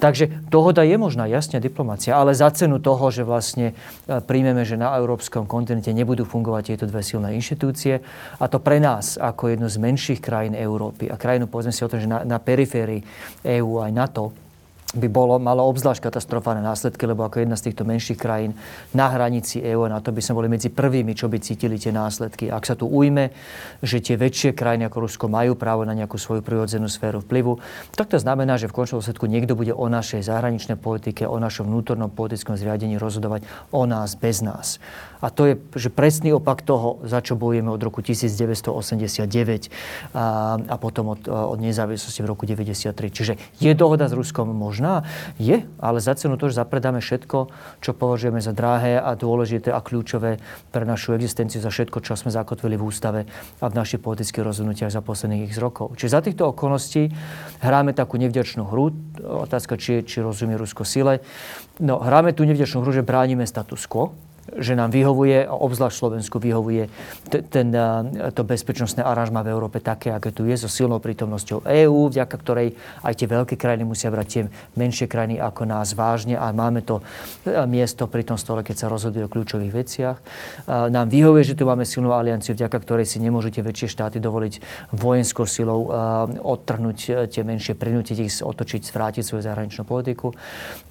Takže 0.03 0.51
dohoda 0.51 0.83
je 0.83 0.99
možná, 0.99 1.27
jasne, 1.31 1.63
diplomácia, 1.63 2.15
ale 2.15 2.35
za 2.35 2.51
cenu 2.51 2.83
toho, 2.83 3.07
že 3.11 3.23
vlastne 3.23 3.71
e, 4.07 4.19
príjmeme, 4.19 4.67
že 4.67 4.75
na 4.75 4.91
európskom 4.99 5.47
kontinente 5.47 5.91
nebudú 5.95 6.27
fungovať 6.27 6.75
tieto 6.75 6.85
dve 6.89 7.03
silné 7.05 7.35
inštitúcie 7.39 8.03
a 8.39 8.45
to 8.51 8.59
pre 8.59 8.83
nás, 8.83 9.15
ako 9.15 9.55
jednu 9.55 9.67
z 9.71 9.77
menších 9.79 10.19
krajín 10.19 10.57
Európy 10.57 10.88
a 10.91 11.15
krajinu, 11.15 11.47
povedzme 11.47 11.73
si 11.73 11.85
o 11.85 11.91
tom, 11.91 11.99
že 11.99 12.07
na, 12.09 12.25
na 12.25 12.37
periférii 12.41 13.03
EÚ 13.43 13.83
aj 13.83 13.91
NATO, 13.93 14.23
by 14.89 15.05
bolo, 15.05 15.37
malo 15.37 15.69
obzvlášť 15.69 16.09
katastrofálne 16.09 16.65
následky, 16.65 17.05
lebo 17.05 17.21
ako 17.21 17.45
jedna 17.45 17.53
z 17.53 17.69
týchto 17.69 17.85
menších 17.85 18.17
krajín 18.17 18.57
na 18.89 19.13
hranici 19.13 19.61
EÚ, 19.61 19.85
na 19.85 20.01
to 20.01 20.09
by 20.09 20.17
sme 20.17 20.41
boli 20.41 20.49
medzi 20.49 20.73
prvými, 20.73 21.13
čo 21.13 21.29
by 21.29 21.37
cítili 21.37 21.77
tie 21.77 21.93
následky. 21.93 22.49
Ak 22.49 22.65
sa 22.65 22.73
tu 22.73 22.89
ujme, 22.89 23.29
že 23.85 24.01
tie 24.01 24.17
väčšie 24.17 24.57
krajiny 24.57 24.89
ako 24.89 25.05
Rusko 25.05 25.25
majú 25.29 25.53
právo 25.53 25.85
na 25.85 25.93
nejakú 25.93 26.17
svoju 26.17 26.41
prirodzenú 26.41 26.89
sféru 26.89 27.21
vplyvu, 27.21 27.61
tak 27.93 28.09
to 28.09 28.17
znamená, 28.17 28.57
že 28.57 28.65
v 28.65 28.81
končnom 28.81 28.97
dôsledku 28.97 29.29
niekto 29.29 29.53
bude 29.53 29.77
o 29.77 29.85
našej 29.85 30.25
zahraničnej 30.25 30.81
politike, 30.81 31.29
o 31.29 31.37
našom 31.37 31.69
vnútornom 31.69 32.09
politickom 32.09 32.57
zriadení 32.57 32.97
rozhodovať 32.97 33.45
o 33.69 33.85
nás 33.85 34.17
bez 34.17 34.41
nás. 34.41 34.81
A 35.19 35.27
to 35.29 35.45
je 35.51 35.53
že 35.75 35.91
presný 35.91 36.31
opak 36.31 36.63
toho, 36.63 37.03
za 37.03 37.19
čo 37.19 37.35
bojujeme 37.35 37.67
od 37.67 37.81
roku 37.83 37.99
1989 37.99 39.67
a, 40.15 40.55
a 40.55 40.75
potom 40.79 41.11
od, 41.11 41.27
od 41.27 41.59
nezávislosti 41.59 42.23
v 42.23 42.27
roku 42.27 42.47
1993. 42.47 43.11
Čiže 43.11 43.33
je 43.59 43.71
dohoda 43.75 44.07
s 44.07 44.15
Ruskom 44.15 44.47
možná? 44.49 44.78
Je, 45.37 45.67
ale 45.77 45.97
za 45.99 46.15
cenu 46.15 46.39
to, 46.39 46.47
že 46.47 46.59
zapredáme 46.59 47.03
všetko, 47.03 47.37
čo 47.83 47.91
považujeme 47.91 48.39
za 48.39 48.55
drahé 48.55 48.97
a 48.97 49.13
dôležité 49.13 49.69
a 49.75 49.83
kľúčové 49.83 50.39
pre 50.71 50.83
našu 50.87 51.13
existenciu, 51.15 51.59
za 51.59 51.69
všetko, 51.69 51.99
čo 51.99 52.15
sme 52.15 52.31
zakotvili 52.31 52.79
v 52.79 52.83
ústave 52.87 53.21
a 53.59 53.65
v 53.67 53.77
našich 53.77 53.99
politických 53.99 54.45
rozhodnutiach 54.45 54.93
za 54.93 55.03
posledných 55.03 55.51
x 55.51 55.59
rokov. 55.59 55.99
Čiže 55.99 56.15
za 56.15 56.21
týchto 56.23 56.43
okolností 56.55 57.11
hráme 57.59 57.91
takú 57.91 58.15
nevďačnú 58.21 58.63
hru. 58.69 58.95
Otázka, 59.19 59.75
či, 59.75 60.05
či 60.07 60.23
rozumie 60.23 60.55
Rusko 60.55 60.87
sile. 60.87 61.19
No, 61.79 61.99
hráme 61.99 62.31
tú 62.31 62.47
nevďačnú 62.47 62.83
hru, 62.83 62.91
že 62.91 63.03
bránime 63.03 63.43
status 63.43 63.83
quo, 63.87 64.15
že 64.57 64.73
nám 64.73 64.89
vyhovuje, 64.89 65.45
a 65.45 65.53
obzvlášť 65.53 65.95
Slovensku 65.95 66.41
vyhovuje 66.41 66.89
t- 67.29 67.43
ten, 67.45 67.69
to 68.33 68.41
bezpečnostné 68.41 69.05
aranžma 69.05 69.45
v 69.45 69.53
Európe 69.53 69.83
také, 69.83 70.09
aké 70.09 70.33
tu 70.33 70.47
je, 70.49 70.55
so 70.57 70.71
silnou 70.71 70.97
prítomnosťou 70.97 71.67
EÚ, 71.67 72.09
vďaka 72.09 72.35
ktorej 72.39 72.73
aj 73.05 73.13
tie 73.13 73.27
veľké 73.29 73.55
krajiny 73.59 73.83
musia 73.85 74.09
brať 74.09 74.27
tie 74.27 74.43
menšie 74.79 75.05
krajiny 75.05 75.37
ako 75.37 75.69
nás 75.69 75.93
vážne 75.93 76.39
a 76.39 76.49
máme 76.55 76.81
to 76.81 77.03
miesto 77.69 78.09
pri 78.09 78.25
tom 78.25 78.37
stole, 78.39 78.65
keď 78.65 78.75
sa 78.75 78.87
rozhoduje 78.87 79.25
o 79.25 79.31
kľúčových 79.31 79.73
veciach. 79.73 80.17
Nám 80.69 81.07
vyhovuje, 81.11 81.53
že 81.53 81.57
tu 81.57 81.67
máme 81.67 81.83
silnú 81.83 82.15
alianciu, 82.15 82.55
vďaka 82.55 82.77
ktorej 82.81 83.05
si 83.05 83.21
nemôžete 83.21 83.61
väčšie 83.61 83.87
štáty 83.91 84.17
dovoliť 84.17 84.53
vojenskou 84.95 85.45
silou 85.49 85.89
odtrhnúť 86.39 86.97
e, 87.09 87.11
tie 87.27 87.43
menšie, 87.43 87.73
prinútiť 87.75 88.17
ich 88.19 88.31
otočiť, 88.39 88.81
zvrátiť 88.85 89.23
svoju 89.23 89.43
zahraničnú 89.43 89.83
politiku. 89.83 90.31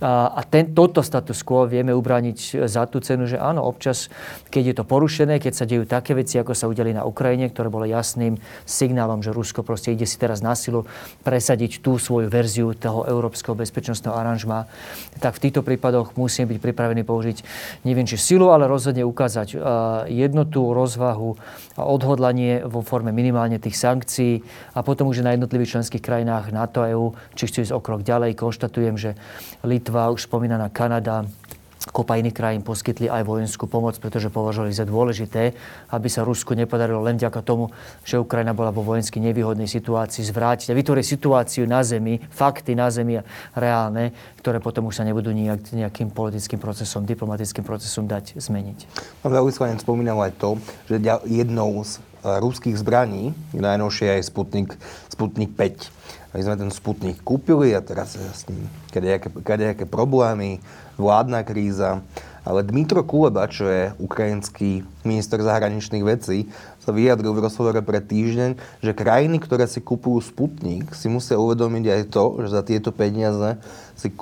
A 0.02 0.40
ten, 0.46 0.74
toto 0.74 1.00
status 1.02 1.40
quo 1.42 1.64
vieme 1.64 1.94
ubrániť 1.94 2.68
za 2.68 2.86
tú 2.86 3.00
cenu, 3.02 3.26
že 3.26 3.40
áno, 3.48 3.64
občas, 3.64 4.12
keď 4.52 4.62
je 4.70 4.74
to 4.76 4.84
porušené, 4.84 5.40
keď 5.40 5.52
sa 5.56 5.64
dejú 5.64 5.88
také 5.88 6.12
veci, 6.12 6.36
ako 6.36 6.52
sa 6.52 6.68
udeli 6.68 6.92
na 6.92 7.08
Ukrajine, 7.08 7.48
ktoré 7.48 7.72
bolo 7.72 7.88
jasným 7.88 8.36
signálom, 8.68 9.24
že 9.24 9.32
Rusko 9.32 9.64
proste 9.64 9.96
ide 9.96 10.04
si 10.04 10.20
teraz 10.20 10.44
na 10.44 10.52
silu 10.52 10.84
presadiť 11.24 11.80
tú 11.80 11.96
svoju 11.96 12.28
verziu 12.28 12.76
toho 12.76 13.08
európskeho 13.08 13.56
bezpečnostného 13.56 14.12
aranžma, 14.12 14.68
tak 15.18 15.40
v 15.40 15.48
týchto 15.48 15.64
prípadoch 15.64 16.14
musíme 16.14 16.52
byť 16.52 16.58
pripravení 16.60 17.02
použiť 17.02 17.40
neviem 17.88 18.04
či 18.04 18.20
silu, 18.20 18.52
ale 18.52 18.68
rozhodne 18.68 19.02
ukázať 19.02 19.56
jednotu, 20.12 20.76
rozvahu 20.76 21.34
a 21.78 21.82
odhodlanie 21.86 22.66
vo 22.66 22.82
forme 22.84 23.14
minimálne 23.14 23.56
tých 23.56 23.78
sankcií 23.78 24.44
a 24.74 24.82
potom 24.84 25.08
už 25.08 25.24
na 25.24 25.32
jednotlivých 25.32 25.78
členských 25.78 26.02
krajinách 26.02 26.50
NATO 26.50 26.82
a 26.84 26.90
EU, 26.92 27.14
či 27.38 27.46
chcú 27.46 27.64
ísť 27.64 27.74
o 27.74 27.80
krok 27.80 28.02
ďalej. 28.02 28.34
Konštatujem, 28.34 28.98
že 28.98 29.14
Litva, 29.62 30.10
už 30.10 30.26
spomínaná 30.26 30.68
Kanada, 30.74 31.24
kopa 31.90 32.20
iných 32.20 32.36
krajín 32.36 32.62
poskytli 32.62 33.08
aj 33.08 33.24
vojenskú 33.24 33.66
pomoc, 33.66 33.96
pretože 33.98 34.30
považovali 34.30 34.72
za 34.72 34.84
dôležité, 34.84 35.56
aby 35.92 36.08
sa 36.08 36.22
Rusku 36.24 36.52
nepodarilo 36.52 37.00
len 37.02 37.16
vďaka 37.16 37.40
tomu, 37.42 37.72
že 38.04 38.20
Ukrajina 38.20 38.52
bola 38.52 38.70
vo 38.70 38.84
vojensky 38.84 39.18
nevýhodnej 39.18 39.66
situácii 39.66 40.24
zvrátiť 40.26 40.72
a 40.72 40.78
vytvoriť 40.78 41.04
situáciu 41.04 41.64
na 41.64 41.80
zemi, 41.82 42.20
fakty 42.30 42.76
na 42.78 42.88
zemi 42.92 43.20
reálne, 43.56 44.12
ktoré 44.40 44.60
potom 44.62 44.88
už 44.88 45.00
sa 45.00 45.04
nebudú 45.04 45.32
nejak, 45.32 45.72
nejakým 45.72 46.12
politickým 46.12 46.60
procesom, 46.60 47.08
diplomatickým 47.08 47.64
procesom 47.66 48.04
dať 48.06 48.38
zmeniť. 48.38 48.78
Pán 49.24 49.32
veľvyslanec 49.32 49.82
spomínal 49.82 50.18
aj 50.24 50.32
to, 50.38 50.60
že 50.86 51.00
jednou 51.26 51.82
z 51.84 51.98
e, 52.22 52.38
ruských 52.40 52.76
zbraní, 52.78 53.32
najnovšie 53.56 54.20
je 54.20 54.22
Sputnik, 54.24 54.76
Sputnik 55.08 55.52
5. 55.56 55.98
My 56.28 56.44
sme 56.44 56.60
ten 56.60 56.68
Sputnik 56.68 57.24
kúpili 57.24 57.72
a 57.72 57.80
teraz 57.80 58.12
s 58.12 58.44
ním 58.52 58.68
kadejaké, 59.40 59.88
problémy, 59.88 60.60
vládna 61.00 61.40
kríza. 61.40 62.04
Ale 62.44 62.64
Dmitro 62.64 63.00
Kuleba, 63.04 63.48
čo 63.48 63.68
je 63.68 63.92
ukrajinský 63.96 64.84
minister 65.08 65.40
zahraničných 65.40 66.04
vecí, 66.04 66.48
sa 66.84 66.92
vyjadril 66.92 67.32
v 67.32 67.44
rozhovore 67.44 67.80
pred 67.80 68.04
týždeň, 68.04 68.80
že 68.84 68.96
krajiny, 68.96 69.40
ktoré 69.40 69.64
si 69.68 69.80
kupujú 69.80 70.20
Sputnik, 70.20 70.92
si 70.92 71.08
musia 71.08 71.40
uvedomiť 71.40 71.84
aj 71.84 72.02
to, 72.12 72.24
že 72.44 72.48
za 72.52 72.62
tieto 72.64 72.92
peniaze 72.92 73.56
si 73.96 74.12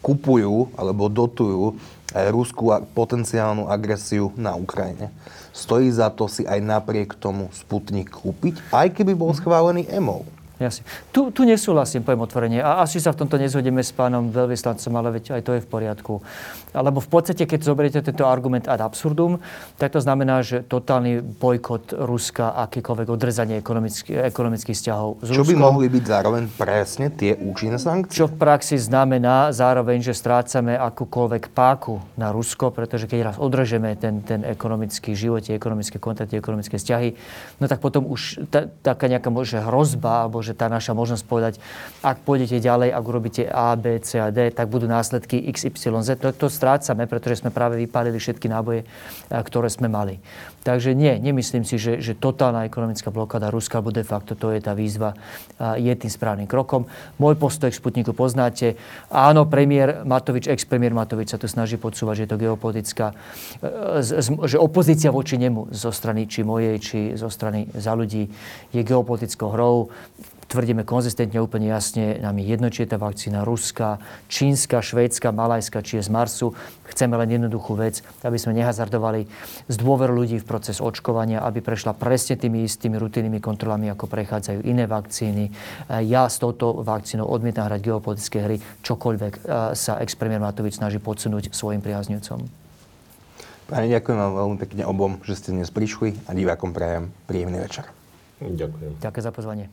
kupujú 0.00 0.72
alebo 0.76 1.08
dotujú 1.08 1.76
aj 2.16 2.32
ruskú 2.32 2.72
potenciálnu 2.96 3.68
agresiu 3.68 4.32
na 4.36 4.56
Ukrajine. 4.56 5.12
Stojí 5.56 5.88
za 5.88 6.12
to 6.12 6.28
si 6.28 6.44
aj 6.44 6.60
napriek 6.60 7.16
tomu 7.16 7.48
Sputnik 7.52 8.12
kúpiť, 8.12 8.60
aj 8.72 8.92
keby 8.92 9.16
bol 9.16 9.32
schválený 9.32 9.88
EMO. 9.88 10.35
Jasne. 10.56 10.88
Tu, 11.12 11.28
tu 11.36 11.44
nesúhlasím, 11.44 12.00
poviem 12.00 12.24
otvorene. 12.24 12.58
A 12.64 12.80
asi 12.80 12.96
sa 12.96 13.12
v 13.12 13.20
tomto 13.20 13.36
nezhodneme 13.36 13.84
s 13.84 13.92
pánom 13.92 14.32
veľvyslancom, 14.32 14.92
ale 14.96 15.20
veď 15.20 15.36
aj 15.36 15.42
to 15.44 15.52
je 15.52 15.60
v 15.60 15.68
poriadku. 15.68 16.24
Lebo 16.76 17.00
v 17.00 17.08
podstate, 17.08 17.48
keď 17.48 17.60
zoberiete 17.64 18.00
tento 18.04 18.28
argument 18.28 18.68
ad 18.68 18.84
absurdum, 18.84 19.40
tak 19.80 19.96
to 19.96 20.00
znamená, 20.00 20.44
že 20.44 20.62
totálny 20.62 21.24
bojkot 21.24 21.96
Ruska, 21.96 22.52
akýkoľvek 22.68 23.08
odrezanie 23.08 23.56
ekonomických, 23.60 24.28
ekonomických 24.28 24.76
vzťahov 24.76 25.10
s 25.24 25.28
Čo 25.32 25.42
Ruskom, 25.42 25.50
by 25.52 25.56
mohli 25.56 25.86
byť 25.88 26.04
zároveň 26.04 26.44
presne 26.52 27.06
tie 27.12 27.32
účinné 27.36 27.80
sankcie? 27.80 28.16
Čo 28.16 28.28
v 28.28 28.36
praxi 28.36 28.76
znamená 28.76 29.50
zároveň, 29.50 30.04
že 30.04 30.12
strácame 30.12 30.76
akúkoľvek 30.76 31.52
páku 31.56 32.00
na 32.20 32.30
Rusko, 32.30 32.70
pretože 32.70 33.08
keď 33.08 33.32
raz 33.32 33.36
odrežeme 33.40 33.96
ten, 33.96 34.20
ten 34.20 34.44
ekonomický 34.44 35.16
život, 35.16 35.42
tie 35.42 35.56
ekonomické 35.56 35.96
kontakty, 35.96 36.36
ekonomické 36.36 36.76
vzťahy, 36.76 37.08
no 37.60 37.64
tak 37.66 37.80
potom 37.80 38.04
už 38.06 38.46
ta, 38.52 38.68
taká 38.68 39.08
nejaká 39.08 39.32
možná 39.32 39.64
hrozba 39.66 40.26
alebo 40.26 40.44
že 40.44 40.52
tá 40.52 40.68
naša 40.68 40.92
možnosť 40.92 41.24
povedať, 41.24 41.54
ak 42.04 42.22
pôjdete 42.22 42.60
ďalej, 42.60 42.92
ak 42.92 43.04
urobíte 43.04 43.42
A, 43.48 43.74
B, 43.74 43.98
C 44.00 44.20
a 44.20 44.28
D, 44.30 44.52
tak 44.52 44.68
budú 44.68 44.86
následky 44.86 45.40
X, 45.50 45.66
Y, 45.66 46.02
Z. 46.04 46.20
To, 46.20 46.30
to 46.32 46.46
strácame, 46.66 47.06
pretože 47.06 47.46
sme 47.46 47.54
práve 47.54 47.78
vypálili 47.78 48.18
všetky 48.18 48.50
náboje, 48.50 48.82
ktoré 49.30 49.70
sme 49.70 49.86
mali. 49.86 50.18
Takže 50.66 50.98
nie, 50.98 51.14
nemyslím 51.22 51.62
si, 51.62 51.78
že, 51.78 52.02
že 52.02 52.18
totálna 52.18 52.66
ekonomická 52.66 53.14
blokáda 53.14 53.54
Ruska, 53.54 53.78
alebo 53.78 53.94
de 53.94 54.02
facto 54.02 54.34
to 54.34 54.50
je 54.50 54.58
tá 54.58 54.74
výzva, 54.74 55.14
je 55.78 55.94
tým 55.94 56.10
správnym 56.10 56.50
krokom. 56.50 56.90
Môj 57.22 57.38
postoj 57.38 57.70
k 57.70 57.78
Sputniku 57.78 58.10
poznáte. 58.18 58.74
Áno, 59.14 59.46
premiér 59.46 60.02
Matovič, 60.02 60.50
ex-premiér 60.50 60.90
Matovič 60.90 61.30
sa 61.30 61.38
tu 61.38 61.46
snaží 61.46 61.78
podsúvať, 61.78 62.18
že 62.18 62.22
je 62.26 62.30
to 62.34 62.42
geopolitická, 62.42 63.14
e, 63.62 64.02
že 64.50 64.58
opozícia 64.58 65.14
voči 65.14 65.38
nemu 65.38 65.70
zo 65.70 65.94
strany 65.94 66.26
či 66.26 66.42
mojej, 66.42 66.82
či 66.82 66.98
zo 67.14 67.30
strany 67.30 67.70
za 67.78 67.94
ľudí 67.94 68.26
je 68.74 68.82
geopolitickou 68.82 69.54
hrou 69.54 69.94
tvrdíme 70.46 70.86
konzistentne, 70.86 71.42
úplne 71.42 71.70
jasne, 71.70 72.22
nám 72.22 72.38
je 72.38 72.44
jedno, 72.46 72.70
či 72.70 72.86
je 72.86 72.94
tá 72.94 72.98
vakcína 72.98 73.42
ruská, 73.42 73.98
čínska, 74.30 74.78
švédska, 74.78 75.34
malajská, 75.34 75.82
či 75.82 75.98
je 75.98 76.06
z 76.06 76.10
Marsu. 76.10 76.54
Chceme 76.86 77.18
len 77.18 77.34
jednoduchú 77.34 77.74
vec, 77.74 78.00
aby 78.22 78.38
sme 78.38 78.54
nehazardovali 78.56 79.26
z 79.66 79.76
dôveru 79.76 80.14
ľudí 80.14 80.38
v 80.38 80.46
proces 80.46 80.78
očkovania, 80.78 81.42
aby 81.42 81.58
prešla 81.60 81.98
presne 81.98 82.38
tými 82.38 82.62
istými 82.62 82.94
rutinnými 82.96 83.42
kontrolami, 83.42 83.90
ako 83.90 84.06
prechádzajú 84.06 84.62
iné 84.64 84.86
vakcíny. 84.86 85.50
Ja 86.06 86.30
s 86.30 86.38
touto 86.38 86.80
vakcínou 86.86 87.26
odmietam 87.26 87.66
hrať 87.66 87.80
geopolitické 87.82 88.38
hry, 88.46 88.56
čokoľvek 88.86 89.46
sa 89.74 89.98
ex-premier 90.00 90.38
Matovič 90.38 90.78
snaží 90.78 91.02
podsunúť 91.02 91.50
svojim 91.50 91.82
priazňujúcom. 91.82 92.66
Pani, 93.66 93.90
ďakujem 93.90 94.14
vám 94.14 94.32
veľmi 94.38 94.56
pekne 94.62 94.82
obom, 94.86 95.18
že 95.26 95.42
ste 95.42 95.50
dnes 95.50 95.74
prišli 95.74 96.14
a 96.30 96.38
divákom 96.38 96.70
prajem 96.70 97.10
príjemný 97.26 97.58
večer. 97.58 97.90
Ďakujem. 98.38 99.02
Ďakujem 99.02 99.24
za 99.26 99.32
pozvanie. 99.34 99.66